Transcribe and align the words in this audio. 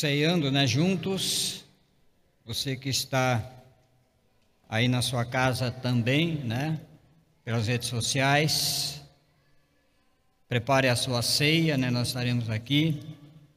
ceando, 0.00 0.50
né, 0.50 0.66
juntos. 0.66 1.62
Você 2.46 2.74
que 2.74 2.88
está 2.88 3.52
aí 4.66 4.88
na 4.88 5.02
sua 5.02 5.26
casa 5.26 5.70
também, 5.70 6.36
né, 6.36 6.80
pelas 7.44 7.66
redes 7.66 7.88
sociais. 7.88 9.02
Prepare 10.48 10.88
a 10.88 10.96
sua 10.96 11.20
ceia, 11.20 11.76
né, 11.76 11.90
nós 11.90 12.08
estaremos 12.08 12.48
aqui. 12.48 12.98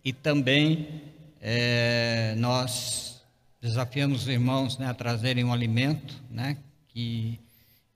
E 0.04 0.12
também 0.12 1.02
é, 1.40 2.36
nós 2.36 3.21
desafiamos 3.62 4.23
os 4.23 4.28
irmãos 4.28 4.78
né, 4.78 4.88
a 4.88 4.94
trazerem 4.94 5.46
um 5.46 5.54
alimento, 5.54 6.21
né, 6.30 6.57
que 6.89 7.39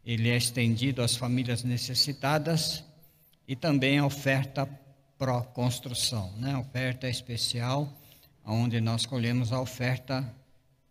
ele 0.06 0.30
é 0.30 0.38
estendido 0.38 1.02
às 1.02 1.18
famílias 1.18 1.66
necessitadas 1.66 2.82
e 3.46 3.58
também 3.58 4.00
a 4.00 4.06
oferta 4.06 4.66
pró-construção, 5.18 6.32
né? 6.38 6.56
oferta 6.56 7.10
especial, 7.10 7.92
onde 8.48 8.80
nós 8.80 9.06
colhemos 9.06 9.52
a 9.52 9.60
oferta 9.60 10.34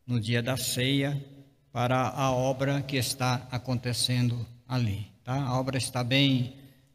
no 0.06 0.20
dia 0.20 0.42
da 0.42 0.58
ceia 0.58 1.24
para 1.72 2.08
a 2.10 2.30
obra 2.30 2.82
que 2.82 2.96
está 2.96 3.48
acontecendo 3.50 4.46
ali. 4.68 5.10
Tá? 5.24 5.42
A 5.42 5.58
obra 5.58 5.78
está 5.78 6.04
bem 6.04 6.54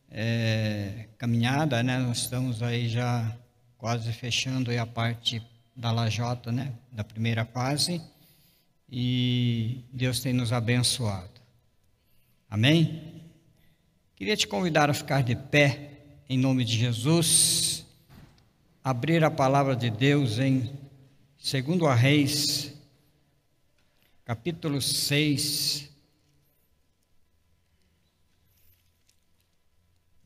é, 0.09 1.07
caminhada, 1.17 1.81
né? 1.81 1.97
nós 1.97 2.20
estamos 2.20 2.61
aí 2.61 2.87
já 2.87 3.35
quase 3.77 4.13
fechando 4.13 4.71
a 4.71 4.85
parte 4.85 5.41
da 5.75 5.91
lajota, 5.91 6.51
né? 6.51 6.71
da 6.91 7.03
primeira 7.03 7.43
fase, 7.43 7.99
e 8.89 9.84
Deus 9.91 10.20
tem 10.20 10.31
nos 10.31 10.53
abençoado. 10.53 11.41
Amém? 12.49 13.23
Queria 14.15 14.37
te 14.37 14.48
convidar 14.48 14.89
a 14.89 14.93
ficar 14.93 15.23
de 15.23 15.35
pé 15.35 15.89
em 16.29 16.37
nome 16.37 16.63
de 16.63 16.77
Jesus, 16.77 17.85
abrir 18.84 19.23
a 19.23 19.30
palavra 19.30 19.76
de 19.76 19.90
Deus 19.91 20.40
em 20.40 20.62
2 21.38 21.84
a 21.84 21.94
Reis, 21.94 22.73
capítulo 24.26 24.82
6. 24.82 25.90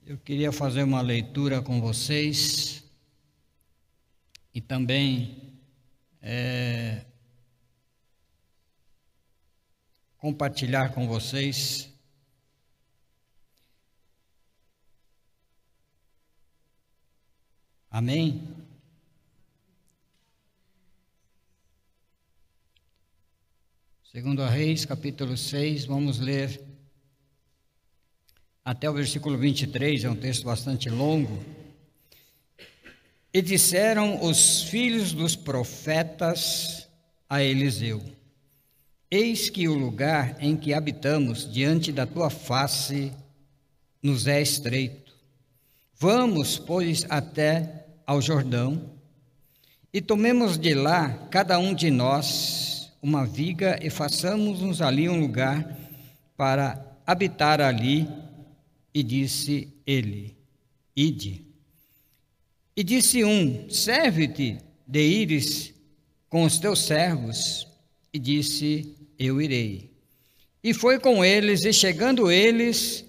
Eu 0.05 0.17
queria 0.19 0.51
fazer 0.51 0.83
uma 0.83 1.01
leitura 1.01 1.61
com 1.61 1.81
vocês 1.81 2.83
e 4.53 4.61
também 4.61 5.53
é, 6.21 7.03
compartilhar 10.17 10.93
com 10.93 11.07
vocês 11.07 11.94
Amém? 17.97 18.43
Segundo 24.11 24.43
a 24.43 24.49
Reis, 24.49 24.83
capítulo 24.83 25.37
6, 25.37 25.85
vamos 25.85 26.19
ler 26.19 26.61
até 28.65 28.89
o 28.89 28.93
versículo 28.93 29.37
23, 29.37 30.03
é 30.03 30.09
um 30.09 30.15
texto 30.17 30.43
bastante 30.43 30.89
longo. 30.89 31.41
E 33.33 33.41
disseram 33.41 34.21
os 34.25 34.63
filhos 34.63 35.13
dos 35.13 35.37
profetas 35.37 36.89
a 37.29 37.41
Eliseu: 37.41 38.03
Eis 39.09 39.49
que 39.49 39.69
o 39.69 39.73
lugar 39.73 40.35
em 40.43 40.57
que 40.57 40.73
habitamos 40.73 41.49
diante 41.49 41.93
da 41.93 42.05
tua 42.05 42.29
face 42.29 43.13
nos 44.03 44.27
é 44.27 44.41
estreito. 44.41 45.15
Vamos, 45.97 46.59
pois, 46.59 47.05
até 47.09 47.84
ao 48.05 48.21
Jordão 48.21 48.95
e 49.95 50.01
tomemos 50.01 50.57
de 50.57 50.73
lá, 50.73 51.09
cada 51.31 51.57
um 51.57 51.73
de 51.73 51.89
nós, 51.89 52.91
uma 53.01 53.25
viga 53.25 53.79
e 53.81 53.89
façamos-nos 53.89 54.81
ali 54.81 55.07
um 55.07 55.17
lugar 55.21 55.73
para 56.35 56.85
habitar 57.07 57.61
ali. 57.61 58.05
E 58.93 59.01
disse 59.01 59.73
ele: 59.87 60.35
Ide. 60.93 61.45
E 62.75 62.83
disse 62.83 63.23
um: 63.23 63.69
Serve-te 63.69 64.57
de 64.85 64.99
ires 64.99 65.73
com 66.29 66.43
os 66.43 66.59
teus 66.59 66.81
servos. 66.85 67.65
E 68.11 68.19
disse: 68.19 68.97
Eu 69.17 69.41
irei. 69.41 69.89
E 70.61 70.73
foi 70.73 70.99
com 70.99 71.23
eles, 71.23 71.63
e 71.63 71.71
chegando 71.71 72.29
eles 72.29 73.05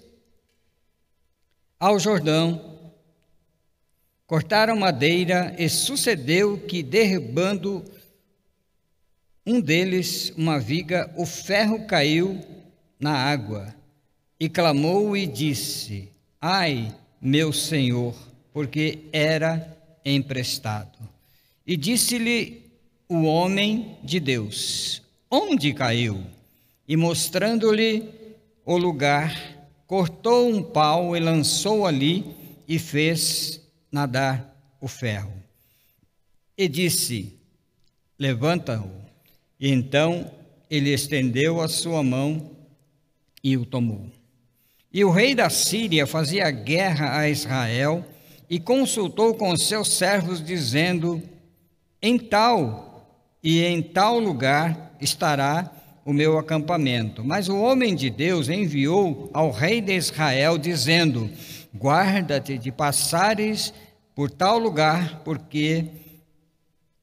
ao 1.77 1.99
Jordão, 1.99 2.76
Cortaram 4.27 4.75
madeira 4.75 5.55
e 5.57 5.69
sucedeu 5.69 6.57
que, 6.57 6.83
derribando 6.83 7.81
um 9.45 9.61
deles 9.61 10.33
uma 10.35 10.59
viga, 10.59 11.09
o 11.15 11.25
ferro 11.25 11.87
caiu 11.87 12.37
na 12.99 13.13
água 13.13 13.73
e 14.37 14.49
clamou 14.49 15.15
e 15.15 15.25
disse: 15.25 16.09
Ai, 16.41 16.93
meu 17.21 17.53
senhor, 17.53 18.13
porque 18.51 19.05
era 19.13 19.77
emprestado. 20.03 20.99
E 21.65 21.77
disse-lhe 21.77 22.69
o 23.07 23.23
homem 23.23 23.97
de 24.03 24.19
Deus: 24.19 25.01
Onde 25.31 25.73
caiu? 25.73 26.21
E 26.85 26.97
mostrando-lhe 26.97 28.09
o 28.65 28.75
lugar, 28.75 29.33
cortou 29.87 30.49
um 30.49 30.61
pau 30.61 31.15
e 31.15 31.19
lançou 31.21 31.85
ali 31.87 32.25
e 32.67 32.77
fez 32.77 33.65
nadar 33.97 34.55
o 34.79 34.87
ferro. 34.87 35.33
E 36.55 36.67
disse: 36.67 37.39
Levanta-o. 38.19 38.89
E 39.59 39.71
então 39.71 40.31
ele 40.69 40.93
estendeu 40.93 41.59
a 41.59 41.67
sua 41.67 42.03
mão 42.03 42.51
e 43.43 43.57
o 43.57 43.65
tomou. 43.65 44.05
E 44.93 45.03
o 45.03 45.09
rei 45.09 45.33
da 45.33 45.49
Síria 45.49 46.05
fazia 46.05 46.49
guerra 46.51 47.17
a 47.17 47.27
Israel 47.27 48.05
e 48.47 48.59
consultou 48.59 49.33
com 49.33 49.57
seus 49.57 49.93
servos, 49.93 50.43
dizendo: 50.43 51.21
Em 51.99 52.19
tal 52.19 53.03
e 53.41 53.63
em 53.63 53.81
tal 53.81 54.19
lugar 54.19 54.95
estará 55.01 55.71
o 56.05 56.13
meu 56.13 56.37
acampamento. 56.37 57.23
Mas 57.23 57.49
o 57.49 57.57
homem 57.57 57.95
de 57.95 58.11
Deus 58.11 58.47
enviou 58.47 59.29
ao 59.33 59.49
rei 59.49 59.81
de 59.81 59.95
Israel, 59.95 60.57
dizendo: 60.57 61.29
Guarda-te 61.75 62.57
de 62.57 62.71
passares 62.71 63.73
por 64.17 64.31
tal 64.31 64.57
lugar, 64.57 65.21
porque 65.23 65.85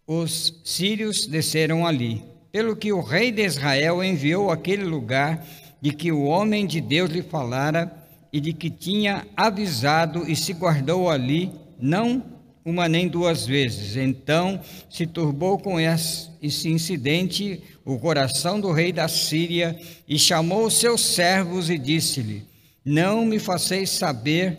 os 0.04 0.60
sírios 0.64 1.28
desceram 1.28 1.86
ali. 1.86 2.24
Pelo 2.50 2.74
que 2.74 2.92
o 2.92 3.00
rei 3.00 3.30
de 3.30 3.44
Israel 3.44 4.02
enviou 4.02 4.50
aquele 4.50 4.82
lugar 4.82 5.46
de 5.80 5.92
que 5.92 6.10
o 6.10 6.24
homem 6.24 6.66
de 6.66 6.80
Deus 6.80 7.08
lhe 7.08 7.22
falara 7.22 7.88
e 8.32 8.40
de 8.40 8.52
que 8.52 8.68
tinha 8.68 9.24
avisado 9.36 10.28
e 10.28 10.34
se 10.34 10.54
guardou 10.54 11.08
ali, 11.08 11.52
não 11.78 12.20
uma 12.64 12.88
nem 12.88 13.06
duas 13.06 13.46
vezes. 13.46 13.96
Então 13.96 14.60
se 14.90 15.06
turbou 15.06 15.56
com 15.56 15.78
esse 15.78 16.68
incidente 16.68 17.62
o 17.84 17.96
coração 17.96 18.58
do 18.58 18.72
rei 18.72 18.92
da 18.92 19.06
Síria 19.06 19.78
e 20.08 20.18
chamou 20.18 20.66
os 20.66 20.80
seus 20.80 21.00
servos 21.00 21.70
e 21.70 21.78
disse-lhe: 21.78 22.42
Não 22.84 23.24
me 23.24 23.38
faceis 23.38 23.90
saber 23.90 24.58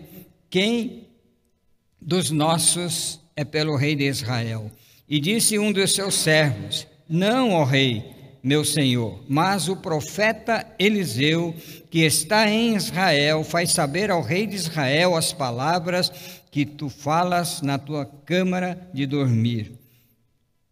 quem 0.49 1.04
dos 2.05 2.29
nossos 2.29 3.19
é 3.35 3.43
pelo 3.43 3.75
rei 3.75 3.95
de 3.95 4.03
Israel. 4.03 4.71
E 5.09 5.19
disse 5.19 5.57
um 5.57 5.71
dos 5.71 5.93
seus 5.93 6.13
servos: 6.13 6.87
Não, 7.09 7.51
ó 7.51 7.63
rei, 7.63 8.05
meu 8.43 8.63
senhor, 8.63 9.23
mas 9.27 9.67
o 9.67 9.75
profeta 9.75 10.65
Eliseu, 10.77 11.55
que 11.89 12.01
está 12.01 12.47
em 12.49 12.75
Israel, 12.75 13.43
faz 13.43 13.71
saber 13.71 14.11
ao 14.11 14.21
rei 14.21 14.45
de 14.45 14.55
Israel 14.55 15.15
as 15.15 15.33
palavras 15.33 16.11
que 16.51 16.63
tu 16.65 16.89
falas 16.89 17.61
na 17.63 17.79
tua 17.79 18.05
câmara 18.05 18.87
de 18.93 19.07
dormir. 19.07 19.73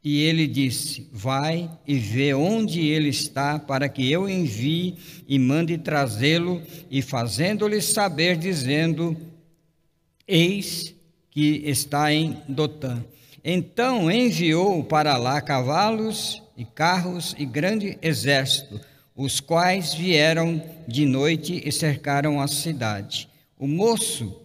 E 0.04 0.22
ele 0.22 0.46
disse: 0.46 1.10
Vai 1.12 1.70
e 1.88 1.96
vê 1.96 2.34
onde 2.34 2.80
ele 2.80 3.10
está, 3.10 3.58
para 3.58 3.90
que 3.90 4.12
eu 4.12 4.30
envie 4.30 4.98
e 5.28 5.40
mande 5.40 5.80
trazê-lo, 5.80 6.62
e 6.92 7.02
fazendo-lhe 7.02 7.82
saber, 7.82 8.38
dizendo: 8.38 9.18
Eis 10.28 10.94
que 11.34 11.64
está 11.66 12.14
em 12.14 12.38
Dotã. 12.48 13.04
Então 13.44 14.10
enviou 14.12 14.84
para 14.84 15.18
lá 15.18 15.42
cavalos 15.42 16.44
e 16.56 16.64
carros 16.64 17.34
e 17.40 17.46
grande 17.46 17.98
exército, 18.04 18.80
os 19.16 19.40
quais 19.40 19.96
vieram 19.96 20.64
de 20.88 21.08
noite 21.08 21.60
e 21.66 21.72
cercaram 21.72 22.40
a 22.40 22.48
cidade. 22.48 23.28
O 23.58 23.68
moço 23.68 24.40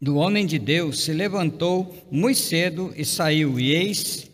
do 0.00 0.16
homem 0.16 0.44
de 0.44 0.58
Deus 0.58 1.04
se 1.04 1.12
levantou 1.12 1.96
muito 2.10 2.40
cedo 2.40 2.92
e 2.96 3.04
saiu, 3.04 3.60
e 3.60 3.70
eis 3.70 4.28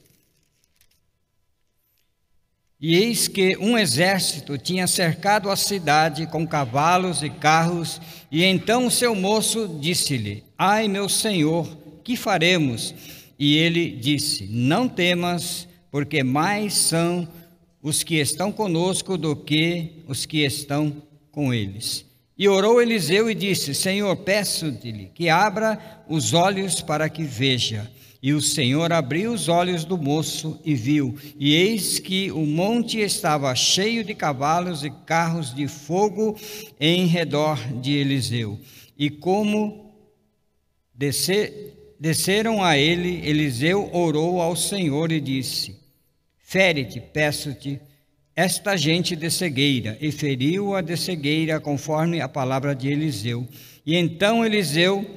e 2.80 2.94
eis 2.94 3.28
que 3.28 3.56
um 3.58 3.76
exército 3.76 4.56
tinha 4.56 4.86
cercado 4.86 5.50
a 5.50 5.56
cidade 5.56 6.26
com 6.28 6.46
cavalos 6.46 7.22
e 7.22 7.28
carros, 7.28 8.00
e 8.30 8.44
então 8.44 8.88
seu 8.88 9.14
moço 9.14 9.78
disse-lhe: 9.80 10.47
Ai, 10.60 10.88
meu 10.88 11.08
senhor, 11.08 11.68
que 12.02 12.16
faremos? 12.16 12.92
E 13.38 13.56
ele 13.56 13.90
disse: 13.90 14.44
Não 14.50 14.88
temas, 14.88 15.68
porque 15.88 16.24
mais 16.24 16.74
são 16.74 17.28
os 17.80 18.02
que 18.02 18.16
estão 18.16 18.50
conosco 18.50 19.16
do 19.16 19.36
que 19.36 20.02
os 20.08 20.26
que 20.26 20.44
estão 20.44 21.00
com 21.30 21.54
eles. 21.54 22.04
E 22.36 22.48
orou 22.48 22.82
Eliseu 22.82 23.30
e 23.30 23.36
disse: 23.36 23.72
Senhor, 23.72 24.16
peço-te 24.16 25.12
que 25.14 25.28
abra 25.28 26.04
os 26.08 26.34
olhos 26.34 26.80
para 26.80 27.08
que 27.08 27.22
veja. 27.22 27.88
E 28.20 28.32
o 28.32 28.42
Senhor 28.42 28.92
abriu 28.92 29.32
os 29.32 29.48
olhos 29.48 29.84
do 29.84 29.96
moço 29.96 30.58
e 30.64 30.74
viu, 30.74 31.16
e 31.38 31.54
eis 31.54 32.00
que 32.00 32.32
o 32.32 32.44
monte 32.44 32.98
estava 32.98 33.54
cheio 33.54 34.02
de 34.02 34.12
cavalos 34.12 34.82
e 34.82 34.90
carros 34.90 35.54
de 35.54 35.68
fogo 35.68 36.36
em 36.80 37.06
redor 37.06 37.56
de 37.80 37.92
Eliseu. 37.92 38.58
E 38.98 39.08
como 39.08 39.87
descer, 40.98 41.94
desceram 41.98 42.62
a 42.62 42.76
ele, 42.76 43.26
Eliseu 43.26 43.88
orou 43.94 44.42
ao 44.42 44.54
Senhor 44.56 45.10
e 45.12 45.20
disse: 45.20 45.76
Fere-te, 46.38 47.00
peço-te, 47.00 47.80
esta 48.34 48.76
gente 48.76 49.16
de 49.16 49.30
cegueira, 49.30 49.96
e 50.00 50.12
feriu-a 50.12 50.80
de 50.82 50.96
cegueira, 50.96 51.58
conforme 51.58 52.20
a 52.20 52.28
palavra 52.28 52.74
de 52.74 52.88
Eliseu. 52.88 53.48
E 53.86 53.96
então 53.96 54.44
Eliseu 54.44 55.08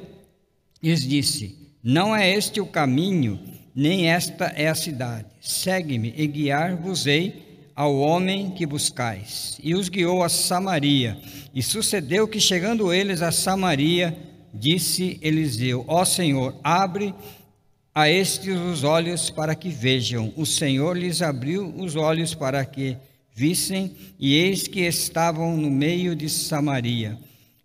lhes 0.82 1.06
disse: 1.06 1.62
não 1.84 2.16
é 2.16 2.32
este 2.32 2.62
o 2.62 2.66
caminho, 2.66 3.40
nem 3.74 4.08
esta 4.08 4.46
é 4.56 4.68
a 4.68 4.76
cidade. 4.76 5.26
Segue-me 5.40 6.14
e 6.16 6.28
guiar-vos-ei 6.28 7.70
ao 7.76 7.98
homem 7.98 8.52
que 8.52 8.68
buscais. 8.68 9.58
E 9.64 9.74
os 9.74 9.90
guiou 9.90 10.22
a 10.22 10.30
Samaria. 10.30 11.18
E 11.56 11.64
sucedeu 11.64 12.28
que, 12.28 12.40
chegando 12.40 12.94
eles 12.94 13.24
a 13.24 13.32
Samaria, 13.32 14.16
disse 14.54 15.20
Eliseu: 15.22 15.84
Ó 15.88 16.04
Senhor, 16.06 16.56
abre 16.64 17.14
a 17.94 18.10
estes 18.10 18.58
os 18.58 18.84
olhos 18.84 19.30
para 19.30 19.56
que 19.56 19.70
vejam. 19.70 20.34
O 20.36 20.46
Senhor 20.46 20.98
lhes 20.98 21.22
abriu 21.22 21.74
os 21.78 21.96
olhos 21.96 22.34
para 22.34 22.64
que 22.66 22.98
vissem, 23.34 23.96
e 24.20 24.36
eis 24.36 24.68
que 24.68 24.82
estavam 24.82 25.58
no 25.58 25.70
meio 25.70 26.16
de 26.16 26.30
Samaria. 26.30 27.18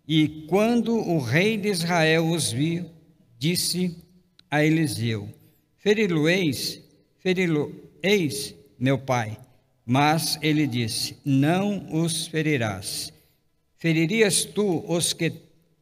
E 0.06 0.46
quando 0.48 0.94
o 0.96 1.18
rei 1.18 1.56
de 1.56 1.68
Israel 1.68 2.28
os 2.28 2.52
viu, 2.52 2.86
disse 3.38 3.96
a 4.50 4.64
Eliseu: 4.64 5.28
Feri-lo-eis, 5.78 6.80
feri-lo-eis, 7.18 8.54
meu 8.78 8.98
pai. 8.98 9.38
Mas 9.84 10.38
ele 10.42 10.66
disse: 10.66 11.16
Não 11.24 11.86
os 11.92 12.26
ferirás. 12.26 13.12
Feririas 13.78 14.44
tu 14.44 14.84
os 14.88 15.12
que 15.12 15.30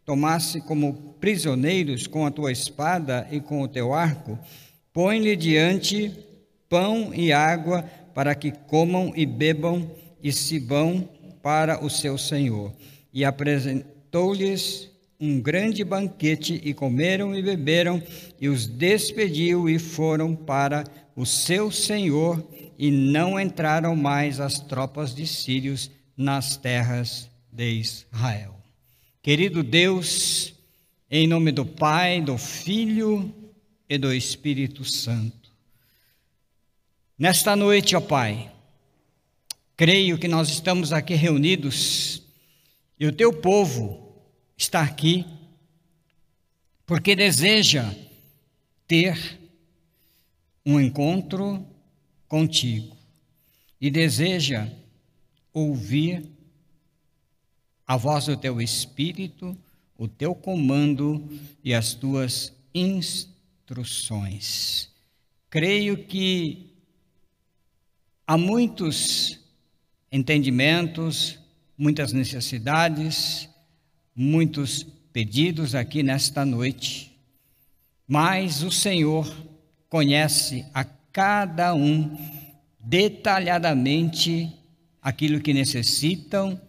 tomasse 0.05 0.61
como 0.61 1.15
prisioneiros 1.21 2.07
com 2.07 2.27
a 2.27 2.31
tua 2.31 2.53
espada 2.53 3.27
e 3.31 3.41
com 3.41 3.63
o 3.63 3.69
teu 3.69 3.93
arco? 3.93 4.39
Põe-lhe 4.93 5.35
diante 5.35 6.13
pão 6.69 7.13
e 7.15 7.33
água 7.33 7.83
para 8.15 8.35
que 8.35 8.53
comam 8.53 9.13
e 9.17 9.27
bebam 9.27 9.91
e 10.23 10.33
se 10.33 10.59
vão 10.59 11.09
para 11.43 11.85
o 11.85 11.91
seu 11.91 12.17
senhor. 12.17 12.73
E 13.13 13.25
apresentou-lhes 13.25 14.91
um 15.21 15.41
grande 15.41 15.85
banquete 15.85 16.61
e 16.65 16.75
comeram 16.75 17.35
e 17.35 17.43
beberam 17.43 18.03
e 18.41 18.49
os 18.49 18.67
despediu 18.67 19.69
e 19.69 19.79
foram 19.79 20.35
para 20.35 20.85
o 21.17 21.25
seu 21.25 21.71
senhor 21.71 22.47
e 22.79 22.91
não 22.91 23.39
entraram 23.39 23.95
mais 23.95 24.41
as 24.41 24.59
tropas 24.59 25.15
de 25.15 25.27
sírios 25.27 25.91
nas 26.17 26.57
terras 26.57 27.29
de 27.53 27.71
Israel. 27.73 28.64
Querido 29.25 29.63
Deus, 29.63 30.53
em 31.11 31.27
nome 31.27 31.51
do 31.51 31.65
Pai, 31.65 32.21
do 32.21 32.37
Filho 32.37 33.35
e 33.89 33.97
do 33.97 34.13
Espírito 34.13 34.85
Santo. 34.85 35.51
Nesta 37.19 37.57
noite, 37.57 37.97
ó 37.97 38.03
Pai, 38.03 38.53
creio 39.79 40.19
que 40.19 40.29
nós 40.29 40.51
estamos 40.51 40.93
aqui 40.93 41.15
reunidos 41.15 42.23
e 43.01 43.07
o 43.07 43.13
teu 43.13 43.33
povo 43.33 44.15
está 44.59 44.83
aqui 44.83 45.25
porque 46.85 47.17
deseja 47.17 47.95
ter 48.87 49.41
um 50.67 50.79
encontro 50.79 51.67
contigo 52.29 52.95
e 53.81 53.91
deseja 53.91 54.69
ouvir 55.51 56.34
a 57.87 57.97
voz 57.97 58.27
do 58.27 58.37
teu 58.37 58.61
espírito, 58.61 59.57
o 59.97 60.09
teu 60.09 60.35
comando 60.35 61.25
e 61.63 61.73
as 61.73 61.95
tuas 61.95 62.53
instruções. 62.75 64.91
Creio 65.51 66.05
que 66.05 66.75
há 68.27 68.37
muitos 68.37 69.39
entendimentos, 70.11 71.39
muitas 71.77 72.13
necessidades, 72.13 73.49
muitos 74.15 74.85
pedidos 75.13 75.75
aqui 75.75 76.03
nesta 76.03 76.45
noite, 76.45 77.17
mas 78.07 78.63
o 78.63 78.71
Senhor 78.71 79.33
conhece 79.89 80.65
a 80.75 80.85
cada 80.85 81.75
um 81.75 82.17
detalhadamente 82.81 84.53
aquilo 85.01 85.41
que 85.41 85.53
necessitam 85.53 86.61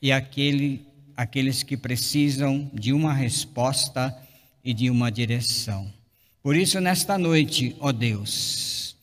e 0.00 0.12
aquele, 0.12 0.86
aqueles 1.16 1.62
que 1.62 1.76
precisam 1.76 2.70
de 2.72 2.92
uma 2.92 3.12
resposta 3.12 4.16
e 4.64 4.74
de 4.74 4.90
uma 4.90 5.10
direção. 5.10 5.92
Por 6.42 6.56
isso, 6.56 6.80
nesta 6.80 7.18
noite, 7.18 7.74
ó 7.80 7.90
Deus, 7.92 8.96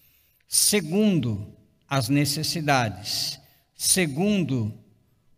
segundo 0.47 1.47
as 1.89 2.09
necessidades, 2.09 3.39
segundo 3.75 4.73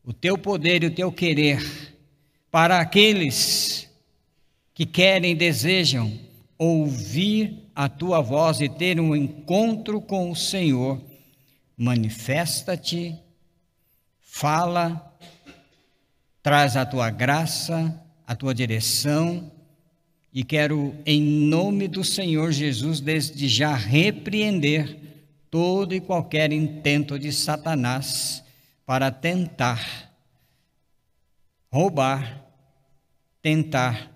o 0.04 0.14
teu 0.14 0.38
poder 0.38 0.84
e 0.84 0.88
o 0.88 0.94
teu 0.94 1.12
querer, 1.12 1.96
para 2.52 2.80
aqueles 2.80 3.90
que 4.74 4.86
querem 4.86 5.36
desejam 5.36 6.18
ouvir 6.58 7.70
a 7.76 7.90
tua 7.90 8.22
voz 8.22 8.62
e 8.62 8.70
ter 8.70 9.00
um 9.00 9.16
encontro 9.16 10.00
com 10.00 10.32
o 10.32 10.36
Senhor, 10.36 11.02
manifesta-te, 11.78 13.16
fala, 14.22 15.15
traz 16.46 16.78
a 16.78 16.86
tua 16.86 17.10
graça, 17.10 18.00
a 18.28 18.36
tua 18.36 18.54
direção, 18.54 19.52
e 20.32 20.44
quero, 20.44 20.96
em 21.04 21.20
nome 21.20 21.88
do 21.88 22.04
Senhor 22.04 22.52
Jesus, 22.52 23.00
desde 23.00 23.48
já 23.48 23.74
repreender 23.74 24.96
todo 25.50 25.96
e 25.96 26.00
qualquer 26.00 26.52
intento 26.52 27.18
de 27.18 27.34
Satanás 27.34 28.44
para 28.86 29.10
tentar 29.10 30.14
roubar, 31.72 32.46
tentar. 33.42 34.12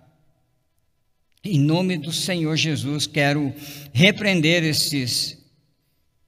Em 1.44 1.60
nome 1.60 1.98
do 1.98 2.12
Senhor 2.12 2.56
Jesus, 2.56 3.08
quero 3.08 3.52
repreender 3.92 4.64
esses 4.64 5.36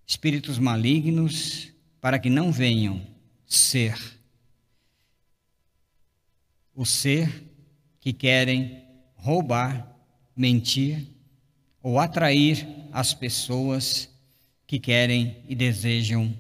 espíritos 0.08 0.58
malignos 0.58 1.72
para 2.02 2.18
que 2.18 2.28
não 2.28 2.52
venham 2.52 3.00
ser 3.46 4.20
o 6.76 6.86
ser 6.86 7.52
que 8.00 8.14
querem 8.14 8.84
roubar, 9.16 9.96
mentir 10.36 11.08
ou 11.82 12.00
atrair 12.00 12.68
as 12.92 13.14
pessoas 13.14 14.10
que 14.66 14.80
querem 14.80 15.44
e 15.48 15.56
desejam 15.56 16.34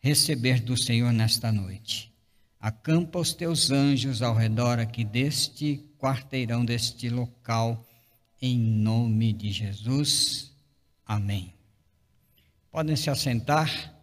receber 0.00 0.60
do 0.60 0.76
Senhor 0.76 1.12
nesta 1.12 1.52
noite. 1.52 2.12
Acampa 2.60 3.18
os 3.18 3.32
teus 3.32 3.70
anjos 3.70 4.22
ao 4.22 4.34
redor 4.34 4.78
aqui 4.78 5.04
deste 5.04 5.84
quarteirão, 5.98 6.64
deste 6.64 7.08
local, 7.08 7.84
em 8.40 8.58
nome 8.58 9.32
de 9.32 9.50
Jesus. 9.50 10.52
Amém. 11.06 11.54
Podem 12.70 12.96
se 12.96 13.10
assentar. 13.10 13.94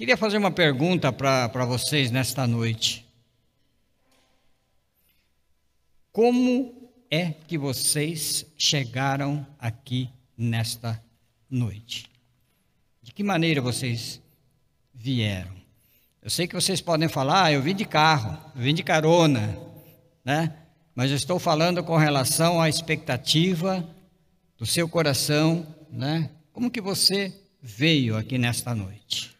Queria 0.00 0.16
fazer 0.16 0.38
uma 0.38 0.50
pergunta 0.50 1.12
para 1.12 1.66
vocês 1.66 2.10
nesta 2.10 2.46
noite. 2.46 3.06
Como 6.10 6.90
é 7.10 7.34
que 7.46 7.58
vocês 7.58 8.46
chegaram 8.56 9.46
aqui 9.58 10.08
nesta 10.38 11.04
noite. 11.50 12.08
De 13.02 13.12
que 13.12 13.22
maneira 13.22 13.60
vocês 13.60 14.22
vieram? 14.94 15.54
Eu 16.22 16.30
sei 16.30 16.46
que 16.46 16.54
vocês 16.54 16.80
podem 16.80 17.06
falar, 17.06 17.44
ah, 17.44 17.52
eu 17.52 17.60
vim 17.60 17.74
de 17.74 17.84
carro, 17.84 18.38
eu 18.56 18.62
vim 18.62 18.72
de 18.72 18.82
carona, 18.82 19.54
né? 20.24 20.56
Mas 20.94 21.10
eu 21.10 21.16
estou 21.18 21.38
falando 21.38 21.84
com 21.84 21.98
relação 21.98 22.58
à 22.58 22.70
expectativa 22.70 23.86
do 24.56 24.64
seu 24.64 24.88
coração, 24.88 25.66
né? 25.90 26.30
Como 26.54 26.70
que 26.70 26.80
você 26.80 27.38
veio 27.60 28.16
aqui 28.16 28.38
nesta 28.38 28.74
noite? 28.74 29.38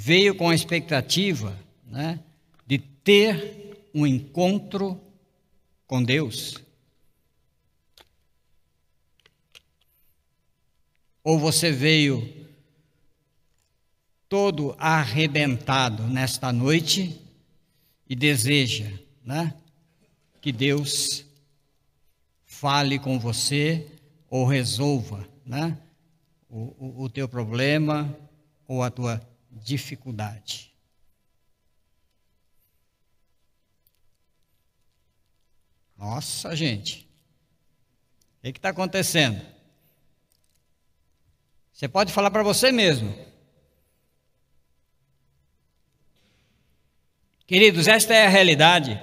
Veio 0.00 0.32
com 0.32 0.48
a 0.48 0.54
expectativa 0.54 1.58
né, 1.84 2.20
de 2.64 2.78
ter 2.78 3.76
um 3.92 4.06
encontro 4.06 4.98
com 5.88 6.00
Deus? 6.00 6.54
Ou 11.24 11.36
você 11.36 11.72
veio 11.72 12.32
todo 14.28 14.76
arrebentado 14.78 16.04
nesta 16.04 16.52
noite 16.52 17.20
e 18.08 18.14
deseja 18.14 18.88
né, 19.24 19.52
que 20.40 20.52
Deus 20.52 21.26
fale 22.46 23.00
com 23.00 23.18
você 23.18 23.84
ou 24.30 24.46
resolva 24.46 25.28
né, 25.44 25.76
o, 26.48 26.72
o, 26.78 27.02
o 27.02 27.08
teu 27.08 27.28
problema 27.28 28.16
ou 28.68 28.80
a 28.80 28.90
tua 28.90 29.20
dificuldade. 29.68 30.72
Nossa, 35.94 36.56
gente, 36.56 37.06
o 38.38 38.52
que 38.52 38.58
está 38.58 38.70
acontecendo? 38.70 39.44
Você 41.72 41.86
pode 41.86 42.12
falar 42.12 42.30
para 42.30 42.42
você 42.42 42.72
mesmo. 42.72 43.14
Queridos, 47.46 47.88
esta 47.88 48.14
é 48.14 48.26
a 48.26 48.30
realidade 48.30 49.00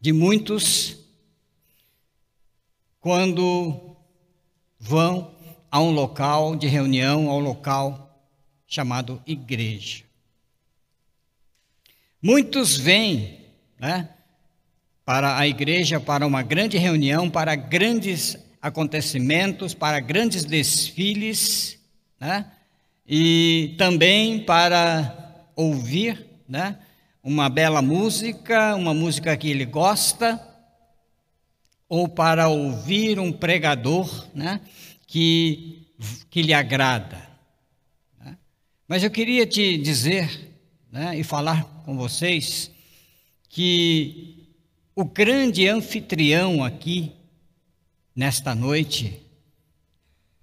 de 0.00 0.12
muitos 0.12 0.96
quando 3.00 3.96
vão 4.78 5.34
a 5.70 5.80
um 5.80 5.90
local 5.90 6.56
de 6.56 6.66
reunião, 6.66 7.28
ao 7.28 7.38
local 7.38 8.05
chamado 8.66 9.22
igreja. 9.26 10.04
Muitos 12.20 12.76
vêm 12.76 13.40
né, 13.78 14.08
para 15.04 15.38
a 15.38 15.46
igreja, 15.46 16.00
para 16.00 16.26
uma 16.26 16.42
grande 16.42 16.76
reunião, 16.76 17.30
para 17.30 17.54
grandes 17.54 18.36
acontecimentos, 18.60 19.74
para 19.74 20.00
grandes 20.00 20.44
desfiles, 20.44 21.78
né, 22.18 22.50
e 23.06 23.74
também 23.78 24.40
para 24.40 25.46
ouvir 25.54 26.26
né, 26.48 26.78
uma 27.22 27.48
bela 27.48 27.80
música, 27.80 28.74
uma 28.74 28.92
música 28.92 29.36
que 29.36 29.48
ele 29.48 29.64
gosta, 29.64 30.40
ou 31.88 32.08
para 32.08 32.48
ouvir 32.48 33.20
um 33.20 33.32
pregador 33.32 34.26
né, 34.34 34.60
que, 35.06 35.86
que 36.28 36.42
lhe 36.42 36.52
agrada. 36.52 37.25
Mas 38.88 39.02
eu 39.02 39.10
queria 39.10 39.46
te 39.46 39.76
dizer 39.76 40.54
né, 40.90 41.18
e 41.18 41.24
falar 41.24 41.64
com 41.84 41.96
vocês 41.96 42.70
que 43.48 44.48
o 44.94 45.04
grande 45.04 45.66
anfitrião 45.66 46.62
aqui, 46.62 47.12
nesta 48.14 48.54
noite, 48.54 49.20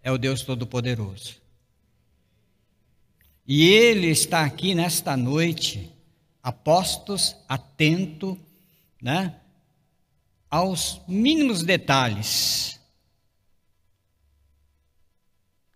é 0.01 0.11
o 0.11 0.17
Deus 0.17 0.41
Todo-Poderoso. 0.41 1.41
E 3.47 3.63
ele 3.69 4.07
está 4.07 4.43
aqui 4.43 4.75
nesta 4.75 5.15
noite, 5.15 5.89
apostos, 6.41 7.35
atento, 7.47 8.37
né, 9.01 9.35
aos 10.49 11.01
mínimos 11.07 11.63
detalhes 11.63 12.79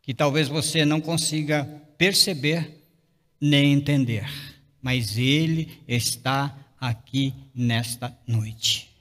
que 0.01 0.13
talvez 0.13 0.47
você 0.47 0.85
não 0.85 1.01
consiga 1.01 1.86
perceber 1.97 2.83
nem 3.39 3.73
entender, 3.73 4.29
mas 4.81 5.17
ele 5.17 5.81
está 5.87 6.57
aqui 6.79 7.33
nesta 7.53 8.17
noite. 8.27 8.95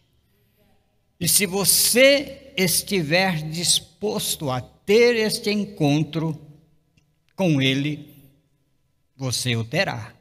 E 1.19 1.29
se 1.29 1.47
você 1.47 2.53
estiver 2.57 3.49
disposto 3.49 4.51
a 4.51 4.61
ter 4.61 5.17
este 5.17 5.51
encontro 5.51 6.39
com 7.35 7.61
ele, 7.61 8.15
você 9.17 9.57
o 9.57 9.65
terá. 9.65 10.15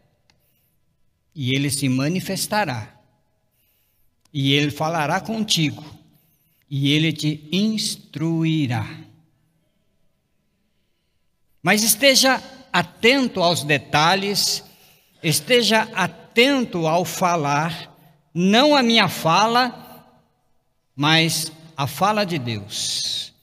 E 1.34 1.54
ele 1.54 1.70
se 1.70 1.90
manifestará. 1.90 2.98
E 4.34 4.54
ele 4.54 4.72
falará 4.72 5.20
contigo. 5.20 5.84
E 6.70 6.92
ele 6.92 7.12
te 7.12 7.48
instruirá. 7.52 8.86
Mas 11.62 11.84
esteja 11.84 12.42
atento 12.76 13.42
aos 13.42 13.64
detalhes, 13.64 14.62
esteja 15.24 15.84
atento 15.94 16.88
ao 16.88 17.06
falar, 17.06 17.90
não 18.34 18.76
a 18.76 18.84
minha 18.84 19.08
fala, 19.08 20.06
mas 20.94 21.54
a 21.78 21.88
fala 21.88 22.26
de 22.26 22.38
Deus. 22.38 23.34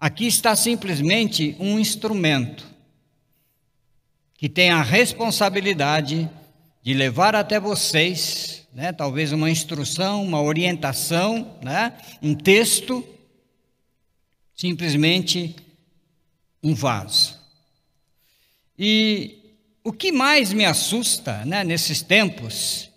Aqui 0.00 0.26
está 0.26 0.56
simplesmente 0.56 1.54
um 1.60 1.78
instrumento 1.78 2.66
que 4.34 4.48
tem 4.48 4.70
a 4.70 4.82
responsabilidade 4.82 6.28
de 6.82 6.92
levar 6.92 7.36
até 7.36 7.60
vocês, 7.60 8.66
né, 8.74 8.92
talvez 8.92 9.30
uma 9.30 9.48
instrução, 9.48 10.24
uma 10.24 10.42
orientação, 10.42 11.56
né, 11.62 11.96
um 12.20 12.34
texto, 12.34 13.06
simplesmente 14.56 15.54
um 16.60 16.74
vaso. 16.74 17.35
E 18.78 19.46
o 19.82 19.92
que 19.92 20.10
mais 20.10 20.52
me 20.52 20.64
assusta 20.64 21.44
né, 21.44 21.62
nesses 21.62 22.02
tempos 22.02 22.90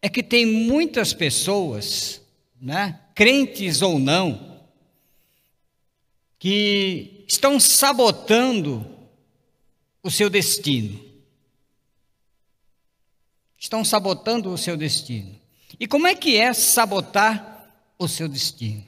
é 0.00 0.08
que 0.08 0.22
tem 0.22 0.46
muitas 0.46 1.12
pessoas, 1.12 2.20
né, 2.60 3.00
crentes 3.14 3.82
ou 3.82 3.98
não, 3.98 4.62
que 6.38 7.24
estão 7.26 7.58
sabotando 7.58 8.86
o 10.02 10.10
seu 10.10 10.30
destino. 10.30 11.04
Estão 13.58 13.84
sabotando 13.84 14.52
o 14.52 14.56
seu 14.56 14.76
destino. 14.76 15.36
E 15.80 15.86
como 15.86 16.06
é 16.06 16.14
que 16.14 16.36
é 16.36 16.52
sabotar 16.52 17.68
o 17.98 18.06
seu 18.06 18.28
destino? 18.28 18.86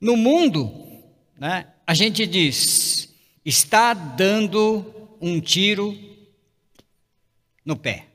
No 0.00 0.16
mundo, 0.16 0.72
né, 1.38 1.66
a 1.86 1.92
gente 1.92 2.26
diz, 2.26 3.10
está 3.44 3.92
dando 3.92 4.95
um 5.20 5.40
tiro 5.40 5.96
no 7.64 7.76
pé. 7.76 8.06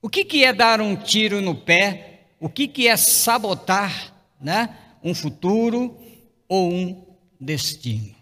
O 0.00 0.08
que, 0.08 0.24
que 0.24 0.44
é 0.44 0.52
dar 0.52 0.80
um 0.80 0.94
tiro 0.94 1.40
no 1.40 1.54
pé? 1.54 2.26
O 2.38 2.48
que, 2.48 2.68
que 2.68 2.86
é 2.86 2.96
sabotar 2.96 4.14
né, 4.40 4.76
um 5.02 5.14
futuro 5.14 5.98
ou 6.46 6.72
um 6.72 7.16
destino? 7.40 8.14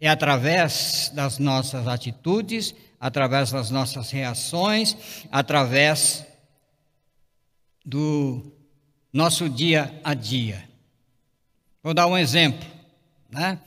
É 0.00 0.08
através 0.08 1.10
das 1.14 1.38
nossas 1.38 1.88
atitudes, 1.88 2.74
através 3.00 3.50
das 3.50 3.70
nossas 3.70 4.10
reações, 4.10 4.96
através 5.30 6.26
do 7.84 8.52
nosso 9.12 9.48
dia 9.48 10.00
a 10.04 10.14
dia. 10.14 10.68
Vou 11.82 11.94
dar 11.94 12.06
um 12.06 12.16
exemplo, 12.16 12.68
né? 13.30 13.58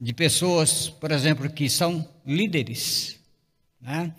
De 0.00 0.12
pessoas, 0.12 0.88
por 0.88 1.10
exemplo, 1.10 1.50
que 1.50 1.68
são 1.68 2.08
líderes, 2.24 3.18
né? 3.80 4.14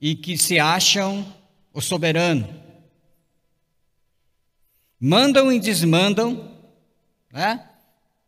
E 0.00 0.14
que 0.14 0.36
se 0.36 0.58
acham 0.58 1.24
o 1.72 1.80
soberano. 1.80 2.48
Mandam 5.00 5.50
e 5.50 5.58
desmandam, 5.58 6.52
né? 7.32 7.66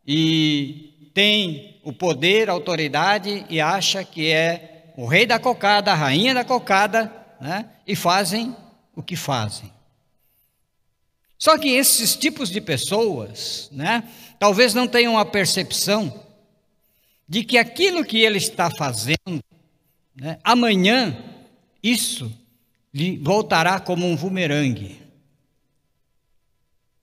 E 0.07 1.11
tem 1.13 1.81
o 1.85 1.93
poder, 1.93 2.49
a 2.49 2.53
autoridade 2.53 3.45
e 3.49 3.61
acha 3.61 4.03
que 4.03 4.31
é 4.31 4.93
o 4.97 5.07
rei 5.07 5.27
da 5.27 5.39
cocada, 5.39 5.93
a 5.93 5.95
rainha 5.95 6.35
da 6.35 6.45
cocada, 6.45 7.13
né? 7.41 7.69
e 7.87 7.95
fazem 7.95 8.57
o 8.95 9.03
que 9.03 9.17
fazem. 9.17 9.73
Só 11.39 11.59
que 11.59 11.69
esses 11.69 12.17
tipos 12.17 12.49
de 12.49 12.61
pessoas, 12.61 13.69
né, 13.71 14.09
talvez 14.39 14.73
não 14.73 14.89
tenham 14.89 15.19
a 15.19 15.25
percepção 15.25 16.24
de 17.29 17.45
que 17.45 17.59
aquilo 17.59 18.05
que 18.05 18.19
ele 18.19 18.39
está 18.39 18.71
fazendo, 18.71 19.43
né, 20.15 20.39
amanhã, 20.45 21.17
isso 21.83 22.33
lhe 22.93 23.17
voltará 23.19 23.81
como 23.81 24.07
um 24.07 24.17
bumerangue. 24.17 25.03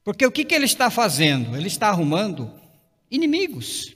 Porque 0.04 0.26
o 0.26 0.32
que, 0.32 0.46
que 0.46 0.56
ele 0.56 0.66
está 0.66 0.90
fazendo? 0.90 1.56
Ele 1.56 1.68
está 1.68 1.90
arrumando 1.90 2.52
inimigos. 3.10 3.96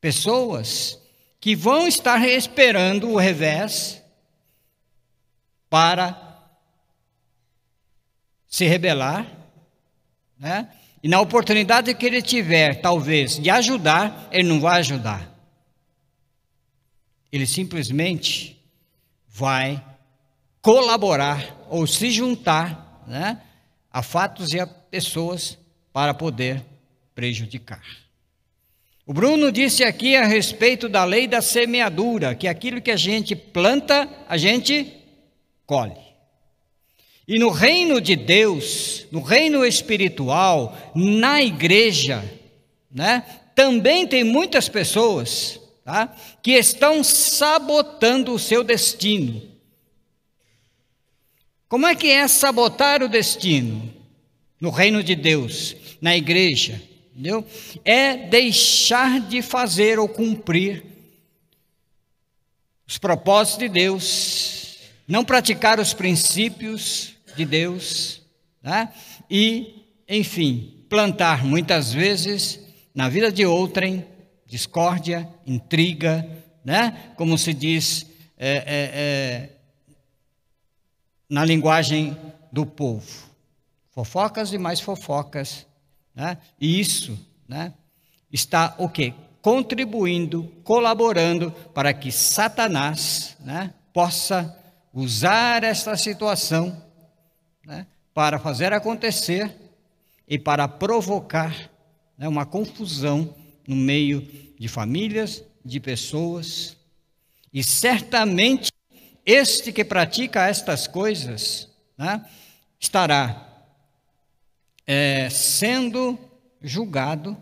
Pessoas 0.00 1.00
que 1.40 1.54
vão 1.54 1.86
estar 1.86 2.26
esperando 2.28 3.08
o 3.10 3.16
revés 3.16 4.02
para 5.70 6.26
se 8.46 8.64
rebelar, 8.64 9.26
né? 10.38 10.70
E 11.06 11.08
na 11.08 11.20
oportunidade 11.20 11.94
que 11.94 12.04
ele 12.04 12.20
tiver, 12.20 12.80
talvez, 12.80 13.38
de 13.38 13.48
ajudar, 13.48 14.28
ele 14.32 14.48
não 14.48 14.58
vai 14.58 14.80
ajudar. 14.80 15.32
ele 17.30 17.46
simplesmente 17.46 18.60
vai 19.28 19.80
colaborar 20.60 21.64
ou 21.70 21.86
se 21.86 22.10
juntar 22.10 23.04
né, 23.06 23.40
a 23.88 24.02
fatos 24.02 24.52
e 24.52 24.58
a 24.58 24.66
pessoas 24.66 25.56
para 25.92 26.12
poder 26.12 26.66
prejudicar. 27.14 27.84
O 29.06 29.14
Bruno 29.14 29.52
disse 29.52 29.84
aqui 29.84 30.16
a 30.16 30.26
respeito 30.26 30.88
da 30.88 31.04
lei 31.04 31.28
da 31.28 31.40
semeadura, 31.40 32.34
que 32.34 32.48
aquilo 32.48 32.82
que 32.82 32.90
a 32.90 32.96
gente 32.96 33.36
planta, 33.36 34.08
a 34.28 34.36
gente 34.36 34.92
colhe. 35.64 36.05
E 37.28 37.40
no 37.40 37.50
reino 37.50 38.00
de 38.00 38.14
Deus, 38.14 39.06
no 39.10 39.20
reino 39.20 39.64
espiritual, 39.64 40.76
na 40.94 41.42
igreja, 41.42 42.24
né, 42.90 43.24
também 43.54 44.06
tem 44.06 44.22
muitas 44.22 44.68
pessoas 44.68 45.60
tá, 45.84 46.14
que 46.40 46.52
estão 46.52 47.02
sabotando 47.02 48.32
o 48.32 48.38
seu 48.38 48.62
destino. 48.62 49.42
Como 51.68 51.84
é 51.84 51.96
que 51.96 52.08
é 52.08 52.28
sabotar 52.28 53.02
o 53.02 53.08
destino? 53.08 53.92
No 54.60 54.70
reino 54.70 55.02
de 55.02 55.16
Deus, 55.16 55.74
na 56.00 56.16
igreja, 56.16 56.80
entendeu? 57.10 57.44
É 57.84 58.16
deixar 58.16 59.20
de 59.20 59.42
fazer 59.42 59.98
ou 59.98 60.08
cumprir 60.08 60.84
os 62.86 62.98
propósitos 62.98 63.58
de 63.58 63.68
Deus, 63.68 64.78
não 65.08 65.24
praticar 65.24 65.80
os 65.80 65.92
princípios 65.92 67.15
de 67.36 67.44
Deus, 67.44 68.22
né? 68.62 68.92
e, 69.30 69.84
enfim, 70.08 70.84
plantar 70.88 71.44
muitas 71.44 71.92
vezes 71.92 72.60
na 72.94 73.08
vida 73.08 73.30
de 73.30 73.44
outrem 73.44 74.06
discórdia, 74.46 75.28
intriga, 75.46 76.28
né? 76.64 77.12
como 77.16 77.36
se 77.36 77.52
diz 77.52 78.06
é, 78.38 78.48
é, 78.48 78.64
é, 78.66 79.50
na 81.28 81.44
linguagem 81.44 82.16
do 82.50 82.64
povo. 82.64 83.26
Fofocas 83.90 84.52
e 84.52 84.58
mais 84.58 84.80
fofocas 84.80 85.66
né? 86.16 86.38
E 86.58 86.80
isso 86.80 87.18
né, 87.46 87.74
está 88.32 88.74
o 88.78 88.88
quê? 88.88 89.12
Contribuindo, 89.42 90.50
colaborando 90.64 91.52
para 91.74 91.92
que 91.92 92.10
Satanás 92.10 93.36
né, 93.40 93.72
possa 93.92 94.56
usar 94.94 95.62
esta 95.62 95.94
situação 95.94 96.82
né, 97.66 97.86
para 98.14 98.38
fazer 98.38 98.72
acontecer 98.72 99.54
e 100.26 100.38
para 100.38 100.68
provocar 100.68 101.70
né, 102.16 102.28
uma 102.28 102.46
confusão 102.46 103.34
no 103.66 103.74
meio 103.74 104.20
de 104.58 104.68
famílias, 104.68 105.42
de 105.64 105.80
pessoas. 105.80 106.76
E 107.52 107.62
certamente 107.64 108.72
este 109.24 109.72
que 109.72 109.84
pratica 109.84 110.46
estas 110.46 110.86
coisas 110.86 111.68
né, 111.98 112.24
estará 112.78 113.64
é, 114.86 115.28
sendo 115.28 116.16
julgado 116.62 117.36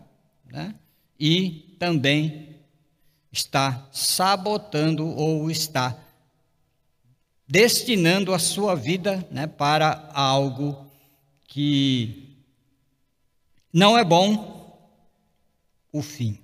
né, 0.51 0.73
e 1.19 1.75
também 1.77 2.55
está 3.31 3.87
sabotando 3.91 5.05
ou 5.05 5.51
está 5.51 6.04
destinando 7.47 8.33
a 8.33 8.39
sua 8.39 8.75
vida 8.75 9.25
né, 9.29 9.47
para 9.47 10.09
algo 10.13 10.89
que 11.47 12.35
não 13.71 13.97
é 13.97 14.03
bom 14.03 14.53
o 15.91 16.01
fim. 16.01 16.39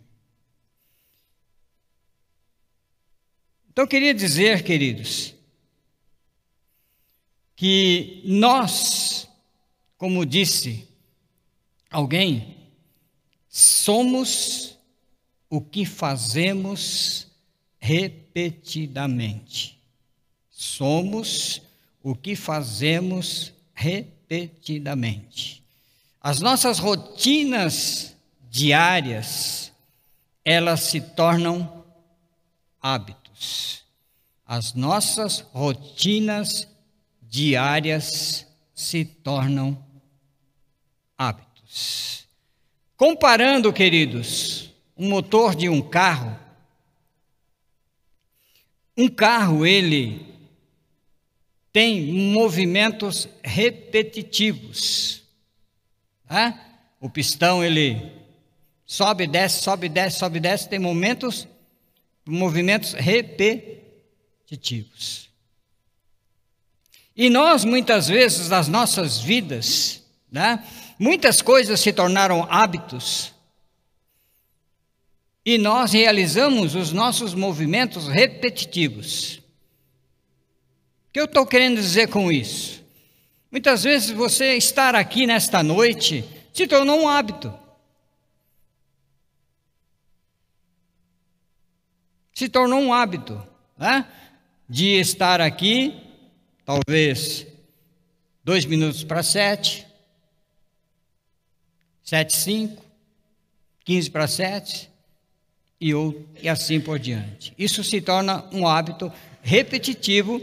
Então, 3.70 3.86
eu 3.86 3.88
queria 3.88 4.14
dizer, 4.14 4.64
queridos, 4.64 5.34
que 7.56 8.22
nós, 8.26 9.28
como 9.98 10.26
disse 10.26 10.88
alguém, 11.90 12.58
somos 13.48 14.78
o 15.50 15.62
que 15.62 15.86
fazemos 15.86 17.28
repetidamente. 17.80 19.81
Somos 20.62 21.60
o 22.04 22.14
que 22.14 22.36
fazemos 22.36 23.52
repetidamente. 23.74 25.64
As 26.22 26.40
nossas 26.40 26.78
rotinas 26.78 28.16
diárias, 28.48 29.74
elas 30.46 30.82
se 30.82 31.02
tornam 31.02 31.84
hábitos. 32.80 33.84
As 34.46 34.76
nossas 34.76 35.40
rotinas 35.52 36.68
diárias 37.24 38.46
se 38.76 39.04
tornam 39.04 39.84
hábitos. 41.18 42.28
Comparando, 42.96 43.74
queridos, 43.74 44.70
um 44.96 45.10
motor 45.10 45.56
de 45.56 45.68
um 45.68 45.82
carro, 45.82 46.40
um 48.96 49.10
carro 49.10 49.66
ele 49.66 50.31
tem 51.72 52.34
movimentos 52.34 53.30
repetitivos. 53.44 55.22
O 57.00 57.10
pistão 57.10 57.64
ele 57.64 58.12
sobe, 58.86 59.28
desce, 59.28 59.64
sobe, 59.64 59.88
desce, 59.90 60.20
sobe, 60.20 60.40
desce, 60.40 60.70
tem 60.70 60.80
momentos, 60.80 61.48
movimentos 62.26 62.94
repetitivos. 62.94 65.30
E 67.16 67.30
nós 67.30 67.66
muitas 67.66 68.08
vezes 68.08 68.50
nas 68.50 68.68
nossas 68.68 69.20
vidas, 69.20 70.04
né? 70.32 70.66
Muitas 70.98 71.42
coisas 71.42 71.80
se 71.80 71.92
tornaram 71.92 72.48
hábitos 72.50 73.34
e 75.44 75.58
nós 75.58 75.92
realizamos 75.92 76.76
os 76.76 76.92
nossos 76.92 77.34
movimentos 77.34 78.08
repetitivos. 78.08 79.41
O 81.12 81.14
que 81.14 81.20
eu 81.20 81.26
estou 81.26 81.46
querendo 81.46 81.76
dizer 81.76 82.08
com 82.08 82.32
isso? 82.32 82.82
Muitas 83.52 83.84
vezes 83.84 84.12
você 84.12 84.56
estar 84.56 84.96
aqui 84.96 85.28
nesta 85.28 85.62
noite 85.62 86.24
se 86.54 86.66
tornou 86.66 87.02
um 87.02 87.08
hábito. 87.10 87.54
Se 92.34 92.48
tornou 92.48 92.80
um 92.80 92.94
hábito, 92.94 93.46
né? 93.78 94.08
De 94.70 95.02
estar 95.02 95.42
aqui, 95.42 96.02
talvez 96.64 97.46
dois 98.42 98.64
minutos 98.64 99.04
para 99.04 99.22
sete, 99.22 99.86
sete 102.02 102.38
cinco, 102.38 102.86
quinze 103.84 104.10
para 104.10 104.30
sete 104.30 104.90
e, 105.78 105.92
e 106.42 106.48
assim 106.48 106.80
por 106.80 106.98
diante. 106.98 107.54
Isso 107.58 107.84
se 107.84 108.00
torna 108.00 108.46
um 108.54 108.66
hábito 108.66 109.12
repetitivo 109.42 110.40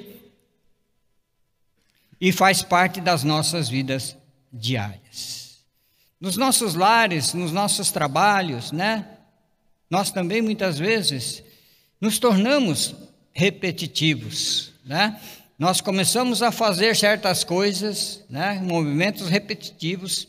e 2.21 2.33
faz 2.33 2.63
parte 2.63 3.01
das 3.01 3.23
nossas 3.25 3.69
vidas 3.69 4.17
diárias. 4.53 5.65
Nos 6.21 6.37
nossos 6.37 6.75
lares, 6.75 7.35
nos 7.35 7.53
nossos 7.53 7.91
trabalhos, 7.91 8.73
né? 8.73 9.07
Nós 9.89 10.11
também 10.11 10.43
muitas 10.43 10.79
vezes 10.79 11.43
nos 12.01 12.19
tornamos 12.19 12.95
repetitivos, 13.33 14.73
né? 14.85 15.21
Nós 15.59 15.81
começamos 15.81 16.43
a 16.43 16.51
fazer 16.51 16.97
certas 16.97 17.45
coisas, 17.45 18.25
né? 18.29 18.61
Movimentos 18.63 19.29
repetitivos 19.29 20.29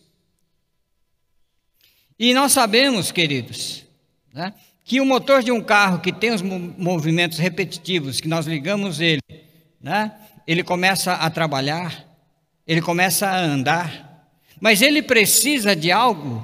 e 2.20 2.34
nós 2.34 2.52
sabemos, 2.52 3.14
queridos, 3.14 3.86
né, 4.34 4.54
que 4.84 5.00
o 5.00 5.06
motor 5.06 5.42
de 5.42 5.54
um 5.54 5.62
carro 5.62 6.02
que 6.02 6.12
tem 6.12 6.32
os 6.32 6.42
movimentos 6.42 7.38
repetitivos, 7.38 8.20
que 8.20 8.28
nós 8.28 8.46
ligamos 8.46 9.00
ele, 9.00 9.22
né, 9.82 10.12
ele 10.50 10.64
começa 10.64 11.14
a 11.14 11.30
trabalhar, 11.30 12.08
ele 12.66 12.82
começa 12.82 13.28
a 13.28 13.38
andar, 13.38 14.28
mas 14.60 14.82
ele 14.82 15.04
precisa 15.04 15.76
de 15.76 15.92
algo 15.92 16.44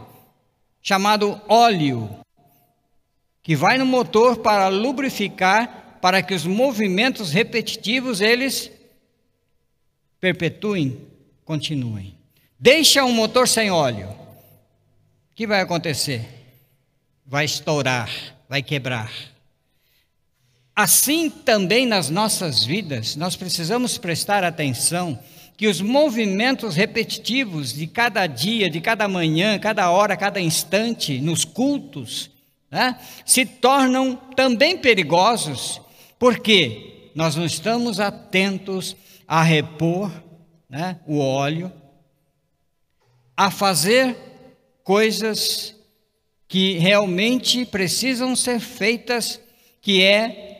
chamado 0.80 1.41
óleo, 1.48 2.20
que 3.41 3.56
vai 3.56 3.80
no 3.80 3.86
motor 3.86 4.38
para 4.38 4.68
lubrificar, 4.68 5.98
para 6.00 6.22
que 6.22 6.36
os 6.36 6.46
movimentos 6.46 7.32
repetitivos 7.32 8.22
eles 8.22 8.70
perpetuem, 10.20 11.02
continuem. 11.44 12.15
Deixa 12.60 13.04
um 13.04 13.12
motor 13.12 13.48
sem 13.48 13.72
óleo 13.72 14.10
o 14.10 15.36
que 15.36 15.48
vai 15.48 15.62
acontecer? 15.62 16.30
Vai 17.26 17.46
estourar, 17.46 18.12
vai 18.48 18.62
quebrar. 18.62 19.12
Assim 20.76 21.30
também 21.30 21.86
nas 21.86 22.10
nossas 22.10 22.66
vidas, 22.66 23.16
nós 23.16 23.38
precisamos 23.38 23.98
prestar 23.98 24.44
atenção 24.44 25.18
que 25.56 25.68
os 25.68 25.80
movimentos 25.80 26.76
repetitivos 26.76 27.74
de 27.74 27.88
cada 27.88 28.28
dia, 28.28 28.70
de 28.70 28.82
cada 28.82 29.08
manhã, 29.08 29.58
cada 29.58 29.90
hora, 29.90 30.18
cada 30.18 30.42
instante, 30.42 31.22
nos 31.22 31.46
cultos, 31.46 32.30
né, 32.70 33.00
se 33.26 33.46
tornam 33.46 34.16
também 34.36 34.78
perigosos, 34.78 35.82
Porque 36.20 37.12
nós 37.16 37.36
não 37.36 37.46
estamos 37.46 38.00
atentos 38.00 38.96
a 39.28 39.42
repor 39.44 40.12
né, 40.70 41.00
o 41.06 41.20
óleo, 41.20 41.72
a 43.38 43.50
fazer 43.50 44.18
coisas 44.84 45.76
que 46.48 46.78
realmente 46.78 47.66
precisam 47.66 48.36
ser 48.36 48.60
feitas, 48.60 49.40
que 49.82 50.02
é 50.02 50.55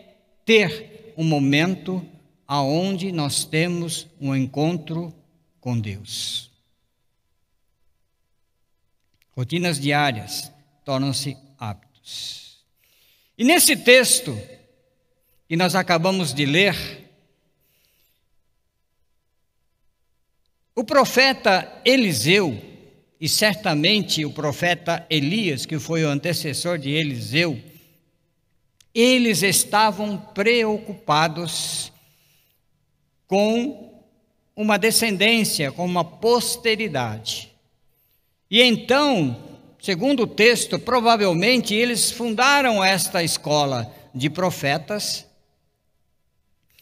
ter 0.46 1.14
um 1.18 1.24
momento 1.24 2.06
aonde 2.48 3.12
nós 3.12 3.44
temos 3.44 4.08
um 4.22 4.36
encontro 4.36 5.14
com 5.60 5.78
Deus. 5.78 6.52
Rotinas 9.32 9.80
diárias 9.80 10.52
tornam-se 10.86 11.36
hábitos. 11.60 12.64
E 13.38 13.44
nesse 13.44 13.76
texto 13.76 14.38
que 15.48 15.58
nós 15.58 15.76
acabamos 15.76 16.34
de 16.34 16.46
ler, 16.46 16.76
o 20.74 20.84
profeta 20.84 21.82
Eliseu, 21.84 22.62
e 23.20 23.28
certamente 23.28 24.24
o 24.24 24.32
profeta 24.32 25.06
Elias, 25.10 25.66
que 25.66 25.80
foi 25.80 26.04
o 26.04 26.10
antecessor 26.10 26.78
de 26.78 26.90
Eliseu, 26.92 27.62
eles 28.96 29.44
estavam 29.44 30.18
preocupados 30.18 31.92
com 33.28 34.02
uma 34.56 34.80
descendência, 34.80 35.70
com 35.72 35.84
uma 35.84 36.06
posteridade. 36.06 37.54
E 38.50 38.62
então, 38.62 39.36
segundo 39.82 40.24
o 40.24 40.28
texto, 40.28 40.80
provavelmente 40.80 41.76
eles 41.76 42.10
fundaram 42.10 42.82
esta 42.82 43.22
escola 43.22 43.94
de 44.14 44.30
profetas 44.30 45.26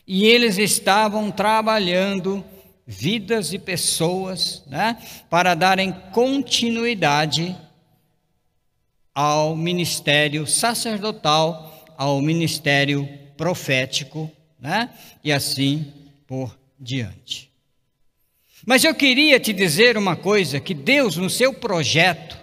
e 0.05 0.25
eles 0.25 0.59
estavam 0.59 1.31
trabalhando 1.31 2.45
vidas 2.85 3.53
e 3.53 3.57
pessoas 3.57 4.61
né, 4.67 5.01
para 5.29 5.55
darem 5.55 5.91
continuidade 6.11 7.55
ao 9.15 9.55
ministério 9.55 10.45
sacerdotal, 10.45 11.72
ao 11.97 12.21
ministério 12.21 13.07
profético, 13.37 14.31
né, 14.59 14.89
e 15.23 15.31
assim 15.31 15.91
por 16.27 16.57
diante. 16.79 17.51
Mas 18.65 18.83
eu 18.83 18.95
queria 18.95 19.39
te 19.39 19.51
dizer 19.51 19.97
uma 19.97 20.15
coisa: 20.15 20.59
que 20.59 20.73
Deus, 20.73 21.17
no 21.17 21.29
seu 21.29 21.53
projeto, 21.53 22.37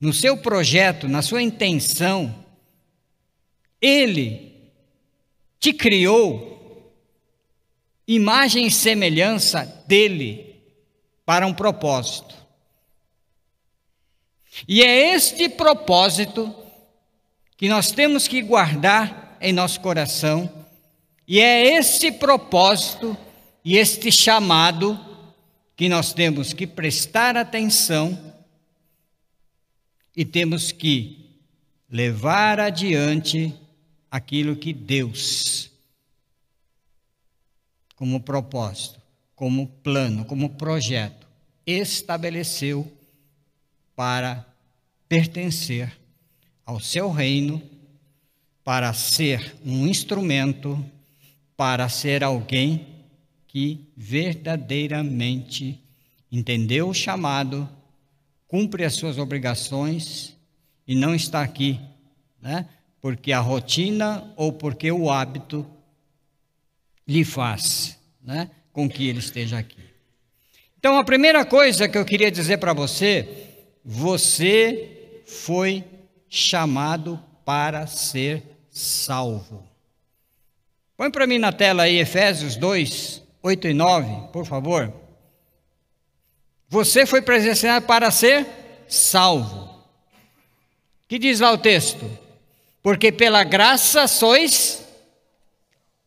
no 0.00 0.12
seu 0.12 0.36
projeto, 0.36 1.08
na 1.08 1.22
sua 1.22 1.42
intenção, 1.42 2.44
Ele 3.80 4.52
te 5.60 5.72
criou 5.72 6.52
imagem 8.06 8.66
e 8.66 8.70
semelhança 8.70 9.64
dele 9.86 10.56
para 11.24 11.46
um 11.46 11.54
propósito. 11.54 12.34
E 14.66 14.82
é 14.82 15.14
este 15.14 15.48
propósito 15.48 16.54
que 17.62 17.68
nós 17.68 17.92
temos 17.92 18.26
que 18.26 18.42
guardar 18.42 19.38
em 19.40 19.52
nosso 19.52 19.80
coração, 19.80 20.52
e 21.28 21.38
é 21.38 21.76
esse 21.76 22.10
propósito 22.10 23.16
e 23.64 23.76
este 23.76 24.10
chamado 24.10 24.98
que 25.76 25.88
nós 25.88 26.12
temos 26.12 26.52
que 26.52 26.66
prestar 26.66 27.36
atenção 27.36 28.34
e 30.16 30.24
temos 30.24 30.72
que 30.72 31.40
levar 31.88 32.58
adiante 32.58 33.54
aquilo 34.10 34.56
que 34.56 34.72
Deus, 34.72 35.70
como 37.94 38.22
propósito, 38.22 39.00
como 39.36 39.68
plano, 39.68 40.24
como 40.24 40.50
projeto, 40.56 41.28
estabeleceu 41.64 42.92
para 43.94 44.44
pertencer 45.08 46.01
ao 46.64 46.80
seu 46.80 47.10
reino, 47.10 47.62
para 48.64 48.92
ser 48.92 49.56
um 49.64 49.86
instrumento, 49.86 50.82
para 51.56 51.88
ser 51.88 52.22
alguém 52.22 52.86
que 53.48 53.88
verdadeiramente 53.96 55.80
entendeu 56.30 56.88
o 56.88 56.94
chamado, 56.94 57.68
cumpre 58.46 58.84
as 58.84 58.94
suas 58.94 59.18
obrigações 59.18 60.36
e 60.86 60.94
não 60.94 61.14
está 61.14 61.42
aqui, 61.42 61.78
né? 62.40 62.68
Porque 63.00 63.32
a 63.32 63.40
rotina 63.40 64.32
ou 64.36 64.52
porque 64.52 64.90
o 64.90 65.10
hábito 65.10 65.66
lhe 67.06 67.24
faz, 67.24 67.98
né? 68.22 68.50
Com 68.72 68.88
que 68.88 69.08
ele 69.08 69.18
esteja 69.18 69.58
aqui. 69.58 69.82
Então, 70.78 70.98
a 70.98 71.04
primeira 71.04 71.44
coisa 71.44 71.88
que 71.88 71.98
eu 71.98 72.04
queria 72.04 72.30
dizer 72.30 72.58
para 72.58 72.72
você, 72.72 73.28
você 73.84 75.22
foi 75.26 75.84
chamado 76.34 77.22
para 77.44 77.86
ser 77.86 78.42
salvo. 78.70 79.68
Põe 80.96 81.10
para 81.10 81.26
mim 81.26 81.36
na 81.36 81.52
tela 81.52 81.82
aí 81.82 81.98
Efésios 81.98 82.56
2, 82.56 83.22
8 83.42 83.68
e 83.68 83.74
9, 83.74 84.28
por 84.32 84.46
favor. 84.46 84.90
Você 86.70 87.04
foi 87.04 87.20
predestinado 87.20 87.84
para 87.84 88.10
ser 88.10 88.46
salvo. 88.88 89.84
Que 91.06 91.18
diz 91.18 91.38
lá 91.38 91.52
o 91.52 91.58
texto? 91.58 92.10
Porque 92.82 93.12
pela 93.12 93.44
graça 93.44 94.08
sois 94.08 94.86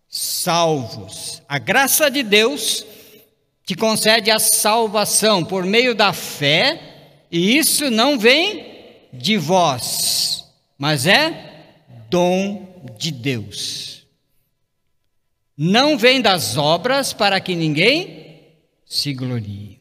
salvos. 0.09 1.43
A 1.47 1.59
graça 1.59 2.09
de 2.09 2.23
Deus 2.23 2.83
te 3.63 3.75
concede 3.75 4.31
a 4.31 4.39
salvação 4.39 5.45
por 5.45 5.65
meio 5.65 5.93
da 5.93 6.13
fé, 6.13 6.81
e 7.31 7.55
isso 7.55 7.91
não 7.91 8.17
vem 8.17 8.74
de 9.17 9.37
vós, 9.37 10.45
mas 10.77 11.05
é 11.05 11.65
dom 12.09 12.67
de 12.97 13.11
Deus 13.11 13.95
não 15.57 15.97
vem 15.97 16.21
das 16.21 16.57
obras 16.57 17.13
para 17.13 17.39
que 17.39 17.55
ninguém 17.55 18.41
se 18.85 19.13
glorie. 19.13 19.79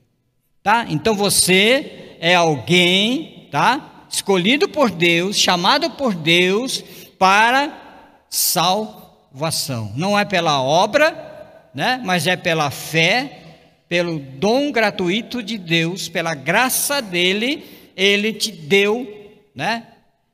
Tá? 0.62 0.86
Então 0.88 1.14
você 1.14 2.16
é 2.20 2.34
alguém, 2.34 3.48
tá? 3.50 4.06
Escolhido 4.08 4.68
por 4.68 4.90
Deus, 4.90 5.36
chamado 5.36 5.90
por 5.90 6.14
Deus 6.14 6.82
para 7.18 8.16
salvação. 8.30 9.92
Não 9.96 10.18
é 10.18 10.24
pela 10.24 10.62
obra, 10.62 11.68
né? 11.74 12.00
Mas 12.04 12.26
é 12.26 12.36
pela 12.36 12.70
fé, 12.70 13.40
pelo 13.88 14.18
dom 14.18 14.70
gratuito 14.70 15.42
de 15.42 15.58
Deus, 15.58 16.08
pela 16.08 16.34
graça 16.34 17.02
dele, 17.02 17.64
ele 17.96 18.32
te 18.32 18.52
deu, 18.52 19.23
né? 19.54 19.86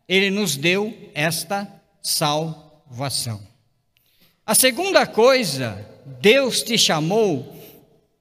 Ele 0.08 0.30
nos 0.30 0.56
deu 0.56 1.10
esta 1.14 1.68
salvação. 2.02 3.40
A 4.46 4.54
segunda 4.54 5.06
coisa, 5.06 5.86
Deus 6.20 6.62
te 6.62 6.76
chamou 6.78 7.56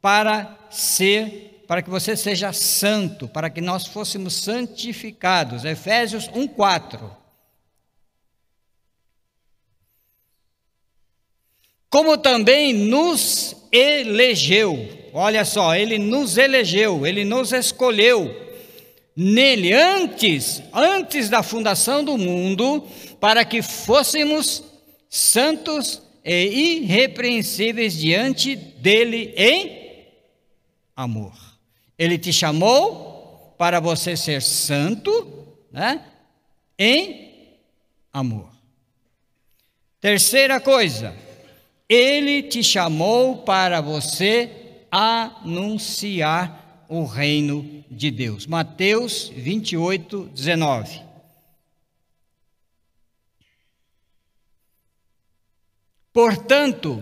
para 0.02 0.58
ser, 0.70 1.64
para 1.68 1.82
que 1.82 1.90
você 1.90 2.16
seja 2.16 2.54
santo, 2.54 3.28
para 3.28 3.50
que 3.50 3.62
nós 3.62 3.88
fôssemos 3.88 4.34
santificados. 4.36 5.66
Efésios 5.66 6.28
1:4. 6.30 7.18
Como 11.90 12.18
também 12.18 12.72
nos 12.74 13.56
elegeu. 13.72 15.10
Olha 15.12 15.44
só, 15.44 15.76
ele 15.76 15.98
nos 15.98 16.38
elegeu, 16.38 17.08
ele 17.08 17.26
nos 17.26 17.52
escolheu 17.52 18.49
nele 19.22 19.74
antes, 19.74 20.64
antes 20.74 21.28
da 21.28 21.44
fundação 21.44 22.06
do 22.06 22.18
mundo, 22.18 22.88
para 23.20 23.44
que 23.44 23.62
fôssemos 23.62 24.64
santos 25.10 26.02
e 26.24 26.78
irrepreensíveis 26.84 27.98
diante 27.98 28.56
dele 28.56 29.34
em 29.36 30.08
amor. 30.96 31.34
Ele 31.98 32.18
te 32.18 32.32
chamou 32.32 33.54
para 33.58 33.82
você 33.82 34.16
ser 34.16 34.42
santo, 34.42 35.46
né? 35.70 36.02
Em 36.78 37.58
amor. 38.14 38.50
Terceira 40.00 40.62
coisa, 40.62 41.14
ele 41.90 42.44
te 42.44 42.64
chamou 42.64 43.40
para 43.40 43.82
você 43.82 44.50
anunciar 44.90 46.69
o 46.90 47.06
reino 47.06 47.86
de 47.90 48.10
Deus. 48.10 48.48
Mateus 48.48 49.30
28, 49.30 50.32
19. 50.34 51.02
Portanto, 56.12 57.02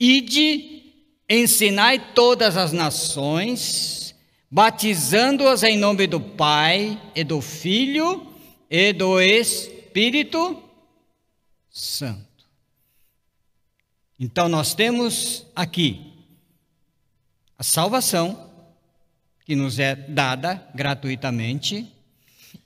ide, 0.00 0.82
ensinai 1.28 2.14
todas 2.14 2.56
as 2.56 2.72
nações, 2.72 4.14
batizando-as 4.50 5.62
em 5.62 5.76
nome 5.76 6.06
do 6.06 6.18
Pai 6.20 7.00
e 7.14 7.22
do 7.22 7.42
Filho 7.42 8.26
e 8.70 8.92
do 8.94 9.20
Espírito 9.20 10.62
santo. 11.70 12.26
Então 14.18 14.48
nós 14.48 14.74
temos 14.74 15.46
aqui 15.54 16.12
a 17.56 17.62
salvação, 17.62 18.47
que 19.48 19.56
nos 19.56 19.78
é 19.78 19.96
dada 19.96 20.62
gratuitamente, 20.74 21.90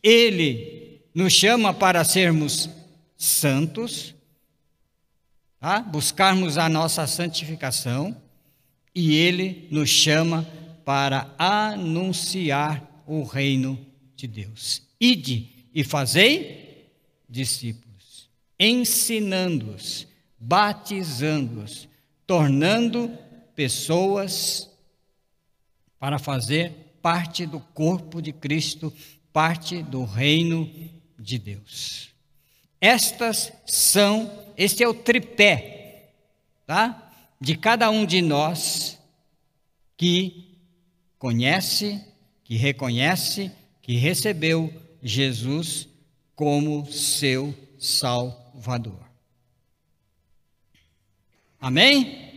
ele 0.02 1.00
nos 1.14 1.32
chama 1.32 1.72
para 1.72 2.02
sermos 2.02 2.68
santos, 3.16 4.16
tá? 5.60 5.78
buscarmos 5.78 6.58
a 6.58 6.68
nossa 6.68 7.06
santificação, 7.06 8.20
e 8.92 9.14
ele 9.14 9.68
nos 9.70 9.88
chama 9.90 10.44
para 10.84 11.32
anunciar 11.38 13.04
o 13.06 13.22
reino 13.22 13.78
de 14.16 14.26
Deus. 14.26 14.82
Ide 15.00 15.50
e 15.72 15.84
fazei 15.84 16.88
discípulos, 17.28 18.28
ensinando-os, 18.58 20.08
batizando-os, 20.36 21.88
tornando 22.26 23.08
pessoas 23.54 24.71
para 26.02 26.18
fazer 26.18 26.96
parte 27.00 27.46
do 27.46 27.60
corpo 27.60 28.20
de 28.20 28.32
Cristo, 28.32 28.92
parte 29.32 29.84
do 29.84 30.02
reino 30.02 30.68
de 31.16 31.38
Deus. 31.38 32.10
Estas 32.80 33.52
são, 33.64 34.28
este 34.56 34.82
é 34.82 34.88
o 34.88 34.94
tripé, 34.94 36.10
tá? 36.66 37.12
De 37.40 37.56
cada 37.56 37.88
um 37.88 38.04
de 38.04 38.20
nós 38.20 38.98
que 39.96 40.58
conhece, 41.20 42.04
que 42.42 42.56
reconhece, 42.56 43.52
que 43.80 43.94
recebeu 43.94 44.74
Jesus 45.00 45.88
como 46.34 46.84
seu 46.90 47.54
Salvador. 47.78 49.08
Amém? 51.60 52.31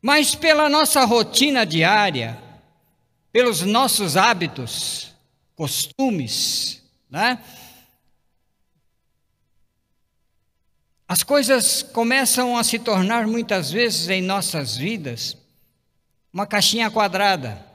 Mas 0.00 0.34
pela 0.34 0.68
nossa 0.68 1.04
rotina 1.04 1.66
diária, 1.66 2.38
pelos 3.32 3.62
nossos 3.62 4.16
hábitos, 4.16 5.12
costumes, 5.54 6.82
né? 7.10 7.42
As 11.06 11.22
coisas 11.22 11.82
começam 11.82 12.56
a 12.56 12.62
se 12.62 12.78
tornar 12.78 13.26
muitas 13.26 13.70
vezes 13.70 14.08
em 14.08 14.20
nossas 14.20 14.76
vidas 14.76 15.36
uma 16.32 16.46
caixinha 16.46 16.90
quadrada. 16.90 17.66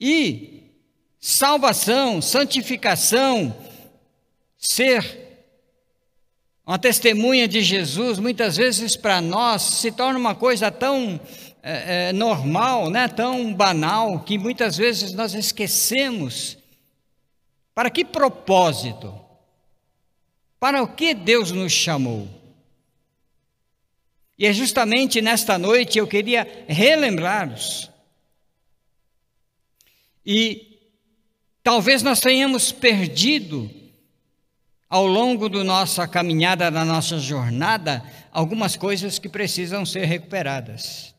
E 0.00 0.72
salvação, 1.20 2.22
santificação, 2.22 3.54
ser 4.56 5.27
uma 6.68 6.78
testemunha 6.78 7.48
de 7.48 7.62
Jesus, 7.62 8.18
muitas 8.18 8.58
vezes 8.58 8.94
para 8.94 9.22
nós 9.22 9.62
se 9.62 9.90
torna 9.90 10.18
uma 10.18 10.34
coisa 10.34 10.70
tão 10.70 11.18
é, 11.62 12.10
é, 12.10 12.12
normal, 12.12 12.90
né? 12.90 13.08
tão 13.08 13.54
banal, 13.54 14.20
que 14.20 14.36
muitas 14.36 14.76
vezes 14.76 15.14
nós 15.14 15.32
esquecemos. 15.32 16.58
Para 17.74 17.88
que 17.88 18.04
propósito? 18.04 19.18
Para 20.60 20.82
o 20.82 20.88
que 20.88 21.14
Deus 21.14 21.52
nos 21.52 21.72
chamou? 21.72 22.28
E 24.38 24.44
é 24.44 24.52
justamente 24.52 25.22
nesta 25.22 25.56
noite 25.56 25.96
eu 25.96 26.06
queria 26.06 26.66
relembrar-los. 26.68 27.90
E 30.22 30.78
talvez 31.62 32.02
nós 32.02 32.20
tenhamos 32.20 32.70
perdido 32.70 33.77
ao 34.88 35.06
longo 35.06 35.48
da 35.48 35.62
nossa 35.62 36.08
caminhada, 36.08 36.70
da 36.70 36.84
nossa 36.84 37.18
jornada, 37.18 38.02
algumas 38.32 38.76
coisas 38.76 39.18
que 39.18 39.28
precisam 39.28 39.84
ser 39.84 40.06
recuperadas, 40.06 41.14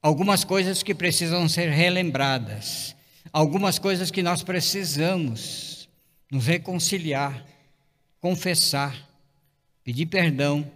algumas 0.00 0.42
coisas 0.42 0.82
que 0.82 0.94
precisam 0.94 1.48
ser 1.48 1.68
relembradas, 1.70 2.96
algumas 3.32 3.78
coisas 3.78 4.10
que 4.10 4.22
nós 4.22 4.42
precisamos 4.42 5.88
nos 6.30 6.46
reconciliar, 6.46 7.44
confessar, 8.20 8.96
pedir 9.84 10.06
perdão, 10.06 10.70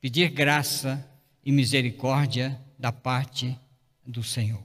pedir 0.00 0.30
graça 0.30 1.06
e 1.44 1.52
misericórdia 1.52 2.58
da 2.78 2.90
parte 2.90 3.58
do 4.06 4.22
Senhor. 4.22 4.62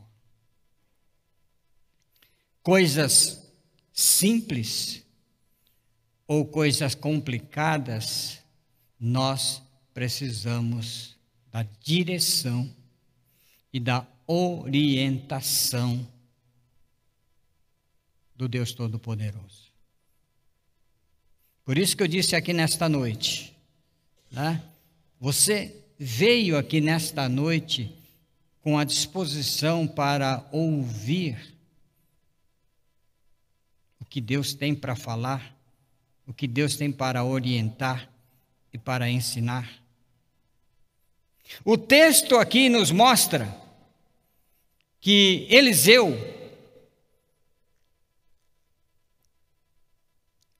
Coisas 2.63 3.51
simples 3.93 5.06
ou 6.27 6.45
coisas 6.45 6.93
complicadas, 6.93 8.39
nós 8.99 9.61
precisamos 9.93 11.15
da 11.51 11.63
direção 11.81 12.69
e 13.71 13.79
da 13.79 14.05
orientação 14.27 16.05
do 18.35 18.47
Deus 18.47 18.73
Todo-Poderoso. 18.73 19.71
Por 21.63 21.77
isso 21.77 21.97
que 21.97 22.03
eu 22.03 22.07
disse 22.07 22.35
aqui 22.35 22.53
nesta 22.53 22.87
noite, 22.87 23.55
né? 24.29 24.63
você 25.19 25.83
veio 25.97 26.57
aqui 26.57 26.79
nesta 26.79 27.27
noite 27.27 27.97
com 28.61 28.77
a 28.77 28.83
disposição 28.83 29.87
para 29.87 30.47
ouvir 30.51 31.55
o 33.99 34.05
que 34.05 34.21
Deus 34.21 34.53
tem 34.53 34.75
para 34.75 34.95
falar 34.95 35.56
o 36.27 36.33
que 36.33 36.45
Deus 36.45 36.75
tem 36.75 36.91
para 36.91 37.23
orientar 37.23 38.09
e 38.73 38.77
para 38.77 39.09
ensinar. 39.09 39.81
O 41.63 41.77
texto 41.77 42.35
aqui 42.35 42.67
nos 42.67 42.91
mostra 42.91 43.55
que 44.99 45.47
Eliseu 45.49 46.35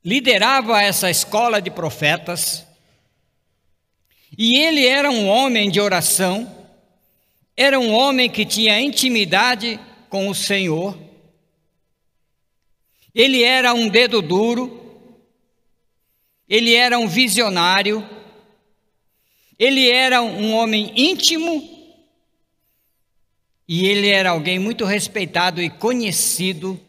liderava 0.03 0.81
essa 0.81 1.09
escola 1.09 1.61
de 1.61 1.69
profetas 1.69 2.65
e 4.37 4.55
ele 4.55 4.85
era 4.85 5.11
um 5.11 5.27
homem 5.27 5.69
de 5.69 5.81
oração, 5.81 6.49
era 7.57 7.77
um 7.77 7.93
homem 7.93 8.29
que 8.29 8.45
tinha 8.45 8.79
intimidade 8.79 9.77
com 10.09 10.29
o 10.29 10.35
Senhor, 10.35 10.97
ele 13.13 13.43
era 13.43 13.73
um 13.73 13.89
dedo 13.89 14.21
duro, 14.21 14.76
ele 16.47 16.73
era 16.73 16.97
um 16.97 17.07
visionário, 17.07 18.07
ele 19.59 19.89
era 19.89 20.21
um 20.21 20.53
homem 20.53 20.93
íntimo 20.95 21.77
e 23.67 23.85
ele 23.85 24.07
era 24.07 24.29
alguém 24.29 24.57
muito 24.57 24.85
respeitado 24.85 25.61
e 25.61 25.69
conhecido 25.69 26.79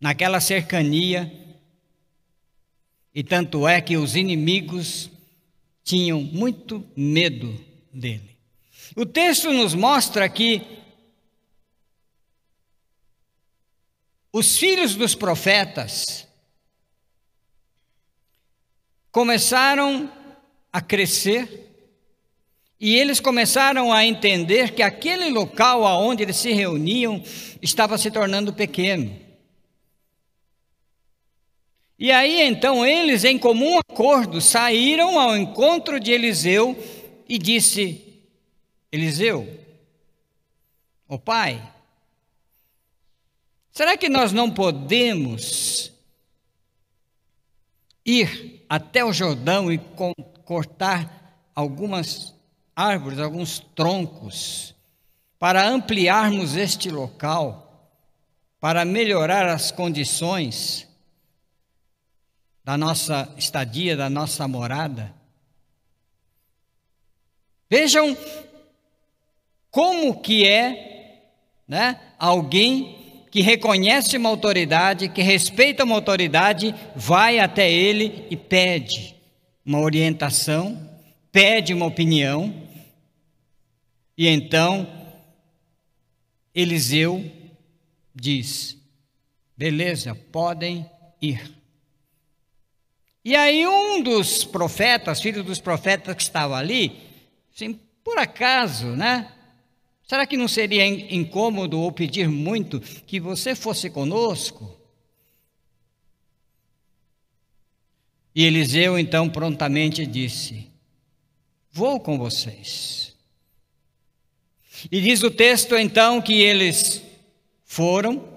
naquela 0.00 0.40
cercania. 0.40 1.32
E 3.14 3.22
tanto 3.22 3.68
é 3.68 3.80
que 3.80 3.96
os 3.96 4.16
inimigos 4.16 5.08
tinham 5.84 6.20
muito 6.20 6.84
medo 6.96 7.58
dele. 7.92 8.36
O 8.96 9.06
texto 9.06 9.52
nos 9.52 9.74
mostra 9.74 10.28
que 10.28 10.62
os 14.32 14.56
filhos 14.58 14.96
dos 14.96 15.14
profetas 15.14 16.23
começaram 19.14 20.10
a 20.72 20.80
crescer 20.80 21.70
e 22.80 22.96
eles 22.96 23.20
começaram 23.20 23.92
a 23.92 24.04
entender 24.04 24.72
que 24.72 24.82
aquele 24.82 25.30
local 25.30 25.86
aonde 25.86 26.24
eles 26.24 26.36
se 26.36 26.52
reuniam 26.52 27.22
estava 27.62 27.96
se 27.96 28.10
tornando 28.10 28.52
pequeno. 28.52 29.16
E 31.96 32.10
aí 32.10 32.42
então 32.42 32.84
eles, 32.84 33.22
em 33.22 33.38
comum 33.38 33.78
acordo, 33.78 34.40
saíram 34.40 35.16
ao 35.16 35.36
encontro 35.36 36.00
de 36.00 36.10
Eliseu 36.10 36.76
e 37.28 37.38
disse: 37.38 38.20
Eliseu, 38.90 39.48
o 41.06 41.20
pai, 41.20 41.62
será 43.70 43.96
que 43.96 44.08
nós 44.08 44.32
não 44.32 44.50
podemos 44.50 45.92
ir 48.04 48.53
até 48.74 49.04
o 49.04 49.12
Jordão 49.12 49.70
e 49.72 49.78
cortar 50.44 51.48
algumas 51.54 52.34
árvores, 52.74 53.18
alguns 53.18 53.60
troncos, 53.74 54.74
para 55.38 55.68
ampliarmos 55.68 56.56
este 56.56 56.90
local, 56.90 57.90
para 58.58 58.84
melhorar 58.84 59.46
as 59.46 59.70
condições 59.70 60.88
da 62.64 62.76
nossa 62.76 63.32
estadia, 63.36 63.96
da 63.96 64.08
nossa 64.08 64.48
morada. 64.48 65.14
Vejam 67.68 68.16
como 69.70 70.20
que 70.20 70.46
é 70.46 70.94
né? 71.66 72.00
Alguém 72.18 73.03
que 73.34 73.40
reconhece 73.40 74.16
uma 74.16 74.28
autoridade, 74.28 75.08
que 75.08 75.20
respeita 75.20 75.82
uma 75.82 75.96
autoridade, 75.96 76.72
vai 76.94 77.40
até 77.40 77.68
ele 77.68 78.28
e 78.30 78.36
pede 78.36 79.16
uma 79.66 79.80
orientação, 79.80 80.88
pede 81.32 81.74
uma 81.74 81.84
opinião, 81.84 82.54
e 84.16 84.28
então 84.28 84.86
Eliseu 86.54 87.28
diz: 88.14 88.78
beleza, 89.56 90.14
podem 90.14 90.88
ir. 91.20 91.52
E 93.24 93.34
aí 93.34 93.66
um 93.66 94.00
dos 94.00 94.44
profetas, 94.44 95.20
filho 95.20 95.42
dos 95.42 95.58
profetas 95.58 96.14
que 96.14 96.22
estava 96.22 96.56
ali, 96.56 97.02
assim, 97.52 97.80
por 98.04 98.16
acaso, 98.16 98.90
né? 98.90 99.33
Será 100.06 100.26
que 100.26 100.36
não 100.36 100.46
seria 100.46 100.86
incômodo 100.86 101.80
ou 101.80 101.90
pedir 101.90 102.28
muito 102.28 102.78
que 102.80 103.18
você 103.18 103.54
fosse 103.54 103.88
conosco? 103.88 104.78
E 108.34 108.44
Eliseu 108.44 108.98
então 108.98 109.30
prontamente 109.30 110.04
disse: 110.04 110.70
Vou 111.72 111.98
com 112.00 112.18
vocês. 112.18 113.14
E 114.90 115.00
diz 115.00 115.22
o 115.22 115.30
texto 115.30 115.76
então 115.76 116.20
que 116.20 116.42
eles 116.42 117.02
foram 117.64 118.28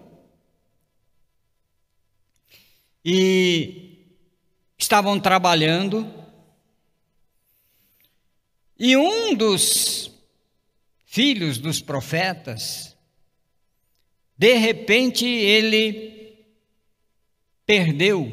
e 3.03 4.05
estavam 4.77 5.19
trabalhando. 5.19 6.07
E 8.79 8.95
um 8.95 9.35
dos 9.35 10.16
filhos 11.17 11.57
dos 11.57 11.81
profetas, 11.81 12.95
de 14.37 14.53
repente 14.53 15.25
ele 15.25 16.45
perdeu 17.65 18.31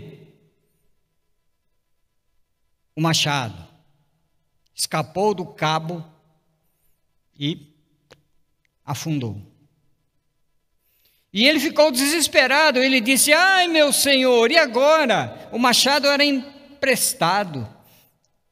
o 2.95 3.01
machado, 3.01 3.67
escapou 4.75 5.33
do 5.33 5.47
cabo 5.47 6.05
e 7.35 7.73
afundou. 8.85 9.41
E 11.33 11.49
ele 11.49 11.61
ficou 11.61 11.91
desesperado. 11.91 12.79
Ele 12.79 13.01
disse: 13.01 13.33
Ai, 13.33 13.67
meu 13.67 13.95
senhor, 13.95 14.51
e 14.51 14.59
agora? 14.59 15.49
O 15.53 15.59
machado 15.59 16.07
era 16.07 16.23
emprestado. 16.23 17.63
O 17.63 17.69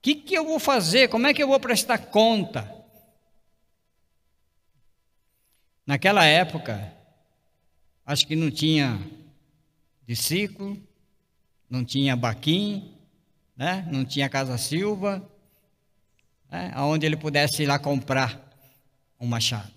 que, 0.01 0.15
que 0.15 0.35
eu 0.35 0.47
vou 0.47 0.59
fazer? 0.59 1.09
Como 1.09 1.27
é 1.27 1.35
que 1.35 1.43
eu 1.43 1.49
vou 1.49 1.61
prestar 1.61 1.99
conta? 1.99 2.72
Naquela 5.87 6.25
época, 6.25 6.93
acho 8.07 8.27
que 8.27 8.37
não 8.37 8.51
tinha 8.51 9.01
discípulo, 10.07 10.81
não 11.69 11.85
tinha 11.85 12.15
baquim, 12.15 12.95
né? 13.57 13.87
não 13.91 14.05
tinha 14.05 14.29
Casa 14.29 14.57
Silva, 14.59 15.29
né? 16.51 16.73
onde 16.77 17.07
ele 17.07 17.17
pudesse 17.17 17.63
ir 17.63 17.67
lá 17.67 17.79
comprar 17.79 18.41
um 19.19 19.27
machado. 19.27 19.73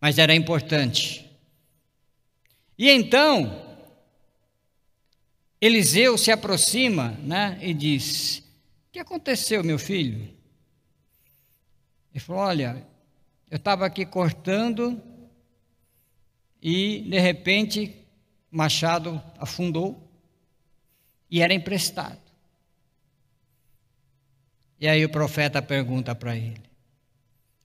Mas 0.00 0.18
era 0.18 0.34
importante. 0.34 1.28
E 2.78 2.88
então, 2.88 3.68
Eliseu 5.60 6.16
se 6.16 6.30
aproxima 6.30 7.10
né, 7.22 7.58
e 7.60 7.74
diz: 7.74 8.38
O 8.38 8.92
que 8.92 9.00
aconteceu, 9.00 9.64
meu 9.64 9.78
filho? 9.78 10.32
Ele 12.12 12.20
falou: 12.20 12.42
Olha, 12.42 12.86
eu 13.50 13.56
estava 13.56 13.86
aqui 13.86 14.04
cortando 14.04 15.00
e, 16.60 17.00
de 17.08 17.18
repente, 17.18 17.94
Machado 18.50 19.22
afundou 19.38 20.10
e 21.30 21.40
era 21.40 21.54
emprestado. 21.54 22.18
E 24.80 24.86
aí 24.86 25.04
o 25.04 25.08
profeta 25.08 25.60
pergunta 25.60 26.14
para 26.14 26.36
ele: 26.36 26.62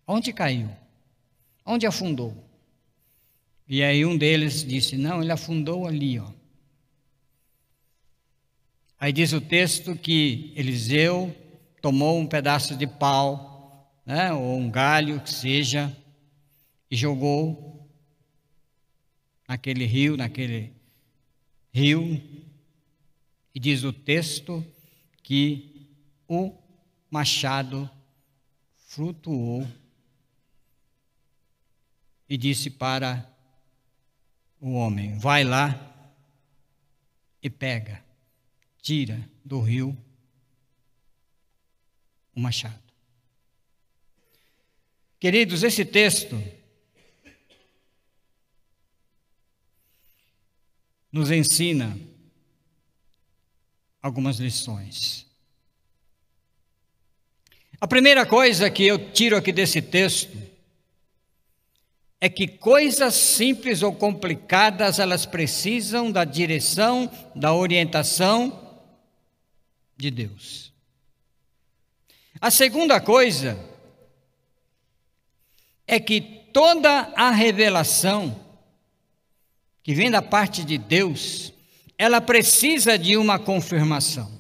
Onde 0.08 0.34
caiu? 0.34 0.70
Onde 1.66 1.86
afundou? 1.86 2.36
E 3.68 3.84
aí 3.84 4.06
um 4.06 4.18
deles 4.18 4.66
disse: 4.66 4.98
Não, 4.98 5.22
ele 5.22 5.32
afundou 5.32 5.88
ali, 5.88 6.20
ó. 6.20 6.28
Aí 9.00 9.12
diz 9.12 9.34
o 9.34 9.42
texto 9.42 9.96
que 9.96 10.54
Eliseu 10.56 11.36
tomou 11.82 12.18
um 12.18 12.26
pedaço 12.26 12.76
de 12.76 12.88
pau 12.88 13.53
né, 14.06 14.34
ou 14.34 14.58
um 14.58 14.70
galho 14.70 15.22
que 15.22 15.32
seja, 15.32 15.96
e 16.90 16.96
jogou 16.96 17.90
naquele 19.48 19.86
rio, 19.86 20.18
naquele 20.18 20.74
rio, 21.72 22.22
e 23.54 23.60
diz 23.60 23.84
o 23.84 23.94
texto 23.94 24.66
que 25.22 25.88
o 26.28 26.56
machado 27.10 27.90
flutuou 28.88 29.68
e 32.28 32.38
disse 32.38 32.70
para 32.70 33.32
o 34.60 34.74
homem: 34.74 35.18
Vai 35.18 35.44
lá 35.44 36.10
e 37.42 37.50
pega, 37.50 38.04
tira 38.82 39.30
do 39.44 39.60
rio 39.62 39.98
o 42.36 42.40
machado. 42.40 42.83
Queridos, 45.24 45.64
esse 45.64 45.86
texto 45.86 46.38
nos 51.10 51.32
ensina 51.32 51.98
algumas 54.02 54.36
lições. 54.36 55.26
A 57.80 57.88
primeira 57.88 58.26
coisa 58.26 58.70
que 58.70 58.84
eu 58.84 59.14
tiro 59.14 59.38
aqui 59.38 59.54
desse 59.54 59.82
texto 59.82 60.38
é 62.20 62.28
que 62.28 62.46
coisas 62.46 63.14
simples 63.14 63.82
ou 63.82 63.96
complicadas, 63.96 65.00
elas 65.00 65.26
precisam 65.26 66.12
da 66.12 66.26
direção, 66.26 67.10
da 67.34 67.54
orientação 67.54 68.78
de 69.96 70.12
Deus. 70.12 70.74
A 72.42 72.52
segunda 72.52 73.00
coisa 73.00 73.72
é 75.88 76.00
que 76.00 76.22
toda 76.54 77.12
a 77.16 77.32
revelação 77.32 78.40
que 79.84 79.94
vem 79.94 80.10
da 80.10 80.22
parte 80.22 80.64
de 80.64 80.78
Deus, 80.78 81.54
ela 81.98 82.22
precisa 82.22 82.98
de 82.98 83.18
uma 83.18 83.38
confirmação. 83.38 84.32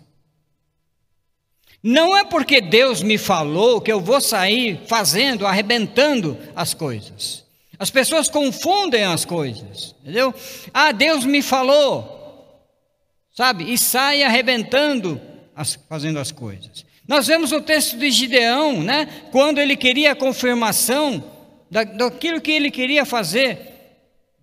Não 1.84 2.16
é 2.16 2.24
porque 2.24 2.62
Deus 2.62 3.04
me 3.04 3.18
falou 3.18 3.82
que 3.82 3.92
eu 3.92 4.00
vou 4.00 4.22
sair 4.22 4.80
fazendo, 4.88 5.46
arrebentando 5.46 6.40
as 6.56 6.74
coisas. 6.74 7.44
As 7.78 7.90
pessoas 7.90 8.30
confundem 8.30 9.04
as 9.04 9.26
coisas, 9.26 9.94
entendeu? 10.02 10.34
Ah, 10.74 10.94
Deus 10.94 11.26
me 11.26 11.42
falou, 11.42 12.58
sabe? 13.36 13.74
E 13.74 13.78
sai 13.78 14.24
arrebentando, 14.24 15.20
as, 15.54 15.78
fazendo 15.90 16.20
as 16.20 16.32
coisas. 16.32 16.86
Nós 17.06 17.28
vemos 17.28 17.52
o 17.52 17.60
texto 17.60 17.98
de 17.98 18.10
Gideão, 18.10 18.82
né? 18.82 19.28
Quando 19.30 19.60
ele 19.60 19.76
queria 19.76 20.14
a 20.14 20.16
confirmação 20.16 21.33
da, 21.74 21.84
daquilo 21.84 22.40
que 22.40 22.52
ele 22.52 22.70
queria 22.70 23.04
fazer. 23.04 23.58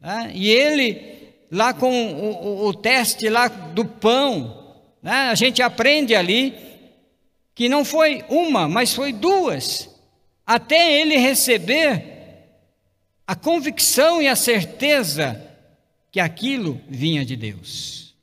Né? 0.00 0.32
E 0.34 0.50
ele, 0.50 1.30
lá 1.48 1.72
com 1.72 2.12
o, 2.12 2.64
o, 2.64 2.66
o, 2.66 2.74
teste 2.74 3.28
lá 3.28 3.46
do 3.46 3.84
pão, 3.84 4.74
né? 5.00 5.30
a 5.30 5.34
gente 5.36 5.62
aprende 5.62 6.12
ali 6.12 6.52
que 7.54 7.68
não 7.68 7.84
foi 7.84 8.24
uma, 8.28 8.66
mas 8.66 8.92
foi 8.92 9.12
duas, 9.12 9.88
até 10.44 11.00
ele 11.00 11.16
receber 11.16 12.04
a 13.24 13.36
convicção 13.36 14.20
e 14.20 14.26
a 14.26 14.34
certeza 14.34 15.40
que 16.10 16.18
aquilo 16.18 16.80
vinha 16.88 17.24
de 17.24 17.36
Deus. 17.36 18.16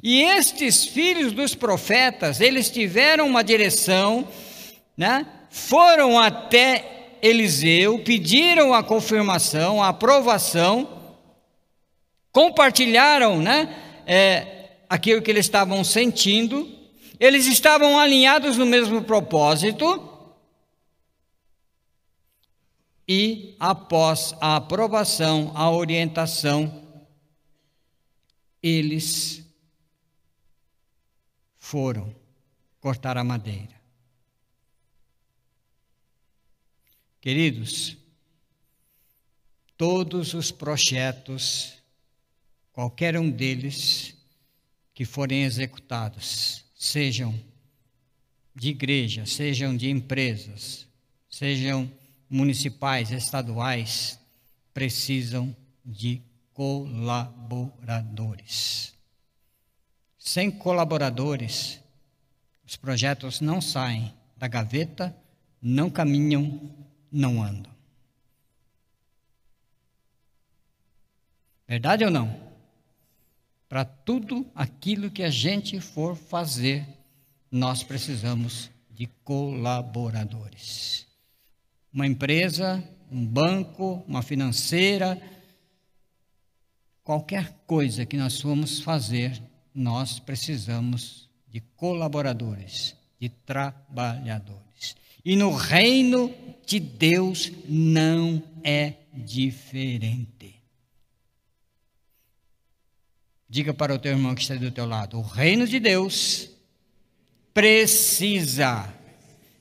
E 0.00 0.22
estes 0.22 0.84
filhos 0.84 1.32
dos 1.32 1.56
profetas, 1.56 2.40
eles 2.40 2.70
tiveram 2.70 3.26
uma 3.26 3.42
direção, 3.42 4.28
né? 4.96 5.26
foram 5.50 6.20
até 6.20 6.93
Eliseu, 7.24 8.00
pediram 8.00 8.74
a 8.74 8.82
confirmação, 8.82 9.82
a 9.82 9.88
aprovação, 9.88 11.16
compartilharam 12.30 13.40
né, 13.40 13.74
é, 14.06 14.76
aquilo 14.90 15.22
que 15.22 15.30
eles 15.30 15.46
estavam 15.46 15.82
sentindo, 15.82 16.70
eles 17.18 17.46
estavam 17.46 17.98
alinhados 17.98 18.58
no 18.58 18.66
mesmo 18.66 19.02
propósito, 19.04 20.06
e 23.08 23.56
após 23.58 24.34
a 24.38 24.56
aprovação, 24.56 25.50
a 25.54 25.70
orientação, 25.70 26.82
eles 28.62 29.42
foram 31.58 32.14
cortar 32.80 33.16
a 33.16 33.24
madeira. 33.24 33.73
Queridos, 37.24 37.96
todos 39.78 40.34
os 40.34 40.50
projetos, 40.50 41.72
qualquer 42.70 43.18
um 43.18 43.30
deles 43.30 44.14
que 44.92 45.06
forem 45.06 45.44
executados, 45.44 46.66
sejam 46.76 47.34
de 48.54 48.68
igreja, 48.68 49.24
sejam 49.24 49.74
de 49.74 49.88
empresas, 49.88 50.86
sejam 51.30 51.90
municipais, 52.28 53.10
estaduais, 53.10 54.20
precisam 54.74 55.56
de 55.82 56.20
colaboradores. 56.52 58.92
Sem 60.18 60.50
colaboradores, 60.50 61.80
os 62.66 62.76
projetos 62.76 63.40
não 63.40 63.62
saem 63.62 64.12
da 64.36 64.46
gaveta, 64.46 65.16
não 65.62 65.88
caminham, 65.88 66.84
não 67.14 67.40
andam. 67.40 67.72
Verdade 71.66 72.04
ou 72.04 72.10
não? 72.10 72.52
Para 73.68 73.84
tudo 73.84 74.44
aquilo 74.54 75.10
que 75.10 75.22
a 75.22 75.30
gente 75.30 75.80
for 75.80 76.16
fazer, 76.16 76.86
nós 77.50 77.84
precisamos 77.84 78.68
de 78.90 79.06
colaboradores. 79.24 81.06
Uma 81.92 82.06
empresa, 82.06 82.82
um 83.10 83.24
banco, 83.24 84.04
uma 84.08 84.22
financeira, 84.22 85.20
qualquer 87.04 87.52
coisa 87.66 88.04
que 88.04 88.16
nós 88.16 88.40
formos 88.40 88.80
fazer, 88.80 89.40
nós 89.72 90.18
precisamos 90.18 91.30
de 91.48 91.60
colaboradores, 91.60 92.96
de 93.20 93.28
trabalhadores. 93.28 94.63
E 95.24 95.36
no 95.36 95.54
reino 95.54 96.34
de 96.66 96.78
Deus 96.78 97.50
não 97.66 98.42
é 98.62 98.92
diferente. 99.12 100.62
Diga 103.48 103.72
para 103.72 103.94
o 103.94 103.98
teu 103.98 104.12
irmão 104.12 104.34
que 104.34 104.42
está 104.42 104.56
do 104.56 104.70
teu 104.70 104.84
lado: 104.84 105.18
o 105.18 105.22
reino 105.22 105.66
de 105.66 105.80
Deus 105.80 106.50
precisa 107.54 108.92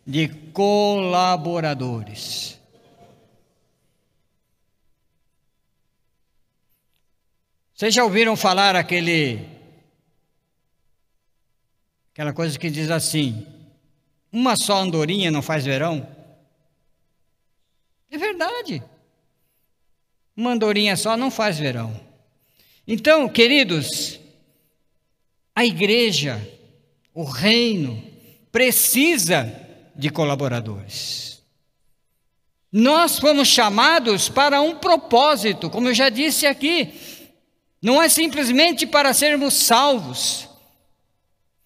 de 0.05 0.27
colaboradores. 0.51 2.59
Vocês 7.75 7.93
já 7.93 8.03
ouviram 8.03 8.35
falar 8.35 8.75
aquele 8.75 9.47
aquela 12.11 12.33
coisa 12.33 12.57
que 12.57 12.69
diz 12.69 12.89
assim: 12.89 13.52
uma 14.33 14.55
só 14.55 14.77
andorinha 14.77 15.29
não 15.29 15.43
faz 15.43 15.63
verão? 15.63 16.07
É 18.09 18.17
verdade. 18.17 18.83
Uma 20.35 20.53
andorinha 20.53 20.97
só 20.97 21.15
não 21.15 21.29
faz 21.29 21.59
verão. 21.59 21.97
Então, 22.87 23.29
queridos, 23.29 24.19
a 25.55 25.63
igreja, 25.63 26.41
o 27.13 27.23
reino, 27.23 28.03
precisa 28.51 29.53
de 29.95 30.09
colaboradores. 30.09 31.43
Nós 32.71 33.19
fomos 33.19 33.47
chamados 33.47 34.29
para 34.29 34.59
um 34.61 34.79
propósito, 34.79 35.69
como 35.69 35.89
eu 35.89 35.93
já 35.93 36.09
disse 36.09 36.47
aqui, 36.47 36.91
não 37.79 38.01
é 38.01 38.09
simplesmente 38.09 38.87
para 38.87 39.13
sermos 39.13 39.53
salvos, 39.53 40.49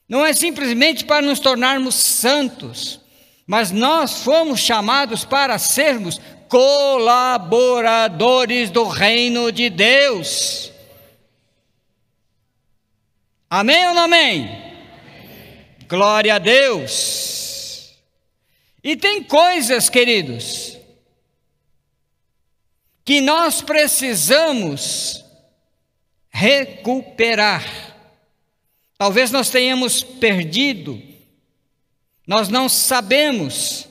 não 0.08 0.26
é 0.26 0.32
simplesmente 0.34 1.04
para 1.04 1.26
nos 1.26 1.40
tornarmos 1.40 1.96
santos, 1.96 3.02
mas 3.46 3.72
nós 3.72 4.24
fomos 4.24 4.60
chamados 4.60 5.26
para 5.26 5.60
sermos 5.60 6.22
colaboradores 6.48 8.70
do 8.70 8.88
reino 8.88 9.52
de 9.52 9.70
Deus. 9.70 10.72
Amém 13.50 13.88
ou 13.88 13.94
não 13.94 14.04
amém? 14.04 14.44
amém? 14.44 14.68
Glória 15.88 16.36
a 16.36 16.40
Deus. 16.40 17.96
E 18.84 18.96
tem 18.96 19.24
coisas, 19.24 19.90
queridos, 19.90 20.78
que 23.04 23.20
nós 23.22 23.62
precisamos 23.62 25.26
recuperar. 26.30 27.87
Talvez 28.98 29.32
nós 29.32 29.50
tenhamos 29.50 30.02
perdido, 30.02 31.02
nós 32.26 32.50
não 32.50 32.68
sabemos, 32.68 33.88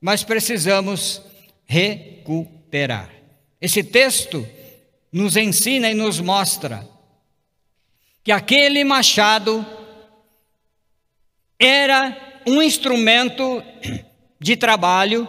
mas 0.00 0.24
precisamos 0.24 1.20
recuperar. 1.66 3.10
Esse 3.60 3.84
texto 3.84 4.48
nos 5.12 5.36
ensina 5.36 5.90
e 5.90 5.94
nos 5.94 6.18
mostra 6.18 6.88
que 8.24 8.32
aquele 8.32 8.84
machado 8.84 9.66
era 11.58 12.40
um 12.46 12.62
instrumento 12.62 13.62
de 14.40 14.56
trabalho 14.56 15.28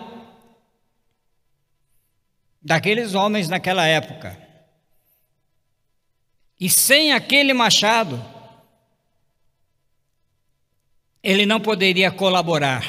daqueles 2.62 3.14
homens 3.16 3.50
naquela 3.50 3.86
época. 3.86 4.38
E 6.60 6.70
sem 6.70 7.12
aquele 7.14 7.54
machado, 7.54 8.22
ele 11.24 11.46
não 11.46 11.60
poderia 11.60 12.10
colaborar. 12.12 12.86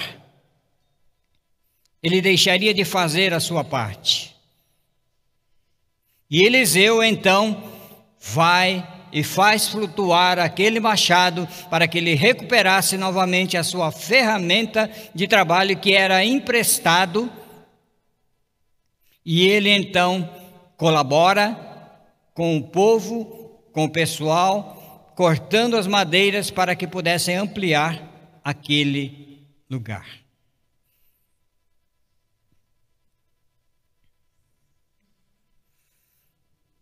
Ele 2.03 2.21
deixaria 2.21 2.73
de 2.73 2.85
fazer 2.85 3.35
a 3.35 3.41
sua 3.41 3.63
parte. 3.63 4.35
E 6.31 6.45
Eliseu 6.45 7.03
então 7.03 7.63
vai 8.19 8.87
e 9.13 9.25
faz 9.25 9.69
flutuar 9.69 10.39
aquele 10.39 10.79
machado 10.79 11.49
para 11.69 11.89
que 11.89 11.99
ele 11.99 12.15
recuperasse 12.15 12.97
novamente 12.97 13.57
a 13.57 13.65
sua 13.65 13.91
ferramenta 13.91 14.89
de 15.13 15.27
trabalho 15.27 15.77
que 15.77 15.93
era 15.93 16.25
emprestado. 16.25 17.31
E 19.27 19.47
ele 19.49 19.71
então 19.71 20.31
colabora 20.77 21.57
com 22.33 22.57
o 22.57 22.63
povo, 22.63 23.61
com 23.73 23.85
o 23.85 23.91
pessoal, 23.91 25.13
cortando 25.17 25.77
as 25.77 25.89
madeiras 25.89 26.51
para 26.51 26.77
que 26.77 26.87
pudessem 26.87 27.37
ampliar 27.37 28.10
aquele 28.51 29.47
lugar. 29.69 30.21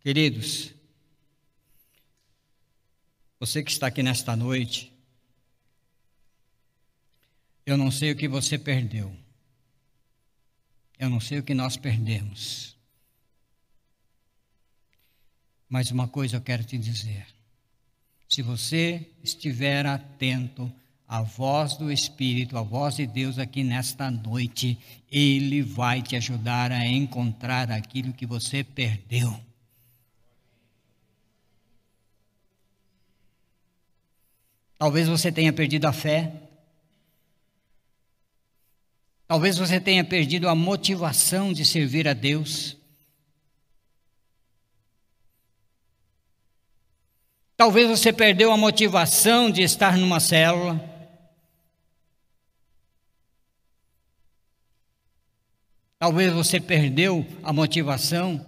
Queridos, 0.00 0.72
você 3.38 3.62
que 3.62 3.70
está 3.70 3.88
aqui 3.88 4.02
nesta 4.02 4.34
noite, 4.34 4.92
eu 7.66 7.76
não 7.76 7.90
sei 7.90 8.12
o 8.12 8.16
que 8.16 8.26
você 8.26 8.58
perdeu. 8.58 9.14
Eu 10.98 11.10
não 11.10 11.20
sei 11.20 11.38
o 11.38 11.42
que 11.42 11.54
nós 11.54 11.76
perdemos. 11.76 12.76
Mas 15.68 15.90
uma 15.90 16.08
coisa 16.08 16.36
eu 16.36 16.40
quero 16.40 16.64
te 16.64 16.78
dizer. 16.78 17.26
Se 18.28 18.40
você 18.42 19.10
estiver 19.22 19.84
atento 19.86 20.72
à 21.08 21.22
voz 21.22 21.74
do 21.74 21.90
Espírito, 21.90 22.58
à 22.58 22.62
voz 22.62 22.96
de 22.96 23.06
Deus 23.06 23.38
aqui 23.38 23.64
nesta 23.64 24.10
noite, 24.10 24.78
Ele 25.10 25.62
vai 25.62 26.02
te 26.02 26.14
ajudar 26.14 26.70
a 26.70 26.86
encontrar 26.86 27.72
aquilo 27.72 28.12
que 28.12 28.26
você 28.26 28.62
perdeu. 28.62 29.40
Talvez 34.76 35.08
você 35.08 35.32
tenha 35.32 35.52
perdido 35.52 35.86
a 35.86 35.92
fé. 35.92 36.30
Talvez 39.26 39.56
você 39.56 39.80
tenha 39.80 40.04
perdido 40.04 40.48
a 40.48 40.54
motivação 40.54 41.52
de 41.54 41.64
servir 41.64 42.06
a 42.06 42.12
Deus. 42.12 42.76
Talvez 47.56 47.88
você 47.88 48.12
perdeu 48.12 48.52
a 48.52 48.56
motivação 48.56 49.50
de 49.50 49.62
estar 49.62 49.96
numa 49.96 50.20
célula. 50.20 50.87
Talvez 55.98 56.32
você 56.32 56.60
perdeu 56.60 57.26
a 57.42 57.52
motivação 57.52 58.46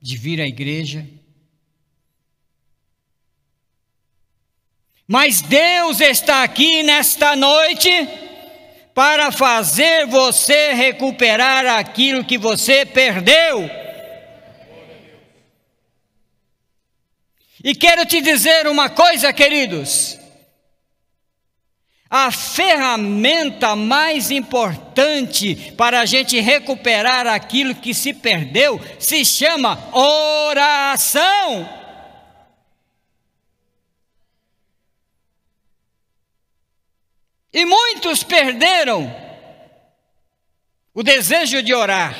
de 0.00 0.16
vir 0.16 0.40
à 0.40 0.46
igreja. 0.46 1.04
Mas 5.06 5.42
Deus 5.42 6.00
está 6.00 6.44
aqui 6.44 6.84
nesta 6.84 7.34
noite 7.34 7.90
para 8.94 9.32
fazer 9.32 10.06
você 10.06 10.72
recuperar 10.72 11.66
aquilo 11.66 12.24
que 12.24 12.38
você 12.38 12.86
perdeu. 12.86 13.68
E 17.62 17.74
quero 17.74 18.06
te 18.06 18.20
dizer 18.20 18.68
uma 18.68 18.88
coisa, 18.88 19.32
queridos. 19.32 20.16
A 22.16 22.30
ferramenta 22.30 23.74
mais 23.74 24.30
importante 24.30 25.72
para 25.72 25.98
a 25.98 26.06
gente 26.06 26.38
recuperar 26.38 27.26
aquilo 27.26 27.74
que 27.74 27.92
se 27.92 28.14
perdeu 28.14 28.80
se 29.00 29.24
chama 29.24 29.76
oração. 29.92 31.68
E 37.52 37.66
muitos 37.66 38.22
perderam 38.22 39.12
o 40.94 41.02
desejo 41.02 41.64
de 41.64 41.74
orar. 41.74 42.16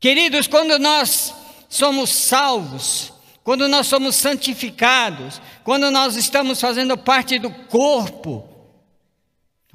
Queridos, 0.00 0.48
quando 0.48 0.76
nós 0.76 1.32
somos 1.68 2.10
salvos, 2.10 3.12
quando 3.48 3.66
nós 3.66 3.86
somos 3.86 4.14
santificados, 4.14 5.40
quando 5.64 5.90
nós 5.90 6.16
estamos 6.16 6.60
fazendo 6.60 6.98
parte 6.98 7.38
do 7.38 7.50
corpo, 7.50 8.46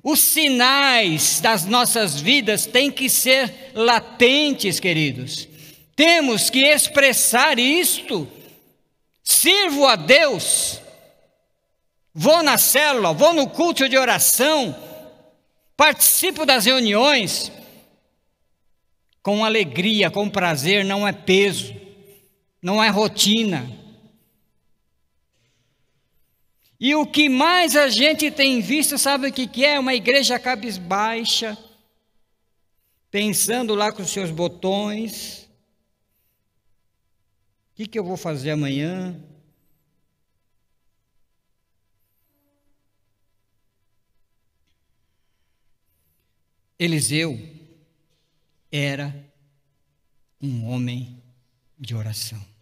os 0.04 0.20
sinais 0.20 1.40
das 1.40 1.66
nossas 1.66 2.22
vidas 2.22 2.68
têm 2.68 2.92
que 2.92 3.10
ser 3.10 3.72
latentes, 3.74 4.80
queridos. 4.80 5.48
Temos 5.96 6.52
que 6.52 6.60
expressar 6.60 7.58
isto. 7.58 8.28
Sirvo 9.24 9.88
a 9.88 9.96
Deus. 9.96 10.80
Vou 12.14 12.44
na 12.44 12.60
célula, 12.60 13.12
vou 13.12 13.34
no 13.34 13.50
culto 13.50 13.90
de 13.90 13.98
oração, 13.98 14.76
participo 15.76 16.46
das 16.46 16.66
reuniões 16.66 17.52
com 19.24 19.44
alegria, 19.44 20.12
com 20.12 20.30
prazer, 20.30 20.86
não 20.86 21.08
é 21.08 21.12
peso 21.12 21.82
não 22.64 22.82
é 22.82 22.88
rotina. 22.88 23.70
E 26.80 26.96
o 26.96 27.06
que 27.06 27.28
mais 27.28 27.76
a 27.76 27.90
gente 27.90 28.32
tem 28.32 28.62
visto, 28.62 28.98
sabe 28.98 29.28
o 29.28 29.34
que, 29.34 29.66
é? 29.66 29.78
Uma 29.78 29.94
igreja 29.94 30.40
cabisbaixa, 30.40 31.58
pensando 33.12 33.76
lá 33.76 33.92
com 33.92 34.02
os 34.02 34.10
seus 34.10 34.32
botões. 34.32 35.44
O 37.72 37.76
que, 37.76 37.86
que 37.86 38.00
eu 38.00 38.04
vou 38.04 38.16
fazer 38.16 38.52
amanhã? 38.52 39.22
Eliseu 46.80 47.40
era 48.72 49.14
um 50.42 50.66
homem 50.68 51.22
de 51.80 51.96
oração. 51.96 52.53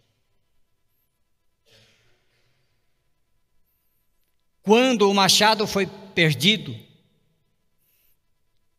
Quando 4.62 5.10
o 5.10 5.14
machado 5.14 5.66
foi 5.66 5.86
perdido, 5.86 6.76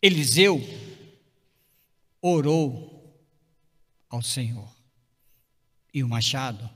Eliseu 0.01 0.61
orou 2.21 2.93
ao 4.09 4.21
Senhor 4.21 4.69
e 5.93 6.03
o 6.03 6.07
machado 6.07 6.69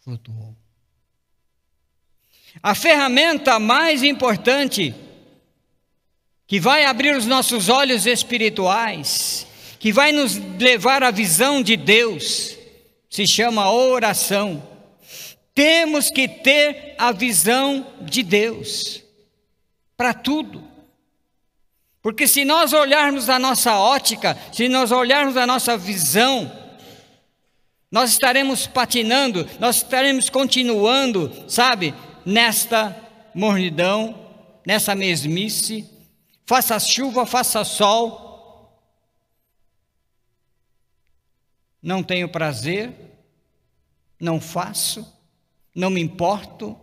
flutuou. 0.00 0.56
A 2.62 2.74
ferramenta 2.74 3.58
mais 3.58 4.02
importante 4.02 4.94
que 6.46 6.60
vai 6.60 6.84
abrir 6.84 7.14
os 7.16 7.26
nossos 7.26 7.68
olhos 7.68 8.06
espirituais, 8.06 9.46
que 9.78 9.92
vai 9.92 10.12
nos 10.12 10.36
levar 10.58 11.02
à 11.02 11.10
visão 11.10 11.62
de 11.62 11.76
Deus, 11.76 12.56
se 13.10 13.26
chama 13.26 13.70
oração. 13.70 14.75
Temos 15.56 16.10
que 16.10 16.28
ter 16.28 16.94
a 16.98 17.12
visão 17.12 17.86
de 18.02 18.22
Deus 18.22 19.02
para 19.96 20.12
tudo. 20.12 20.62
Porque 22.02 22.28
se 22.28 22.44
nós 22.44 22.74
olharmos 22.74 23.30
a 23.30 23.38
nossa 23.38 23.74
ótica, 23.78 24.36
se 24.52 24.68
nós 24.68 24.92
olharmos 24.92 25.34
a 25.34 25.46
nossa 25.46 25.74
visão, 25.74 26.52
nós 27.90 28.10
estaremos 28.10 28.66
patinando, 28.66 29.48
nós 29.58 29.76
estaremos 29.76 30.28
continuando, 30.28 31.32
sabe, 31.48 31.94
nesta 32.22 32.94
mornidão, 33.34 34.14
nessa 34.66 34.94
mesmice, 34.94 35.88
faça 36.44 36.78
chuva, 36.78 37.24
faça 37.24 37.64
sol. 37.64 38.78
Não 41.80 42.02
tenho 42.02 42.28
prazer, 42.28 42.92
não 44.20 44.38
faço 44.38 45.15
não 45.76 45.90
me 45.90 46.00
importo, 46.00 46.74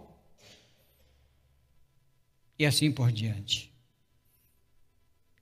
e 2.60 2.64
assim 2.64 2.91
por 2.91 3.12
diante. 3.12 3.74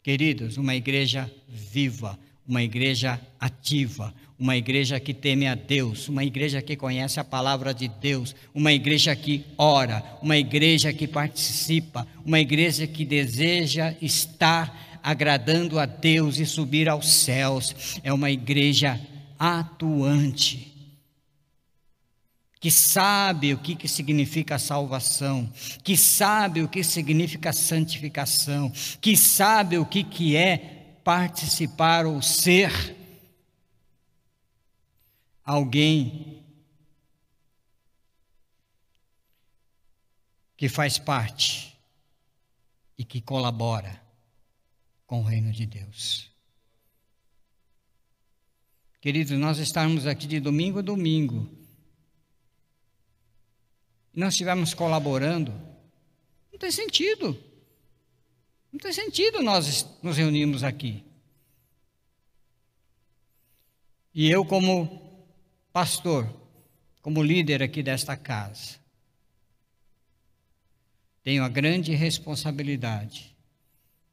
Queridos, 0.01 0.55
uma 0.55 0.73
igreja 0.73 1.29
viva, 1.49 2.17
uma 2.47 2.63
igreja 2.63 3.19
ativa, 3.37 4.13
uma 4.39 4.55
igreja 4.55 4.99
que 5.01 5.13
teme 5.13 5.47
a 5.47 5.53
Deus, 5.53 6.07
uma 6.07 6.23
igreja 6.23 6.61
que 6.61 6.77
conhece 6.77 7.19
a 7.19 7.25
palavra 7.25 7.73
de 7.73 7.89
Deus, 7.89 8.33
uma 8.53 8.71
igreja 8.71 9.13
que 9.17 9.45
ora, 9.57 10.01
uma 10.21 10.37
igreja 10.37 10.93
que 10.93 11.05
participa, 11.05 12.07
uma 12.25 12.39
igreja 12.39 12.87
que 12.87 13.03
deseja 13.03 13.93
estar 14.01 14.99
agradando 15.03 15.77
a 15.77 15.85
Deus 15.85 16.39
e 16.39 16.45
subir 16.45 16.87
aos 16.87 17.11
céus, 17.11 17.99
é 18.01 18.13
uma 18.13 18.31
igreja 18.31 18.99
atuante 19.37 20.70
que 22.61 22.69
sabe 22.69 23.55
o 23.55 23.57
que, 23.57 23.75
que 23.75 23.87
significa 23.87 24.59
salvação, 24.59 25.51
que 25.83 25.97
sabe 25.97 26.61
o 26.61 26.69
que 26.69 26.83
significa 26.83 27.51
santificação, 27.51 28.71
que 29.01 29.17
sabe 29.17 29.79
o 29.79 29.85
que, 29.85 30.03
que 30.03 30.37
é 30.37 30.99
participar 31.03 32.05
ou 32.05 32.21
ser 32.21 32.95
alguém 35.43 36.45
que 40.55 40.69
faz 40.69 40.99
parte 40.99 41.75
e 42.95 43.03
que 43.03 43.19
colabora 43.19 43.99
com 45.07 45.21
o 45.21 45.25
reino 45.25 45.51
de 45.51 45.65
Deus. 45.65 46.29
Queridos, 49.01 49.35
nós 49.39 49.57
estamos 49.57 50.05
aqui 50.05 50.27
de 50.27 50.39
domingo 50.39 50.77
a 50.77 50.83
domingo 50.83 51.60
e 54.13 54.19
nós 54.19 54.33
estivermos 54.33 54.73
colaborando, 54.73 55.51
não 56.51 56.59
tem 56.59 56.71
sentido. 56.71 57.37
Não 58.71 58.79
tem 58.79 58.93
sentido 58.93 59.41
nós 59.41 59.85
nos 60.01 60.17
reunirmos 60.17 60.63
aqui. 60.63 61.03
E 64.13 64.29
eu, 64.29 64.45
como 64.45 65.25
pastor, 65.71 66.27
como 67.01 67.23
líder 67.23 67.63
aqui 67.63 67.81
desta 67.81 68.15
casa, 68.15 68.79
tenho 71.23 71.43
a 71.43 71.49
grande 71.49 71.93
responsabilidade 71.93 73.35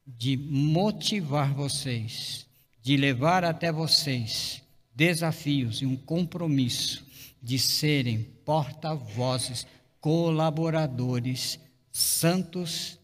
de 0.05 0.37
motivar 0.37 1.53
vocês, 1.53 2.47
de 2.81 2.97
levar 2.97 3.43
até 3.43 3.71
vocês 3.71 4.61
desafios 4.93 5.81
e 5.81 5.85
um 5.85 5.95
compromisso 5.95 7.05
de 7.41 7.57
serem 7.57 8.23
porta-vozes 8.45 9.65
colaboradores 9.99 11.59
santos 11.91 12.99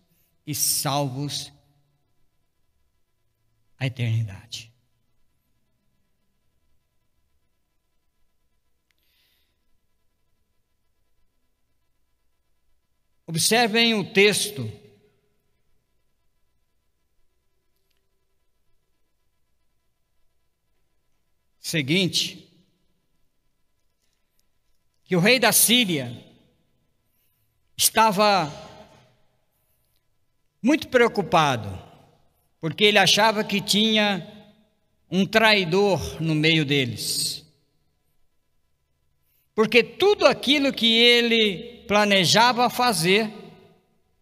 e 0.45 0.53
salvos 0.53 1.51
à 3.77 3.85
eternidade. 3.87 4.71
Observem 13.27 13.95
o 13.95 14.13
texto. 14.13 14.71
Seguinte, 21.59 22.47
que 25.03 25.15
o 25.15 25.19
rei 25.19 25.39
da 25.39 25.51
Síria 25.51 26.34
estava 27.77 28.51
muito 30.61 30.87
preocupado, 30.87 31.77
porque 32.59 32.83
ele 32.83 32.97
achava 32.97 33.43
que 33.43 33.61
tinha 33.61 34.27
um 35.11 35.25
traidor 35.25 36.21
no 36.21 36.33
meio 36.33 36.65
deles. 36.65 37.45
Porque 39.53 39.83
tudo 39.83 40.25
aquilo 40.25 40.73
que 40.73 40.97
ele 40.97 41.83
planejava 41.87 42.69
fazer, 42.69 43.31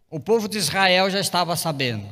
o 0.10 0.20
povo 0.20 0.48
de 0.48 0.58
Israel 0.58 1.10
já 1.10 1.20
estava 1.20 1.56
sabendo. 1.56 2.08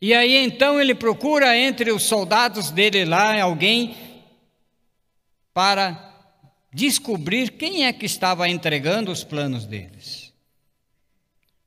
E 0.00 0.12
aí 0.12 0.36
então 0.36 0.80
ele 0.80 0.94
procura 0.94 1.56
entre 1.56 1.90
os 1.90 2.02
soldados 2.02 2.70
dele 2.70 3.04
lá 3.04 3.40
alguém 3.40 3.96
para 5.52 6.13
descobrir 6.74 7.52
quem 7.52 7.86
é 7.86 7.92
que 7.92 8.04
estava 8.04 8.48
entregando 8.48 9.12
os 9.12 9.22
planos 9.22 9.64
deles. 9.64 10.32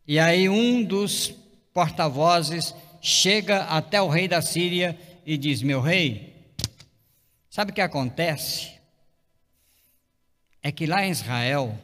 E 0.05 0.19
aí 0.19 0.49
um 0.49 0.83
dos 0.83 1.33
porta-vozes 1.73 2.75
chega 3.01 3.63
até 3.63 4.01
o 4.01 4.09
rei 4.09 4.27
da 4.27 4.41
Síria 4.41 4.99
e 5.25 5.37
diz: 5.37 5.61
Meu 5.61 5.79
rei, 5.79 6.35
sabe 7.49 7.71
o 7.71 7.73
que 7.73 7.81
acontece? 7.81 8.73
É 10.61 10.71
que 10.71 10.85
lá 10.85 11.05
em 11.05 11.11
Israel 11.11 11.79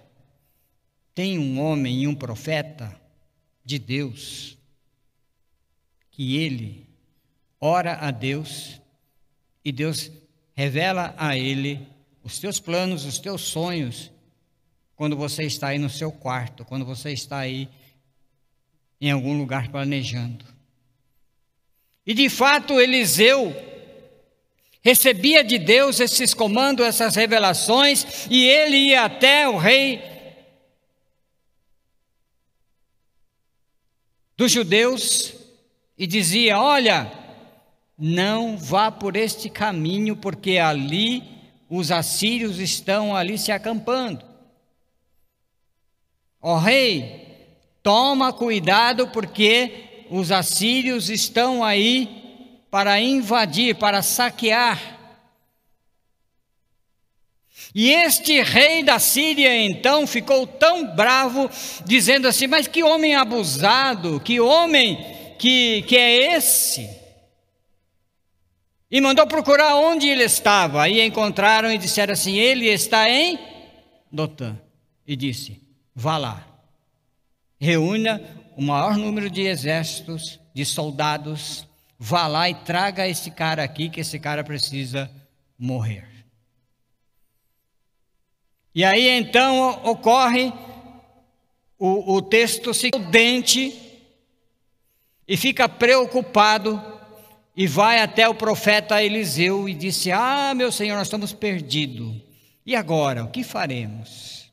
tem 1.15 1.39
um 1.39 1.61
homem 1.61 2.03
e 2.03 2.07
um 2.07 2.15
profeta 2.15 2.99
de 3.63 3.79
Deus, 3.79 4.57
que 6.11 6.37
ele 6.37 6.89
ora 7.59 7.93
a 7.93 8.11
Deus 8.11 8.81
e 9.63 9.71
Deus 9.71 10.11
revela 10.53 11.15
a 11.17 11.37
ele 11.37 11.92
os 12.23 12.39
teus 12.39 12.59
planos, 12.59 13.05
os 13.05 13.19
teus 13.19 13.41
sonhos, 13.41 14.11
quando 14.95 15.17
você 15.17 15.43
está 15.43 15.67
aí 15.67 15.77
no 15.77 15.89
seu 15.89 16.11
quarto, 16.11 16.63
quando 16.63 16.85
você 16.85 17.11
está 17.11 17.39
aí 17.39 17.67
em 19.01 19.11
algum 19.11 19.37
lugar 19.37 19.69
planejando. 19.69 20.45
E 22.05 22.13
de 22.13 22.29
fato, 22.29 22.79
Eliseu 22.79 23.53
recebia 24.81 25.43
de 25.43 25.57
Deus 25.57 25.99
esses 25.99 26.33
comandos, 26.33 26.85
essas 26.85 27.15
revelações, 27.15 28.27
e 28.29 28.45
ele 28.45 28.77
ia 28.77 29.03
até 29.03 29.47
o 29.47 29.57
rei 29.57 30.01
dos 34.37 34.51
judeus 34.51 35.33
e 35.97 36.07
dizia: 36.07 36.59
Olha, 36.59 37.11
não 37.97 38.57
vá 38.57 38.91
por 38.91 39.15
este 39.15 39.49
caminho, 39.49 40.15
porque 40.15 40.57
ali 40.57 41.32
os 41.75 41.91
assírios 41.91 42.59
estão 42.59 43.15
ali 43.15 43.35
se 43.35 43.51
acampando. 43.51 44.23
Ó 46.39 46.59
rei, 46.59 47.47
toma 47.81 48.31
cuidado, 48.31 49.07
porque 49.07 50.05
os 50.11 50.31
assírios 50.31 51.09
estão 51.09 51.63
aí 51.63 52.59
para 52.69 53.01
invadir, 53.01 53.73
para 53.73 54.03
saquear. 54.03 54.79
E 57.73 57.91
este 57.91 58.39
rei 58.43 58.83
da 58.83 58.99
Síria 58.99 59.57
então 59.57 60.05
ficou 60.05 60.45
tão 60.45 60.95
bravo, 60.95 61.49
dizendo 61.87 62.27
assim: 62.27 62.45
Mas 62.45 62.67
que 62.67 62.83
homem 62.83 63.15
abusado, 63.15 64.19
que 64.19 64.39
homem 64.39 65.35
que, 65.39 65.81
que 65.87 65.97
é 65.97 66.35
esse? 66.35 67.02
E 68.93 69.01
mandou 69.01 69.25
procurar 69.25 69.75
onde 69.77 70.07
ele 70.07 70.23
estava. 70.23 70.83
Aí 70.83 71.01
encontraram 71.01 71.71
e 71.71 71.79
disseram 71.79 72.13
assim: 72.13 72.37
Ele 72.37 72.67
está 72.67 73.09
em 73.09 73.39
Dotã. 74.11 74.55
E 75.07 75.15
disse: 75.15 75.59
Vá 75.95 76.15
lá, 76.15 76.47
reúna 77.59 78.21
o 78.55 78.61
maior 78.61 78.95
número 78.95 79.31
de 79.31 79.41
exércitos, 79.41 80.39
de 80.53 80.63
soldados, 80.63 81.67
vá 81.97 82.27
lá 82.27 82.47
e 82.47 82.53
traga 82.53 83.07
esse 83.07 83.31
cara 83.31 83.63
aqui, 83.63 83.89
que 83.89 84.01
esse 84.01 84.19
cara 84.19 84.43
precisa 84.43 85.09
morrer. 85.57 86.07
E 88.75 88.85
aí 88.85 89.09
então 89.09 89.81
ocorre 89.83 90.53
o, 91.79 92.13
o 92.13 92.21
texto 92.21 92.75
se 92.75 92.91
dente 93.09 93.75
e 95.27 95.35
fica 95.35 95.67
preocupado 95.67 96.92
e 97.55 97.67
vai 97.67 98.01
até 98.01 98.27
o 98.27 98.35
profeta 98.35 99.03
Eliseu 99.03 99.69
e 99.69 99.73
disse: 99.73 100.11
Ah, 100.11 100.53
meu 100.55 100.71
senhor, 100.71 100.97
nós 100.97 101.07
estamos 101.07 101.33
perdidos. 101.33 102.15
E 102.65 102.75
agora, 102.75 103.23
o 103.23 103.31
que 103.31 103.43
faremos? 103.43 104.51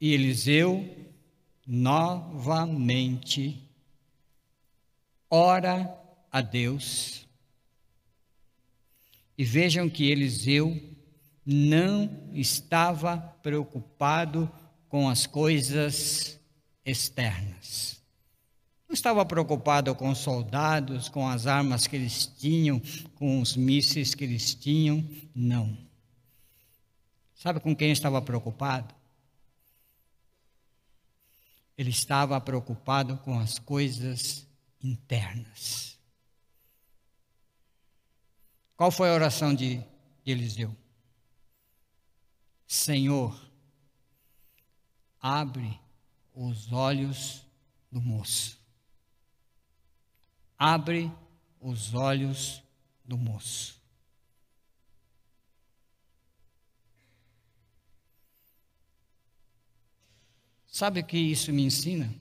E 0.00 0.12
Eliseu 0.12 0.88
novamente 1.66 3.62
ora 5.30 5.96
a 6.30 6.40
Deus 6.40 7.26
e 9.38 9.44
vejam 9.44 9.88
que 9.88 10.10
Eliseu 10.10 10.80
não 11.46 12.30
estava 12.32 13.16
preocupado 13.42 14.50
com 14.88 15.08
as 15.08 15.26
coisas 15.26 16.38
externas. 16.84 18.01
Não 18.92 18.94
estava 18.94 19.24
preocupado 19.24 19.94
com 19.94 20.10
os 20.10 20.18
soldados, 20.18 21.08
com 21.08 21.26
as 21.26 21.46
armas 21.46 21.86
que 21.86 21.96
eles 21.96 22.26
tinham, 22.26 22.78
com 23.14 23.40
os 23.40 23.56
mísseis 23.56 24.14
que 24.14 24.22
eles 24.22 24.54
tinham, 24.54 25.02
não. 25.34 25.78
Sabe 27.34 27.58
com 27.58 27.74
quem 27.74 27.90
estava 27.90 28.20
preocupado? 28.20 28.94
Ele 31.74 31.88
estava 31.88 32.38
preocupado 32.38 33.16
com 33.24 33.38
as 33.38 33.58
coisas 33.58 34.46
internas. 34.84 35.98
Qual 38.76 38.90
foi 38.90 39.08
a 39.08 39.14
oração 39.14 39.54
de, 39.54 39.78
de 40.22 40.32
Eliseu? 40.32 40.76
Senhor, 42.66 43.34
abre 45.18 45.80
os 46.34 46.70
olhos 46.70 47.42
do 47.90 47.98
moço. 47.98 48.60
Abre 50.64 51.10
os 51.60 51.92
olhos 51.92 52.62
do 53.04 53.18
moço. 53.18 53.80
Sabe 60.66 61.00
o 61.00 61.04
que 61.04 61.18
isso 61.18 61.52
me 61.52 61.62
ensina? 61.62 62.14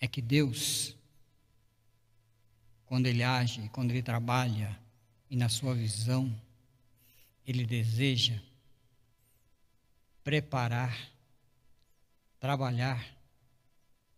é 0.00 0.06
que 0.06 0.22
Deus, 0.22 0.96
quando 2.86 3.06
Ele 3.06 3.22
age, 3.22 3.68
quando 3.70 3.90
Ele 3.90 4.02
trabalha, 4.02 4.78
e 5.30 5.36
na 5.36 5.48
sua 5.48 5.74
visão, 5.74 6.34
Ele 7.46 7.66
deseja 7.66 8.40
preparar, 10.22 10.96
trabalhar 12.40 13.06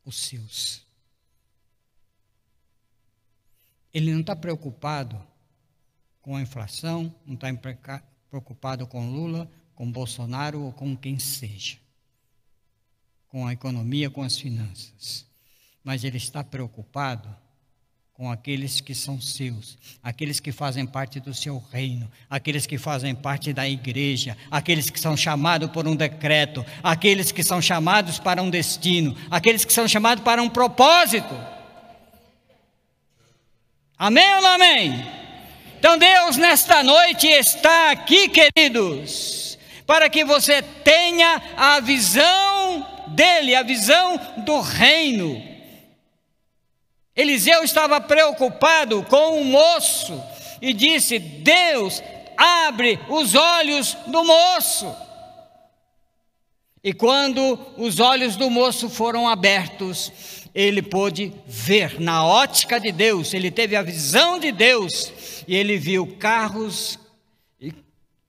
os 0.04 0.16
seus. 0.16 0.86
Ele 3.92 4.12
não 4.12 4.20
está 4.20 4.36
preocupado 4.36 5.20
com 6.20 6.36
a 6.36 6.42
inflação, 6.42 7.14
não 7.26 7.34
está 7.34 7.48
preocupado 8.28 8.86
com 8.86 9.10
Lula, 9.10 9.50
com 9.74 9.90
Bolsonaro 9.90 10.62
ou 10.62 10.72
com 10.72 10.96
quem 10.96 11.18
seja, 11.18 11.78
com 13.28 13.46
a 13.46 13.52
economia, 13.52 14.10
com 14.10 14.22
as 14.22 14.38
finanças 14.38 15.30
mas 15.82 16.04
ele 16.04 16.16
está 16.16 16.44
preocupado 16.44 17.34
com 18.20 18.30
aqueles 18.30 18.82
que 18.82 18.94
são 18.94 19.18
seus, 19.18 19.78
aqueles 20.02 20.40
que 20.40 20.52
fazem 20.52 20.84
parte 20.84 21.18
do 21.18 21.32
seu 21.32 21.56
reino, 21.72 22.06
aqueles 22.28 22.66
que 22.66 22.76
fazem 22.76 23.14
parte 23.14 23.50
da 23.50 23.66
igreja, 23.66 24.36
aqueles 24.50 24.90
que 24.90 25.00
são 25.00 25.16
chamados 25.16 25.70
por 25.70 25.88
um 25.88 25.96
decreto, 25.96 26.62
aqueles 26.82 27.32
que 27.32 27.42
são 27.42 27.62
chamados 27.62 28.18
para 28.18 28.42
um 28.42 28.50
destino, 28.50 29.16
aqueles 29.30 29.64
que 29.64 29.72
são 29.72 29.88
chamados 29.88 30.22
para 30.22 30.42
um 30.42 30.50
propósito. 30.50 31.34
Amém 33.96 34.34
ou 34.34 34.42
não 34.42 34.50
amém? 34.50 35.02
Então 35.78 35.96
Deus 35.96 36.36
nesta 36.36 36.82
noite 36.82 37.26
está 37.26 37.90
aqui, 37.90 38.28
queridos, 38.28 39.58
para 39.86 40.10
que 40.10 40.26
você 40.26 40.60
tenha 40.60 41.40
a 41.56 41.80
visão 41.80 42.86
dele, 43.14 43.54
a 43.54 43.62
visão 43.62 44.20
do 44.44 44.60
reino 44.60 45.49
Eliseu 47.20 47.62
estava 47.62 48.00
preocupado 48.00 49.02
com 49.02 49.42
o 49.42 49.44
moço 49.44 50.18
e 50.62 50.72
disse: 50.72 51.18
Deus, 51.18 52.02
abre 52.34 52.98
os 53.10 53.34
olhos 53.34 53.94
do 54.06 54.24
moço. 54.24 54.96
E 56.82 56.94
quando 56.94 57.58
os 57.76 58.00
olhos 58.00 58.36
do 58.36 58.48
moço 58.48 58.88
foram 58.88 59.28
abertos, 59.28 60.10
ele 60.54 60.80
pôde 60.80 61.30
ver 61.46 62.00
na 62.00 62.24
ótica 62.24 62.80
de 62.80 62.90
Deus, 62.90 63.34
ele 63.34 63.50
teve 63.50 63.76
a 63.76 63.82
visão 63.82 64.38
de 64.38 64.50
Deus, 64.50 65.12
e 65.46 65.54
ele 65.54 65.76
viu 65.76 66.16
carros 66.18 66.98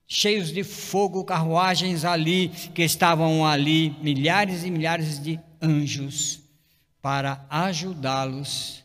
cheios 0.06 0.52
de 0.52 0.62
fogo, 0.62 1.24
carruagens 1.24 2.04
ali, 2.04 2.50
que 2.74 2.82
estavam 2.82 3.46
ali, 3.46 3.96
milhares 4.02 4.62
e 4.62 4.70
milhares 4.70 5.18
de 5.18 5.40
anjos, 5.62 6.42
para 7.00 7.46
ajudá-los 7.48 8.81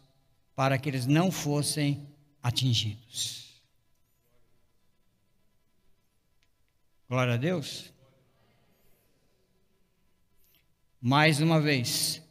para 0.58 0.80
que 0.80 0.90
eles 0.90 1.06
não 1.06 1.32
fossem 1.32 2.12
atingidos. 2.42 3.62
Glória 7.08 7.36
a 7.36 7.38
Deus. 7.38 7.94
Mais 11.00 11.40
uma 11.42 11.62
vez, 11.62 12.24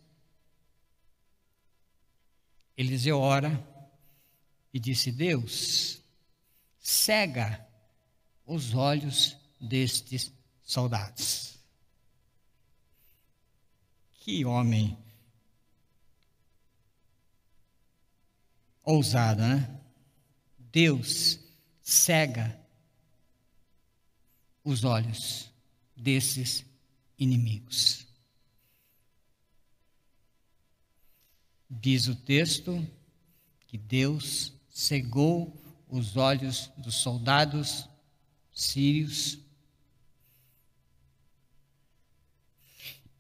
Eliseu 2.77 3.21
ora 3.21 3.65
e 4.75 4.81
disse: 4.81 5.13
Deus, 5.13 6.03
cega 6.81 7.65
os 8.45 8.75
olhos 8.75 9.37
destes 9.61 10.33
soldados. 10.65 11.61
Que 14.15 14.45
homem 14.45 14.99
ousado, 18.87 19.43
né? 19.43 19.69
Deus 20.73 21.39
cega 21.83 22.59
os 24.65 24.85
olhos 24.85 25.51
desses 25.97 26.65
inimigos. 27.19 28.07
Diz 31.69 32.07
o 32.07 32.15
texto 32.15 32.87
que 33.67 33.77
Deus 33.77 34.53
cegou 34.71 35.53
os 35.89 36.17
olhos 36.17 36.71
dos 36.77 36.95
soldados 36.97 37.89
sírios. 38.53 39.39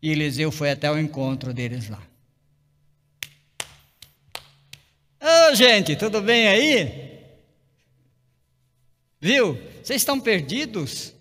E 0.00 0.10
Eliseu 0.10 0.52
foi 0.52 0.70
até 0.70 0.90
o 0.90 0.98
encontro 0.98 1.52
deles 1.52 1.88
lá. 1.88 2.15
Ô, 5.20 5.24
oh, 5.50 5.54
gente, 5.54 5.96
tudo 5.96 6.20
bem 6.20 6.46
aí? 6.46 7.16
Viu? 9.20 9.54
Vocês 9.82 10.02
estão 10.02 10.20
perdidos? 10.20 11.14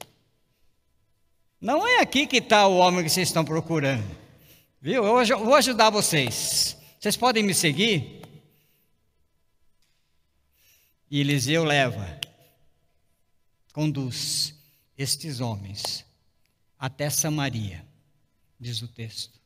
Não 1.62 1.88
é 1.88 2.02
aqui 2.02 2.28
que 2.28 2.38
está 2.38 2.68
o 2.68 2.78
homem 2.78 3.04
que 3.04 3.10
vocês 3.10 3.30
estão 3.30 3.46
procurando. 3.46 4.06
Viu? 4.82 5.06
Eu 5.06 5.38
vou 5.40 5.56
ajudar 5.56 5.90
vocês. 5.90 6.78
Vocês 7.00 7.16
podem 7.16 7.44
me 7.44 7.54
seguir? 7.54 8.22
E 11.10 11.20
Eliseu 11.22 11.64
leva, 11.64 12.20
conduz 13.72 14.54
estes 14.98 15.40
homens 15.40 16.04
até 16.78 17.10
Samaria, 17.10 17.86
diz 18.60 18.82
o 18.82 18.88
texto. 18.88 19.40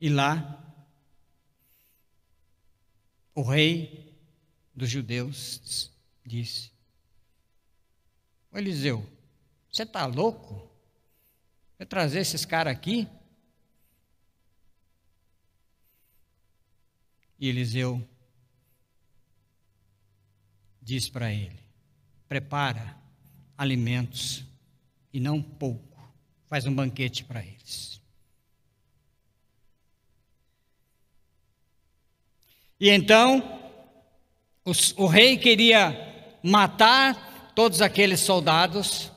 E 0.00 0.08
lá 0.08 0.65
o 3.36 3.42
rei 3.42 4.16
dos 4.74 4.88
judeus 4.88 5.92
disse: 6.24 6.72
Ô 8.50 8.56
Eliseu, 8.56 9.06
você 9.70 9.82
está 9.82 10.06
louco? 10.06 10.68
Vai 11.78 11.86
trazer 11.86 12.20
esses 12.20 12.46
caras 12.46 12.72
aqui? 12.72 13.06
E 17.38 17.50
Eliseu 17.50 18.02
diz 20.80 21.06
para 21.10 21.30
ele: 21.30 21.60
prepara 22.26 22.96
alimentos 23.56 24.46
e 25.12 25.20
não 25.20 25.42
pouco, 25.42 26.00
faz 26.46 26.64
um 26.64 26.74
banquete 26.74 27.22
para 27.22 27.44
eles. 27.44 28.00
E 32.78 32.90
então, 32.90 33.42
os, 34.64 34.92
o 34.96 35.06
rei 35.06 35.36
queria 35.36 36.38
matar 36.42 37.52
todos 37.54 37.80
aqueles 37.80 38.20
soldados, 38.20 39.10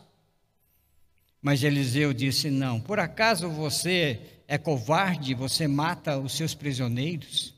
mas 1.41 1.63
Eliseu 1.63 2.13
disse: 2.13 2.49
Não, 2.49 2.79
por 2.79 2.99
acaso 2.99 3.49
você 3.49 4.41
é 4.47 4.57
covarde, 4.57 5.33
você 5.33 5.67
mata 5.67 6.17
os 6.17 6.33
seus 6.33 6.53
prisioneiros? 6.53 7.53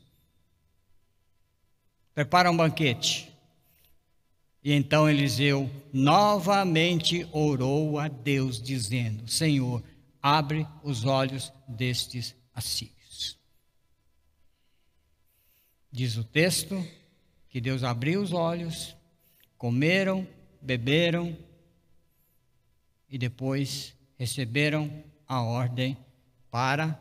Prepara 2.14 2.50
um 2.50 2.56
banquete. 2.56 3.32
E 4.64 4.72
então 4.72 5.08
Eliseu 5.08 5.68
novamente 5.92 7.26
orou 7.32 7.98
a 7.98 8.08
Deus, 8.08 8.60
dizendo: 8.60 9.28
Senhor, 9.28 9.82
abre 10.22 10.66
os 10.82 11.04
olhos 11.04 11.52
destes 11.66 12.34
assírios. 12.54 13.01
Diz 15.92 16.16
o 16.16 16.24
texto 16.24 16.82
que 17.50 17.60
Deus 17.60 17.84
abriu 17.84 18.22
os 18.22 18.32
olhos, 18.32 18.96
comeram, 19.58 20.26
beberam 20.62 21.36
e 23.10 23.18
depois 23.18 23.94
receberam 24.18 25.04
a 25.28 25.42
ordem 25.42 25.98
para 26.50 26.98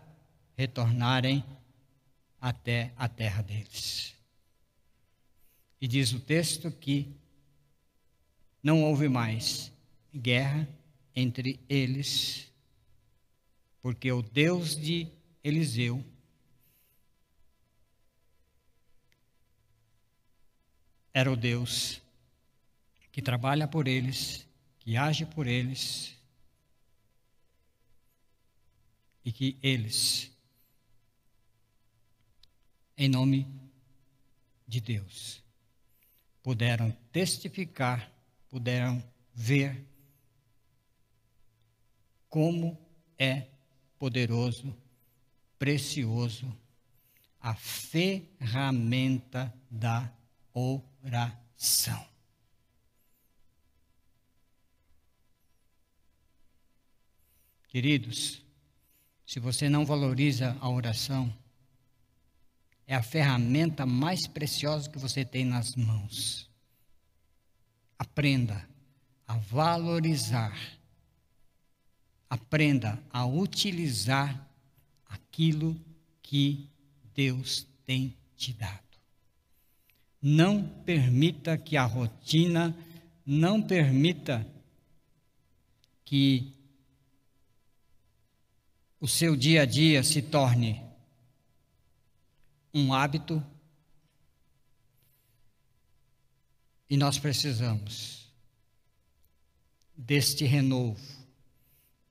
retornarem 0.57 1.41
até 2.39 2.91
a 2.97 3.07
terra 3.07 3.41
deles. 3.41 4.13
E 5.79 5.87
diz 5.87 6.11
o 6.11 6.19
texto 6.19 6.69
que 6.69 7.15
não 8.61 8.83
houve 8.83 9.07
mais 9.07 9.71
guerra 10.13 10.67
entre 11.15 11.61
eles, 11.69 12.51
porque 13.81 14.11
o 14.11 14.21
Deus 14.21 14.75
de 14.75 15.07
Eliseu 15.41 16.03
era 21.14 21.32
o 21.32 21.36
Deus 21.36 22.01
que 23.12 23.22
trabalha 23.22 23.68
por 23.68 23.88
eles, 23.88 24.47
que 24.80 24.95
age 24.95 25.26
por 25.26 25.45
eles 25.45 26.18
e 29.24 29.32
que 29.32 29.57
eles, 29.62 30.32
em 32.97 33.07
nome 33.09 33.45
de 34.68 34.80
Deus, 34.80 35.43
puderam 36.41 36.91
testificar, 37.12 38.12
puderam 38.49 39.03
ver 39.34 39.86
como 42.30 42.78
é 43.18 43.47
poderoso, 43.99 44.76
precioso 45.59 46.57
a 47.39 47.53
ferramenta 47.55 49.53
da 49.70 50.12
oração. 50.53 50.90
Queridos, 57.68 58.43
se 59.26 59.39
você 59.39 59.70
não 59.70 59.86
valoriza 59.86 60.58
a 60.60 60.70
oração, 60.70 61.34
é 62.86 62.93
a 62.93 63.02
ferramenta 63.02 63.86
mais 63.86 64.28
preciosa 64.28 64.89
que 64.89 64.99
você 64.99 65.24
tem 65.24 65.45
nas 65.45 65.78
mãos. 65.78 66.49
Aprenda 67.97 68.68
a 69.26 69.38
valorizar, 69.38 70.60
aprenda 72.30 73.02
a 73.10 73.26
utilizar 73.26 74.49
aquilo 75.06 75.80
que 76.22 76.70
Deus 77.16 77.66
tem 77.86 78.18
te 78.36 78.52
dado. 78.52 78.90
Não 80.22 80.67
permita 80.86 81.57
que 81.57 81.76
a 81.76 81.84
rotina, 81.84 82.78
não 83.26 83.61
permita 83.61 84.45
que 86.05 86.53
o 88.99 89.07
seu 89.07 89.36
dia 89.36 89.63
a 89.63 89.65
dia 89.65 90.03
se 90.03 90.22
torne 90.22 90.86
um 92.74 92.93
hábito. 92.93 93.43
E 96.89 96.97
nós 96.97 97.17
precisamos 97.17 98.30
deste 99.95 100.45
renovo, 100.45 101.01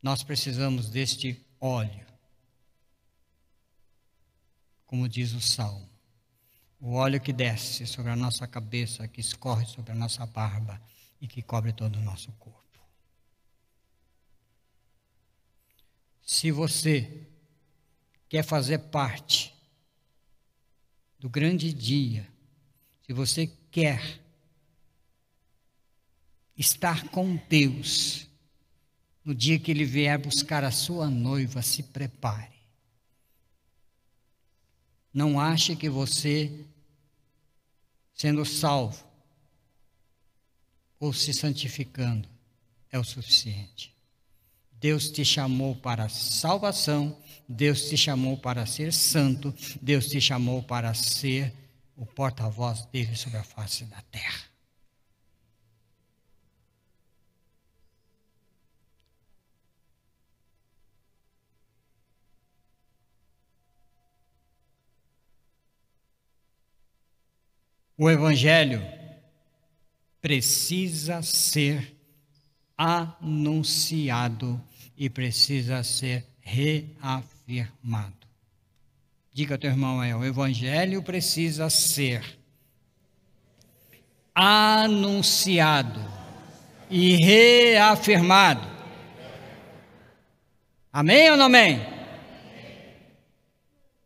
nós 0.02 0.22
precisamos 0.22 0.88
deste 0.88 1.38
óleo, 1.60 2.06
como 4.86 5.08
diz 5.08 5.32
o 5.32 5.40
Salmo 5.40 5.89
o 6.80 6.94
óleo 6.94 7.20
que 7.20 7.32
desce 7.32 7.86
sobre 7.86 8.10
a 8.10 8.16
nossa 8.16 8.46
cabeça, 8.46 9.06
que 9.06 9.20
escorre 9.20 9.66
sobre 9.66 9.92
a 9.92 9.94
nossa 9.94 10.24
barba 10.24 10.80
e 11.20 11.28
que 11.28 11.42
cobre 11.42 11.72
todo 11.72 11.96
o 11.96 12.02
nosso 12.02 12.32
corpo. 12.32 12.60
Se 16.24 16.50
você 16.50 17.28
quer 18.28 18.42
fazer 18.42 18.78
parte 18.78 19.54
do 21.18 21.28
grande 21.28 21.72
dia, 21.72 22.26
se 23.04 23.12
você 23.12 23.46
quer 23.70 24.20
estar 26.56 27.08
com 27.08 27.36
Deus 27.48 28.26
no 29.24 29.34
dia 29.34 29.58
que 29.58 29.70
Ele 29.70 29.84
vier 29.84 30.18
buscar 30.18 30.64
a 30.64 30.70
sua 30.70 31.10
noiva, 31.10 31.60
se 31.60 31.82
prepare. 31.82 32.59
Não 35.12 35.40
ache 35.40 35.74
que 35.74 35.88
você, 35.88 36.64
sendo 38.14 38.44
salvo 38.44 39.04
ou 40.98 41.12
se 41.12 41.32
santificando, 41.32 42.28
é 42.90 42.98
o 42.98 43.04
suficiente. 43.04 43.94
Deus 44.72 45.10
te 45.10 45.24
chamou 45.24 45.76
para 45.76 46.08
salvação, 46.08 47.18
Deus 47.48 47.88
te 47.88 47.96
chamou 47.96 48.36
para 48.36 48.64
ser 48.66 48.92
santo, 48.92 49.54
Deus 49.80 50.06
te 50.06 50.20
chamou 50.20 50.62
para 50.62 50.94
ser 50.94 51.52
o 51.96 52.06
porta-voz 52.06 52.86
dele 52.86 53.14
sobre 53.14 53.38
a 53.38 53.44
face 53.44 53.84
da 53.84 54.00
terra. 54.10 54.49
O 68.02 68.08
Evangelho 68.08 68.82
precisa 70.22 71.20
ser 71.20 71.94
anunciado 72.74 74.58
e 74.96 75.10
precisa 75.10 75.82
ser 75.84 76.26
reafirmado. 76.40 78.26
Diga 79.30 79.58
teu 79.58 79.68
irmão, 79.68 80.02
é, 80.02 80.16
o 80.16 80.24
Evangelho 80.24 81.02
precisa 81.02 81.68
ser 81.68 82.38
anunciado 84.34 86.00
e 86.88 87.16
reafirmado. 87.22 88.66
Amém 90.90 91.30
ou 91.32 91.36
não 91.36 91.44
amém? 91.44 91.86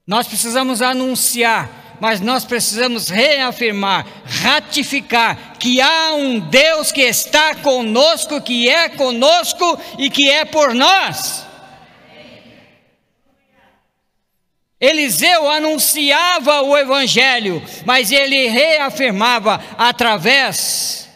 Nós 0.05 0.26
precisamos 0.26 0.82
anunciar 0.82 1.84
mas 2.01 2.20
nós 2.20 2.45
precisamos 2.45 3.09
reafirmar, 3.09 4.07
ratificar 4.24 5.57
que 5.59 5.80
há 5.80 6.14
um 6.14 6.38
Deus 6.38 6.92
que 6.92 7.03
está 7.03 7.55
conosco, 7.55 8.40
que 8.40 8.68
é 8.68 8.88
conosco 8.88 9.78
e 9.99 10.11
que 10.11 10.30
é 10.30 10.45
por 10.45 10.74
nós. 10.74 11.45
Eliseu 14.80 15.49
anunciava 15.49 16.61
o 16.62 16.76
Evangelho, 16.76 17.62
mas 17.86 18.12
ele 18.12 18.49
reafirmava 18.49 19.62
através 19.78 21.09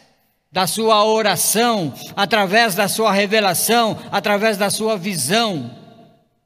da 0.51 0.66
sua 0.66 1.05
oração, 1.05 1.93
através 2.16 2.74
da 2.74 2.89
sua 2.89 3.12
revelação, 3.12 3.99
através 4.11 4.57
da 4.57 4.70
sua 4.70 4.97
visão. 4.97 5.70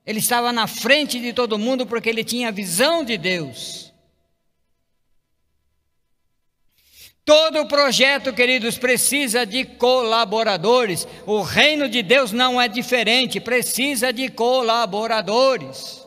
Ele 0.05 0.19
estava 0.19 0.53
na 0.53 0.67
frente 0.67 1.21
de 1.21 1.33
todo 1.33 1.59
mundo 1.59 1.87
porque 1.87 2.09
ele 2.09 2.25
tinha 2.25 2.49
a 2.49 2.53
visão 2.53 3.05
de 3.05 3.17
Deus. 3.17 3.82
Todo 7.25 7.69
projeto, 7.69 8.33
queridos, 8.33 8.77
precisa 8.77 9.47
de 9.47 9.65
colaboradores. 9.65 11.07
O 11.25 11.41
reino 11.41 11.89
de 11.89 12.03
Deus 12.03 12.33
não 12.33 12.61
é 12.61 12.67
diferente, 12.67 13.39
precisa 13.39 14.13
de 14.13 14.29
colaboradores. 14.29 16.03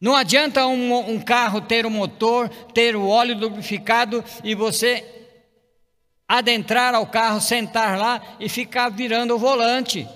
Não 0.00 0.14
adianta 0.16 0.66
um, 0.66 1.10
um 1.10 1.20
carro 1.20 1.60
ter 1.60 1.84
o 1.84 1.88
um 1.88 1.92
motor, 1.92 2.48
ter 2.72 2.96
o 2.96 3.06
óleo 3.06 3.36
lubrificado 3.36 4.24
e 4.42 4.54
você 4.54 5.04
adentrar 6.26 6.94
ao 6.94 7.06
carro, 7.06 7.40
sentar 7.40 7.98
lá 7.98 8.22
e 8.40 8.48
ficar 8.48 8.90
virando 8.90 9.34
o 9.34 9.38
volante. 9.38 10.08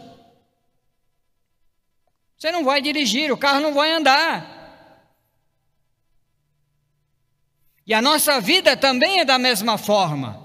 Você 2.39 2.51
não 2.51 2.65
vai 2.65 2.81
dirigir, 2.81 3.31
o 3.31 3.37
carro 3.37 3.61
não 3.61 3.75
vai 3.75 3.93
andar. 3.93 4.62
E 7.87 7.93
a 7.93 8.01
nossa 8.01 8.41
vida 8.41 8.77
também 8.77 9.21
é 9.21 9.25
da 9.25 9.39
mesma 9.39 9.77
forma. 9.77 10.43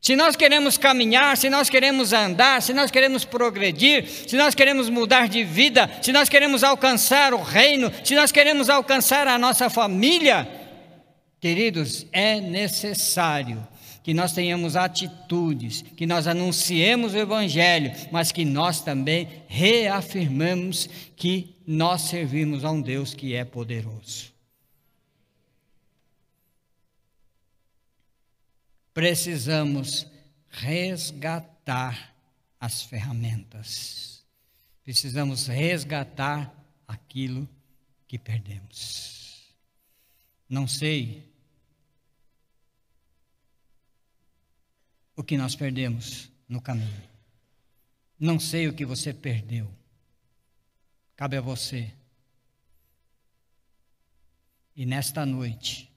Se 0.00 0.16
nós 0.16 0.34
queremos 0.34 0.78
caminhar, 0.78 1.36
se 1.36 1.50
nós 1.50 1.68
queremos 1.68 2.12
andar, 2.14 2.62
se 2.62 2.72
nós 2.72 2.90
queremos 2.90 3.24
progredir, 3.24 4.08
se 4.08 4.34
nós 4.34 4.54
queremos 4.54 4.88
mudar 4.88 5.28
de 5.28 5.44
vida, 5.44 5.90
se 6.00 6.10
nós 6.10 6.28
queremos 6.28 6.64
alcançar 6.64 7.34
o 7.34 7.42
reino, 7.42 7.92
se 8.02 8.14
nós 8.14 8.32
queremos 8.32 8.70
alcançar 8.70 9.28
a 9.28 9.38
nossa 9.38 9.68
família, 9.68 10.48
queridos, 11.38 12.06
é 12.12 12.40
necessário 12.40 13.66
que 14.02 14.14
nós 14.14 14.32
tenhamos 14.32 14.74
atitudes, 14.74 15.82
que 15.96 16.06
nós 16.06 16.26
anunciemos 16.26 17.12
o 17.12 17.18
Evangelho, 17.18 17.92
mas 18.10 18.32
que 18.32 18.44
nós 18.46 18.80
também 18.80 19.28
reafirmamos 19.46 20.88
que 21.14 21.56
nós 21.66 22.02
servimos 22.02 22.64
a 22.64 22.70
um 22.70 22.80
Deus 22.80 23.12
que 23.12 23.34
é 23.34 23.44
poderoso. 23.44 24.29
Precisamos 28.92 30.06
resgatar 30.48 32.14
as 32.58 32.82
ferramentas. 32.82 34.24
Precisamos 34.84 35.46
resgatar 35.46 36.52
aquilo 36.86 37.48
que 38.06 38.18
perdemos. 38.18 39.54
Não 40.48 40.66
sei 40.66 41.30
o 45.14 45.22
que 45.22 45.36
nós 45.38 45.54
perdemos 45.54 46.30
no 46.48 46.60
caminho. 46.60 47.08
Não 48.18 48.40
sei 48.40 48.68
o 48.68 48.74
que 48.74 48.84
você 48.84 49.14
perdeu. 49.14 49.72
Cabe 51.16 51.36
a 51.36 51.40
você. 51.40 51.92
E 54.74 54.84
nesta 54.84 55.24
noite, 55.24 55.89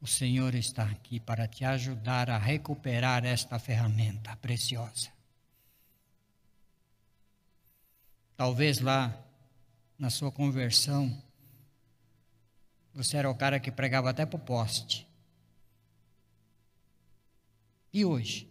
o 0.00 0.06
Senhor 0.06 0.54
está 0.54 0.84
aqui 0.84 1.18
para 1.18 1.48
te 1.48 1.64
ajudar 1.64 2.30
a 2.30 2.38
recuperar 2.38 3.24
esta 3.24 3.58
ferramenta 3.58 4.36
preciosa. 4.36 5.10
Talvez 8.36 8.78
lá 8.78 9.12
na 9.98 10.10
sua 10.10 10.30
conversão, 10.30 11.20
você 12.94 13.16
era 13.16 13.28
o 13.28 13.34
cara 13.34 13.58
que 13.58 13.70
pregava 13.70 14.10
até 14.10 14.24
para 14.24 14.36
o 14.36 14.40
poste. 14.40 15.08
E 17.92 18.04
hoje? 18.04 18.48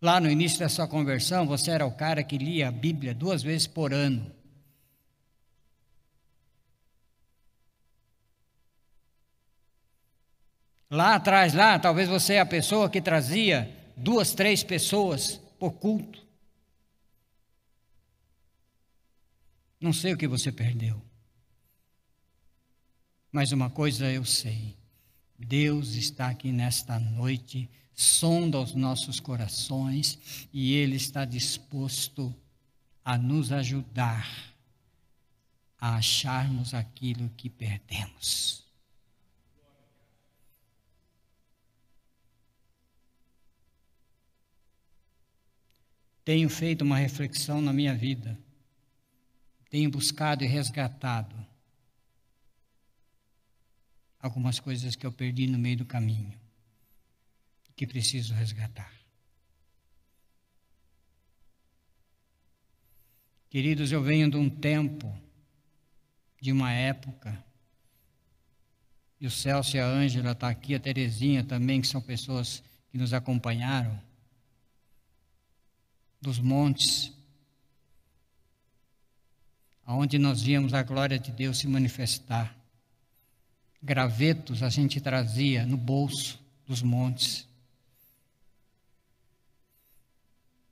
Lá 0.00 0.18
no 0.18 0.28
início 0.28 0.58
da 0.58 0.68
sua 0.68 0.88
conversão, 0.88 1.46
você 1.46 1.70
era 1.70 1.86
o 1.86 1.94
cara 1.94 2.24
que 2.24 2.36
lia 2.36 2.66
a 2.66 2.72
Bíblia 2.72 3.14
duas 3.14 3.40
vezes 3.40 3.68
por 3.68 3.94
ano. 3.94 4.41
Lá 10.92 11.14
atrás, 11.14 11.54
lá, 11.54 11.78
talvez 11.78 12.06
você 12.06 12.34
é 12.34 12.40
a 12.40 12.44
pessoa 12.44 12.90
que 12.90 13.00
trazia 13.00 13.74
duas, 13.96 14.34
três 14.34 14.62
pessoas 14.62 15.40
por 15.58 15.72
culto. 15.72 16.22
Não 19.80 19.90
sei 19.90 20.12
o 20.12 20.18
que 20.18 20.28
você 20.28 20.52
perdeu. 20.52 21.00
Mas 23.32 23.52
uma 23.52 23.70
coisa 23.70 24.12
eu 24.12 24.22
sei: 24.26 24.76
Deus 25.38 25.94
está 25.94 26.28
aqui 26.28 26.52
nesta 26.52 26.98
noite, 26.98 27.70
sonda 27.94 28.60
os 28.60 28.74
nossos 28.74 29.18
corações 29.18 30.18
e 30.52 30.74
Ele 30.74 30.96
está 30.96 31.24
disposto 31.24 32.34
a 33.02 33.16
nos 33.16 33.50
ajudar 33.50 34.30
a 35.80 35.96
acharmos 35.96 36.74
aquilo 36.74 37.30
que 37.30 37.48
perdemos. 37.48 38.61
Tenho 46.24 46.48
feito 46.48 46.82
uma 46.82 46.96
reflexão 46.96 47.60
na 47.60 47.72
minha 47.72 47.94
vida, 47.94 48.38
tenho 49.70 49.90
buscado 49.90 50.44
e 50.44 50.46
resgatado 50.46 51.34
algumas 54.20 54.60
coisas 54.60 54.94
que 54.94 55.04
eu 55.04 55.10
perdi 55.10 55.46
no 55.46 55.58
meio 55.58 55.78
do 55.78 55.84
caminho, 55.84 56.38
que 57.74 57.86
preciso 57.86 58.34
resgatar. 58.34 58.92
Queridos, 63.50 63.90
eu 63.90 64.02
venho 64.02 64.30
de 64.30 64.36
um 64.36 64.48
tempo, 64.48 65.14
de 66.40 66.52
uma 66.52 66.72
época, 66.72 67.44
e 69.20 69.26
o 69.26 69.30
Celso 69.30 69.76
e 69.76 69.80
a 69.80 69.86
Ângela 69.86 70.32
estão 70.32 70.48
tá 70.48 70.50
aqui, 70.50 70.74
a 70.74 70.80
Terezinha 70.80 71.44
também, 71.44 71.80
que 71.80 71.86
são 71.86 72.00
pessoas 72.00 72.62
que 72.90 72.98
nos 72.98 73.12
acompanharam 73.12 74.11
dos 76.22 76.38
montes, 76.38 77.12
aonde 79.84 80.18
nós 80.18 80.40
víamos 80.40 80.72
a 80.72 80.82
glória 80.82 81.18
de 81.18 81.30
Deus 81.30 81.58
se 81.58 81.66
manifestar. 81.66 82.56
Gravetos 83.82 84.62
a 84.62 84.70
gente 84.70 85.00
trazia 85.00 85.66
no 85.66 85.76
bolso 85.76 86.40
dos 86.66 86.80
montes. 86.80 87.46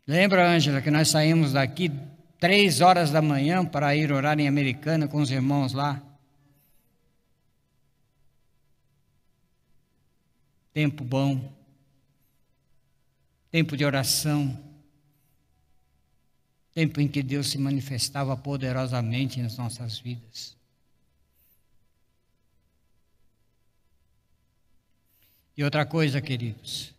Lembra, 0.07 0.49
Ângela, 0.49 0.81
que 0.81 0.91
nós 0.91 1.09
saímos 1.09 1.53
daqui 1.53 1.91
três 2.39 2.81
horas 2.81 3.11
da 3.11 3.21
manhã 3.21 3.67
para 3.67 3.95
ir 3.95 4.11
orar 4.11 4.39
em 4.41 4.49
Americana 4.49 5.07
com 5.07 5.21
os 5.21 5.31
irmãos 5.31 5.73
lá? 5.73 6.01
tempo 10.73 11.05
bom, 11.05 11.53
tempo 13.51 13.77
de 13.77 13.85
oração, 13.85 14.59
tempo 16.75 17.01
em 17.01 17.09
que 17.09 17.23
Deus 17.23 17.49
se 17.49 17.59
manifestava 17.59 18.37
poderosamente 18.37 19.41
nas 19.41 19.57
nossas 19.57 19.99
vidas. 19.99 20.57
E 25.57 25.65
outra 25.65 25.85
coisa, 25.85 26.21
queridos, 26.21 26.95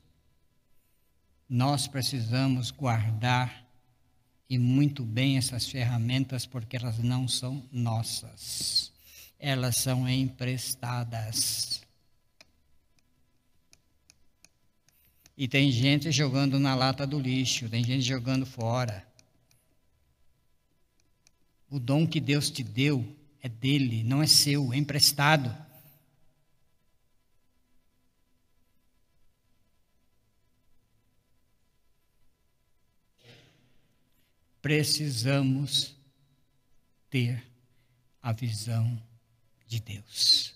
nós 1.50 1.88
precisamos 1.88 2.70
guardar 2.70 3.66
e 4.50 4.60
muito 4.60 5.04
bem 5.04 5.38
essas 5.38 5.66
ferramentas 5.68 6.46
porque 6.46 6.76
elas 6.76 7.00
não 7.00 7.28
são 7.28 7.66
nossas. 7.72 8.92
Elas 9.40 9.78
são 9.78 10.08
emprestadas. 10.08 11.82
E 15.36 15.48
tem 15.48 15.72
gente 15.72 16.12
jogando 16.12 16.60
na 16.60 16.76
lata 16.76 17.08
do 17.08 17.20
lixo, 17.20 17.68
tem 17.68 17.84
gente 17.84 18.04
jogando 18.04 18.46
fora. 18.46 19.11
O 21.72 21.80
dom 21.80 22.06
que 22.06 22.20
Deus 22.20 22.52
te 22.52 22.62
deu 22.64 23.16
é 23.42 23.48
dele, 23.48 24.04
não 24.04 24.22
é 24.22 24.28
seu, 24.28 24.74
é 24.74 24.78
emprestado. 24.78 25.56
Precisamos 34.62 35.96
ter 37.10 37.42
a 38.22 38.34
visão 38.34 39.02
de 39.66 39.80
Deus. 39.80 40.54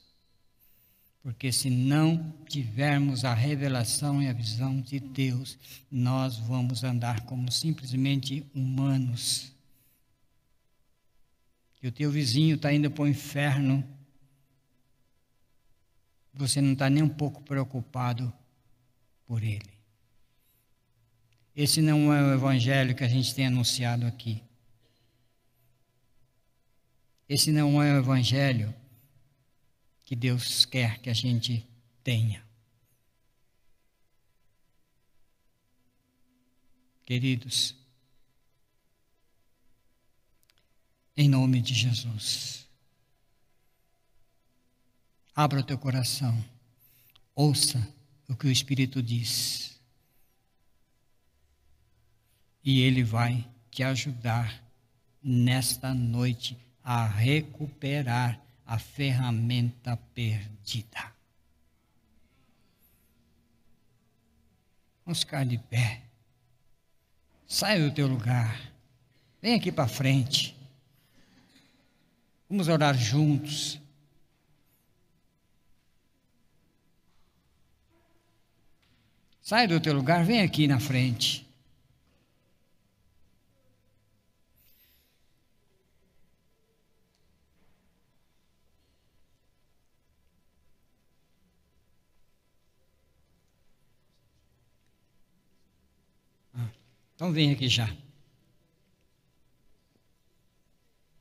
Porque 1.23 1.51
se 1.51 1.69
não 1.69 2.31
tivermos 2.47 3.23
a 3.23 3.33
revelação 3.33 4.21
e 4.21 4.27
a 4.27 4.33
visão 4.33 4.81
de 4.81 4.99
Deus, 4.99 5.57
nós 5.89 6.37
vamos 6.37 6.83
andar 6.83 7.21
como 7.21 7.49
simplesmente 7.49 8.45
humanos. 8.53 9.54
E 11.85 11.87
o 11.87 11.91
teu 11.91 12.09
vizinho 12.09 12.55
está 12.55 12.73
indo 12.73 12.89
para 12.89 13.03
o 13.03 13.07
inferno, 13.07 13.87
você 16.33 16.59
não 16.59 16.73
está 16.73 16.89
nem 16.89 17.03
um 17.03 17.07
pouco 17.07 17.43
preocupado 17.43 18.33
por 19.27 19.43
ele. 19.43 19.69
Esse 21.55 21.83
não 21.83 22.11
é 22.11 22.23
o 22.23 22.33
evangelho 22.33 22.95
que 22.95 23.03
a 23.03 23.07
gente 23.07 23.35
tem 23.35 23.45
anunciado 23.45 24.07
aqui. 24.07 24.43
Esse 27.29 27.51
não 27.51 27.79
é 27.83 27.93
o 27.93 27.99
evangelho 27.99 28.73
que 30.03 30.15
Deus 30.15 30.65
quer 30.65 30.97
que 30.97 31.09
a 31.11 31.13
gente 31.13 31.69
tenha. 32.03 32.43
Queridos, 37.05 37.75
em 41.17 41.29
nome 41.29 41.61
de 41.61 41.73
Jesus, 41.73 42.67
abra 45.35 45.59
o 45.59 45.63
teu 45.63 45.77
coração, 45.77 46.43
ouça 47.33 47.87
o 48.27 48.35
que 48.35 48.47
o 48.47 48.51
Espírito 48.51 49.01
diz, 49.01 49.79
e 52.63 52.81
Ele 52.81 53.03
vai 53.03 53.47
te 53.69 53.83
ajudar 53.83 54.63
nesta 55.21 55.93
noite 55.93 56.57
a 56.83 57.05
recuperar 57.05 58.39
a 58.65 58.79
ferramenta 58.79 59.97
perdida. 60.13 61.13
Vamos 65.05 65.19
ficar 65.19 65.45
de 65.45 65.57
pé. 65.57 66.01
Saia 67.47 67.87
do 67.87 67.93
teu 67.93 68.07
lugar. 68.07 68.59
Vem 69.39 69.53
aqui 69.53 69.71
para 69.71 69.87
frente. 69.87 70.55
Vamos 72.49 72.67
orar 72.67 72.95
juntos. 72.95 73.79
Sai 79.41 79.67
do 79.67 79.79
teu 79.79 79.93
lugar, 79.93 80.23
vem 80.25 80.41
aqui 80.41 80.67
na 80.67 80.79
frente. 80.79 81.45
Então 97.15 97.31
vem 97.31 97.51
aqui 97.51 97.69
já. 97.69 98.04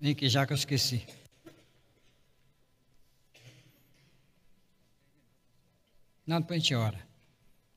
Vem 0.01 0.13
aqui 0.13 0.29
já 0.29 0.47
que 0.47 0.53
eu 0.53 0.57
esqueci. 0.57 1.07
Não, 6.27 6.41
depois 6.41 6.59
a 6.59 6.61
gente 6.61 6.75
ora. 6.75 7.07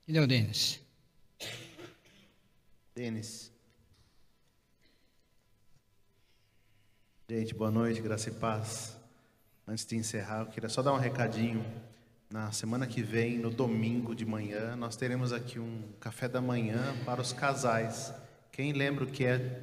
Cadê 0.05 0.19
o 0.19 0.27
Denis? 0.27 0.81
Denis. 2.95 3.51
Gente, 7.29 7.53
boa 7.53 7.69
noite, 7.69 8.01
graça 8.01 8.29
e 8.29 8.33
paz. 8.33 8.97
Antes 9.67 9.85
de 9.85 9.97
encerrar, 9.97 10.39
eu 10.39 10.45
queria 10.47 10.69
só 10.69 10.81
dar 10.81 10.93
um 10.93 10.97
recadinho. 10.97 11.65
Na 12.29 12.51
semana 12.53 12.87
que 12.87 13.03
vem, 13.03 13.37
no 13.37 13.49
domingo 13.49 14.15
de 14.15 14.25
manhã, 14.25 14.77
nós 14.77 14.95
teremos 14.95 15.33
aqui 15.33 15.59
um 15.59 15.91
café 15.99 16.29
da 16.29 16.41
manhã 16.41 16.95
para 17.05 17.21
os 17.21 17.33
casais. 17.33 18.13
Quem 18.51 18.71
lembra 18.71 19.03
o 19.03 19.07
que 19.07 19.25
é 19.25 19.61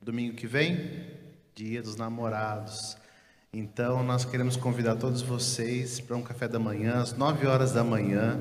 domingo 0.00 0.34
que 0.34 0.46
vem? 0.46 1.21
Dia 1.54 1.82
dos 1.82 1.96
Namorados. 1.96 2.96
Então, 3.52 4.02
nós 4.02 4.24
queremos 4.24 4.56
convidar 4.56 4.96
todos 4.96 5.20
vocês 5.20 6.00
para 6.00 6.16
um 6.16 6.22
café 6.22 6.48
da 6.48 6.58
manhã, 6.58 7.02
às 7.02 7.12
9 7.12 7.46
horas 7.46 7.72
da 7.72 7.84
manhã. 7.84 8.40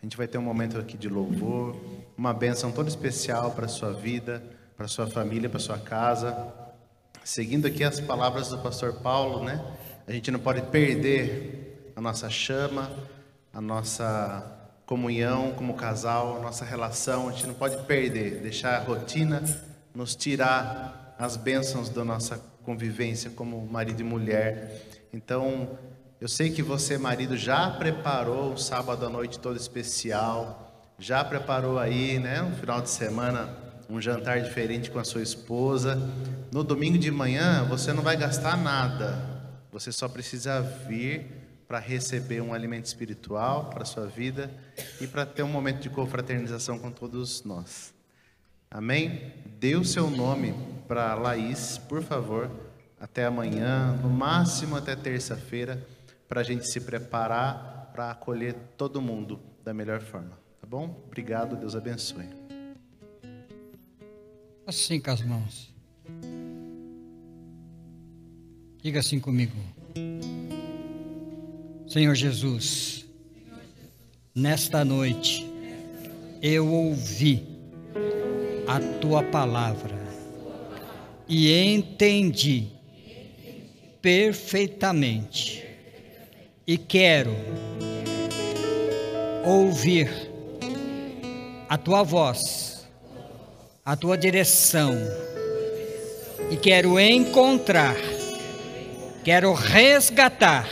A 0.00 0.06
gente 0.06 0.16
vai 0.16 0.26
ter 0.26 0.38
um 0.38 0.42
momento 0.42 0.78
aqui 0.78 0.96
de 0.96 1.10
louvor, 1.10 1.76
uma 2.16 2.32
bênção 2.32 2.72
toda 2.72 2.88
especial 2.88 3.50
para 3.50 3.66
a 3.66 3.68
sua 3.68 3.92
vida, 3.92 4.42
para 4.74 4.86
a 4.86 4.88
sua 4.88 5.06
família, 5.06 5.50
para 5.50 5.58
a 5.58 5.60
sua 5.60 5.76
casa. 5.76 6.50
Seguindo 7.22 7.66
aqui 7.66 7.84
as 7.84 8.00
palavras 8.00 8.48
do 8.48 8.56
pastor 8.60 8.94
Paulo, 8.94 9.44
né? 9.44 9.62
A 10.06 10.12
gente 10.12 10.30
não 10.30 10.40
pode 10.40 10.62
perder 10.62 11.92
a 11.94 12.00
nossa 12.00 12.30
chama, 12.30 12.90
a 13.52 13.60
nossa 13.60 14.70
comunhão 14.86 15.52
como 15.52 15.74
casal, 15.74 16.38
a 16.38 16.40
nossa 16.40 16.64
relação. 16.64 17.28
A 17.28 17.32
gente 17.32 17.46
não 17.46 17.54
pode 17.54 17.76
perder, 17.84 18.40
deixar 18.40 18.76
a 18.76 18.82
rotina 18.82 19.42
nos 19.94 20.16
tirar 20.16 21.07
as 21.18 21.36
bênçãos 21.36 21.88
da 21.88 22.04
nossa 22.04 22.38
convivência 22.62 23.30
como 23.30 23.66
marido 23.66 24.00
e 24.00 24.04
mulher. 24.04 24.86
Então, 25.12 25.76
eu 26.20 26.28
sei 26.28 26.50
que 26.50 26.62
você, 26.62 26.96
marido, 26.96 27.36
já 27.36 27.70
preparou 27.70 28.52
um 28.52 28.56
sábado 28.56 29.04
à 29.04 29.08
noite 29.08 29.38
todo 29.38 29.56
especial, 29.56 30.94
já 30.98 31.24
preparou 31.24 31.78
aí, 31.78 32.18
né, 32.18 32.42
um 32.42 32.54
final 32.54 32.80
de 32.80 32.90
semana, 32.90 33.48
um 33.90 34.00
jantar 34.00 34.40
diferente 34.40 34.90
com 34.90 34.98
a 34.98 35.04
sua 35.04 35.22
esposa. 35.22 35.96
No 36.52 36.62
domingo 36.62 36.98
de 36.98 37.10
manhã, 37.10 37.64
você 37.64 37.92
não 37.92 38.02
vai 38.02 38.16
gastar 38.16 38.56
nada. 38.56 39.18
Você 39.72 39.90
só 39.90 40.08
precisa 40.08 40.60
vir 40.60 41.26
para 41.66 41.78
receber 41.78 42.40
um 42.40 42.54
alimento 42.54 42.86
espiritual 42.86 43.70
para 43.70 43.82
a 43.82 43.86
sua 43.86 44.06
vida 44.06 44.50
e 45.00 45.06
para 45.06 45.26
ter 45.26 45.42
um 45.42 45.48
momento 45.48 45.80
de 45.80 45.90
confraternização 45.90 46.78
com 46.78 46.90
todos 46.90 47.44
nós. 47.44 47.92
Amém? 48.70 49.32
Dê 49.58 49.76
o 49.76 49.84
seu 49.84 50.10
nome 50.10 50.54
para 50.88 51.14
Laís, 51.14 51.76
por 51.76 52.02
favor, 52.02 52.50
até 52.98 53.26
amanhã, 53.26 53.92
no 54.02 54.08
máximo 54.08 54.74
até 54.74 54.96
terça-feira, 54.96 55.86
para 56.26 56.40
a 56.40 56.44
gente 56.44 56.66
se 56.66 56.80
preparar 56.80 57.90
para 57.92 58.10
acolher 58.10 58.54
todo 58.76 59.02
mundo 59.02 59.38
da 59.62 59.74
melhor 59.74 60.00
forma. 60.00 60.38
Tá 60.60 60.66
bom? 60.66 61.04
Obrigado, 61.06 61.56
Deus 61.56 61.76
abençoe. 61.76 62.28
Assim 64.66 64.98
com 65.00 65.10
as 65.10 65.22
mãos. 65.22 65.74
Diga 68.82 69.00
assim 69.00 69.20
comigo. 69.20 69.56
Senhor 71.86 72.14
Jesus, 72.14 73.06
nesta 74.34 74.84
noite 74.84 75.46
eu 76.40 76.66
ouvi 76.66 77.46
a 78.66 78.78
tua 79.00 79.22
palavra 79.22 79.97
e 81.28 81.74
entendi 81.74 82.68
perfeitamente 84.00 85.64
e 86.66 86.78
quero 86.78 87.36
ouvir 89.44 90.10
a 91.68 91.76
tua 91.76 92.02
voz, 92.02 92.88
a 93.84 93.94
tua 93.96 94.16
direção 94.16 94.94
e 96.50 96.56
quero 96.56 96.98
encontrar, 96.98 97.96
quero 99.22 99.52
resgatar 99.52 100.66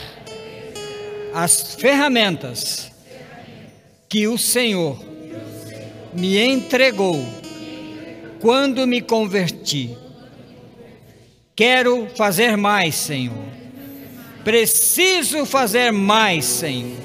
as 1.33 1.75
ferramentas 1.75 2.91
que 4.09 4.27
o 4.27 4.37
Senhor 4.37 4.97
me 6.13 6.39
entregou 6.39 7.17
quando 8.39 8.87
me 8.87 9.01
converti. 9.01 10.06
Quero 11.57 12.07
fazer 12.15 12.55
mais, 12.55 12.93
Senhor. 12.93 13.43
Preciso 14.43 15.43
fazer 15.43 15.91
mais, 15.91 16.45
Senhor. 16.45 16.99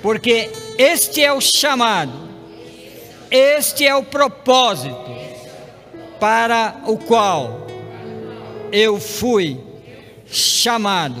Porque 0.00 0.48
este 0.78 1.24
é 1.24 1.32
o 1.32 1.40
chamado, 1.40 2.12
este 3.28 3.84
é 3.84 3.92
o 3.92 4.04
propósito 4.04 5.10
para 6.20 6.82
o 6.86 6.96
qual 6.98 7.66
eu 8.70 9.00
fui 9.00 9.60
chamado, 10.24 11.20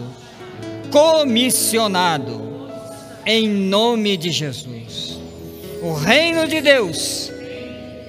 comissionado, 0.92 2.70
em 3.26 3.48
nome 3.48 4.16
de 4.16 4.30
Jesus. 4.30 5.18
O 5.82 5.92
reino 5.92 6.46
de 6.46 6.60
Deus 6.60 7.32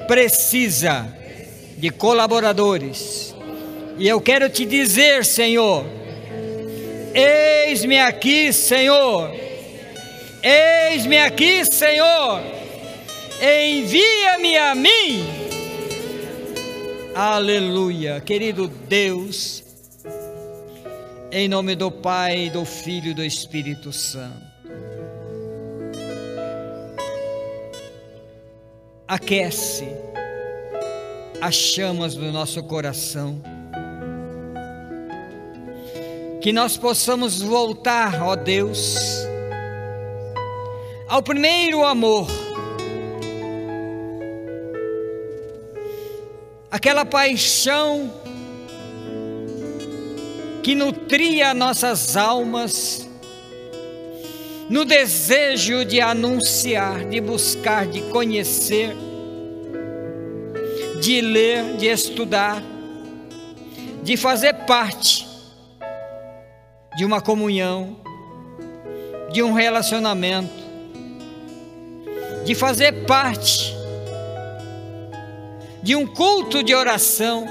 precisa 0.07 1.11
de 1.77 1.89
colaboradores. 1.89 3.34
E 3.97 4.07
eu 4.07 4.19
quero 4.19 4.49
te 4.49 4.65
dizer, 4.65 5.23
Senhor, 5.23 5.85
eis-me 7.13 7.97
aqui, 7.97 8.51
Senhor. 8.51 9.31
Eis-me 10.43 11.17
aqui, 11.17 11.63
Senhor. 11.63 12.41
Envia-me 13.41 14.57
a 14.57 14.75
mim. 14.75 15.25
Aleluia. 17.15 18.19
Querido 18.19 18.67
Deus, 18.67 19.63
em 21.31 21.47
nome 21.47 21.73
do 21.73 21.89
Pai, 21.89 22.49
do 22.49 22.65
Filho 22.65 23.11
e 23.11 23.13
do 23.13 23.23
Espírito 23.23 23.93
Santo. 23.93 24.45
Aquece 29.07 29.87
as 31.39 31.55
chamas 31.55 32.15
do 32.15 32.29
nosso 32.31 32.61
coração. 32.63 33.54
Que 36.45 36.53
nós 36.53 36.77
possamos 36.77 37.41
voltar, 37.41 38.21
ó 38.21 38.35
Deus, 38.35 38.95
ao 41.07 41.23
primeiro 41.23 41.83
amor. 41.83 42.27
Aquela 46.69 47.03
paixão 47.03 48.13
que 50.61 50.75
nutria 50.75 51.51
nossas 51.55 52.15
almas, 52.15 53.09
no 54.69 54.85
desejo 54.85 55.83
de 55.83 55.99
anunciar, 55.99 57.05
de 57.05 57.19
buscar, 57.21 57.87
de 57.87 58.03
conhecer, 58.11 58.95
de 61.01 61.21
ler, 61.21 61.75
de 61.77 61.87
estudar, 61.87 62.61
de 64.03 64.15
fazer 64.15 64.53
parte 64.67 65.24
de 66.97 67.05
uma 67.05 67.21
comunhão, 67.21 67.97
de 69.31 69.43
um 69.43 69.53
relacionamento, 69.53 70.63
de 72.45 72.55
fazer 72.55 73.05
parte 73.05 73.75
de 75.81 75.95
um 75.95 76.07
culto 76.07 76.63
de 76.63 76.73
oração 76.73 77.45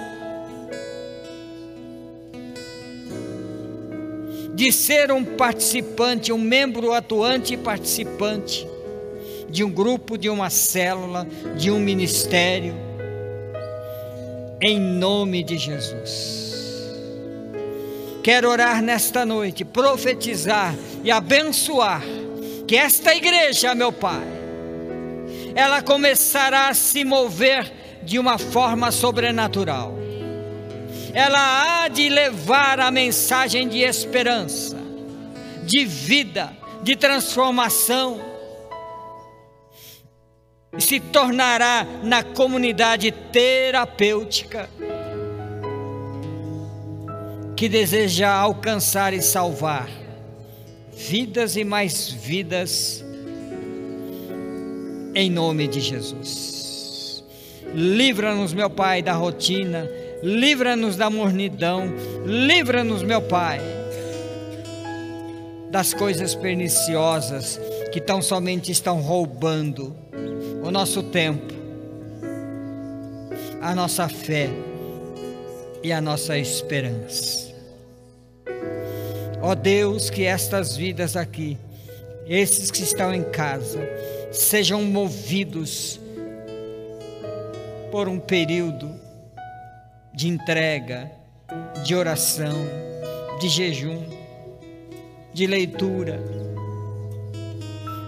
de 4.54 4.70
ser 4.72 5.10
um 5.10 5.24
participante, 5.24 6.32
um 6.32 6.38
membro 6.38 6.92
atuante 6.92 7.54
e 7.54 7.56
participante 7.56 8.66
de 9.48 9.64
um 9.64 9.70
grupo, 9.70 10.16
de 10.16 10.28
uma 10.28 10.48
célula, 10.48 11.26
de 11.56 11.70
um 11.70 11.78
ministério, 11.78 12.74
em 14.60 14.80
nome 14.80 15.42
de 15.42 15.58
Jesus. 15.58 16.43
Quero 18.24 18.48
orar 18.48 18.80
nesta 18.80 19.26
noite, 19.26 19.66
profetizar 19.66 20.74
e 21.04 21.10
abençoar 21.10 22.00
que 22.66 22.74
esta 22.74 23.14
igreja, 23.14 23.74
meu 23.74 23.92
Pai, 23.92 24.26
ela 25.54 25.82
começará 25.82 26.68
a 26.68 26.74
se 26.74 27.04
mover 27.04 27.70
de 28.02 28.18
uma 28.18 28.38
forma 28.38 28.90
sobrenatural. 28.90 29.92
Ela 31.12 31.82
há 31.82 31.88
de 31.88 32.08
levar 32.08 32.80
a 32.80 32.90
mensagem 32.90 33.68
de 33.68 33.80
esperança, 33.80 34.78
de 35.62 35.84
vida, 35.84 36.50
de 36.82 36.96
transformação, 36.96 38.24
e 40.74 40.80
se 40.80 40.98
tornará 40.98 41.86
na 42.02 42.22
comunidade 42.22 43.12
terapêutica 43.12 44.70
que 47.64 47.68
deseja 47.70 48.30
alcançar 48.30 49.14
e 49.14 49.22
salvar 49.22 49.88
vidas 50.94 51.56
e 51.56 51.64
mais 51.64 52.10
vidas 52.10 53.02
em 55.14 55.30
nome 55.30 55.66
de 55.66 55.80
Jesus. 55.80 57.24
Livra-nos, 57.72 58.52
meu 58.52 58.68
Pai, 58.68 59.00
da 59.00 59.14
rotina 59.14 59.88
livra-nos 60.22 60.94
da 60.96 61.08
mornidão, 61.08 61.90
livra-nos, 62.26 63.02
meu 63.02 63.22
Pai, 63.22 63.60
das 65.70 65.94
coisas 65.94 66.34
perniciosas 66.34 67.58
que 67.90 67.98
tão 67.98 68.20
somente 68.20 68.70
estão 68.70 69.00
roubando 69.00 69.96
o 70.62 70.70
nosso 70.70 71.02
tempo, 71.02 71.54
a 73.62 73.74
nossa 73.74 74.06
fé 74.06 74.50
e 75.82 75.90
a 75.90 76.00
nossa 76.02 76.36
esperança. 76.36 77.43
Ó 79.46 79.54
Deus, 79.54 80.08
que 80.08 80.24
estas 80.24 80.74
vidas 80.74 81.18
aqui, 81.18 81.58
esses 82.26 82.70
que 82.70 82.82
estão 82.82 83.12
em 83.12 83.22
casa, 83.22 83.78
sejam 84.32 84.82
movidos 84.84 86.00
por 87.90 88.08
um 88.08 88.18
período 88.18 88.90
de 90.14 90.28
entrega, 90.28 91.12
de 91.84 91.94
oração, 91.94 92.56
de 93.38 93.50
jejum, 93.50 94.02
de 95.34 95.46
leitura, 95.46 96.18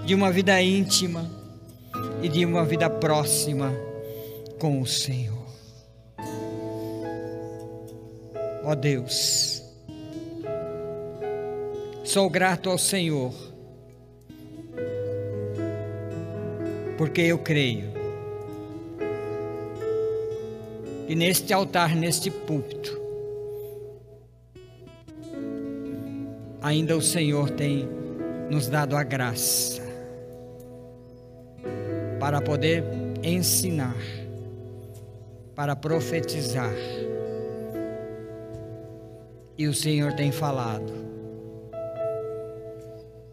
de 0.06 0.14
uma 0.14 0.32
vida 0.32 0.58
íntima 0.62 1.30
e 2.22 2.30
de 2.30 2.46
uma 2.46 2.64
vida 2.64 2.88
próxima 2.88 3.74
com 4.58 4.80
o 4.80 4.86
Senhor. 4.86 5.46
Ó 8.64 8.74
Deus, 8.74 9.55
sou 12.06 12.30
grato 12.30 12.70
ao 12.70 12.78
Senhor, 12.78 13.34
porque 16.96 17.20
eu 17.20 17.38
creio 17.38 17.96
e 21.08 21.14
neste 21.14 21.52
altar, 21.52 21.94
neste 21.94 22.30
púlpito, 22.30 23.00
ainda 26.60 26.96
o 26.96 27.02
Senhor 27.02 27.50
tem 27.50 27.88
nos 28.50 28.66
dado 28.68 28.96
a 28.96 29.04
graça 29.04 29.82
para 32.18 32.40
poder 32.40 32.82
ensinar, 33.22 33.96
para 35.54 35.76
profetizar. 35.76 36.74
E 39.56 39.68
o 39.68 39.74
Senhor 39.74 40.12
tem 40.12 40.32
falado, 40.32 40.92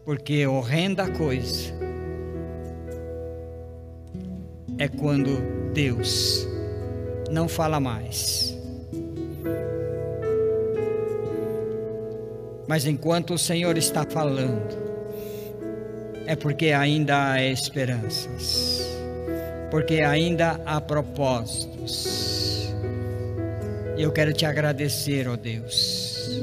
porque 0.04 0.46
horrenda 0.46 1.08
coisa 1.10 1.72
é 4.78 4.86
quando 4.86 5.72
Deus 5.72 6.46
não 7.30 7.48
fala 7.48 7.80
mais. 7.80 8.54
Mas 12.66 12.86
enquanto 12.86 13.34
o 13.34 13.38
Senhor 13.38 13.76
está 13.76 14.04
falando, 14.04 14.76
é 16.26 16.34
porque 16.34 16.68
ainda 16.68 17.32
há 17.32 17.42
esperanças, 17.42 18.82
porque 19.70 20.00
ainda 20.00 20.60
há 20.64 20.80
propósitos. 20.80 22.74
Eu 23.96 24.10
quero 24.12 24.32
te 24.32 24.44
agradecer, 24.44 25.28
ó 25.28 25.36
Deus. 25.36 26.42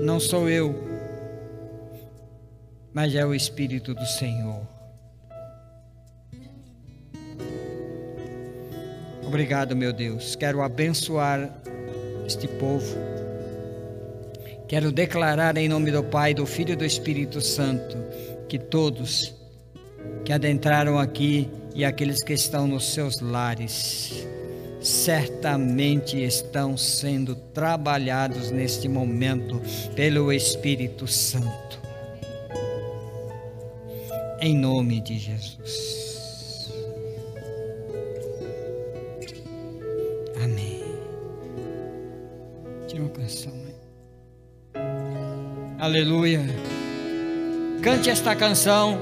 Não 0.00 0.18
sou 0.18 0.48
eu, 0.48 0.91
mas 2.92 3.14
é 3.14 3.24
o 3.24 3.34
Espírito 3.34 3.94
do 3.94 4.06
Senhor. 4.06 4.66
Obrigado, 9.26 9.74
meu 9.74 9.92
Deus. 9.92 10.36
Quero 10.36 10.60
abençoar 10.60 11.50
este 12.26 12.46
povo. 12.46 12.96
Quero 14.68 14.92
declarar 14.92 15.56
em 15.56 15.68
nome 15.68 15.90
do 15.90 16.02
Pai, 16.02 16.34
do 16.34 16.46
Filho 16.46 16.72
e 16.72 16.76
do 16.76 16.84
Espírito 16.84 17.40
Santo 17.40 17.96
que 18.48 18.58
todos 18.58 19.34
que 20.24 20.32
adentraram 20.32 20.98
aqui 20.98 21.50
e 21.74 21.84
aqueles 21.84 22.22
que 22.22 22.32
estão 22.32 22.66
nos 22.66 22.92
seus 22.92 23.20
lares 23.20 24.26
certamente 24.80 26.22
estão 26.22 26.76
sendo 26.76 27.34
trabalhados 27.34 28.50
neste 28.50 28.88
momento 28.88 29.60
pelo 29.94 30.32
Espírito 30.32 31.06
Santo. 31.06 31.81
Em 34.44 34.58
nome 34.58 35.00
de 35.00 35.16
Jesus. 35.20 36.72
Amém. 40.42 40.82
Tira 42.88 43.02
uma 43.02 43.10
canção. 43.10 43.52
Aleluia. 45.78 46.40
Cante 47.84 48.10
esta 48.10 48.34
canção 48.34 48.98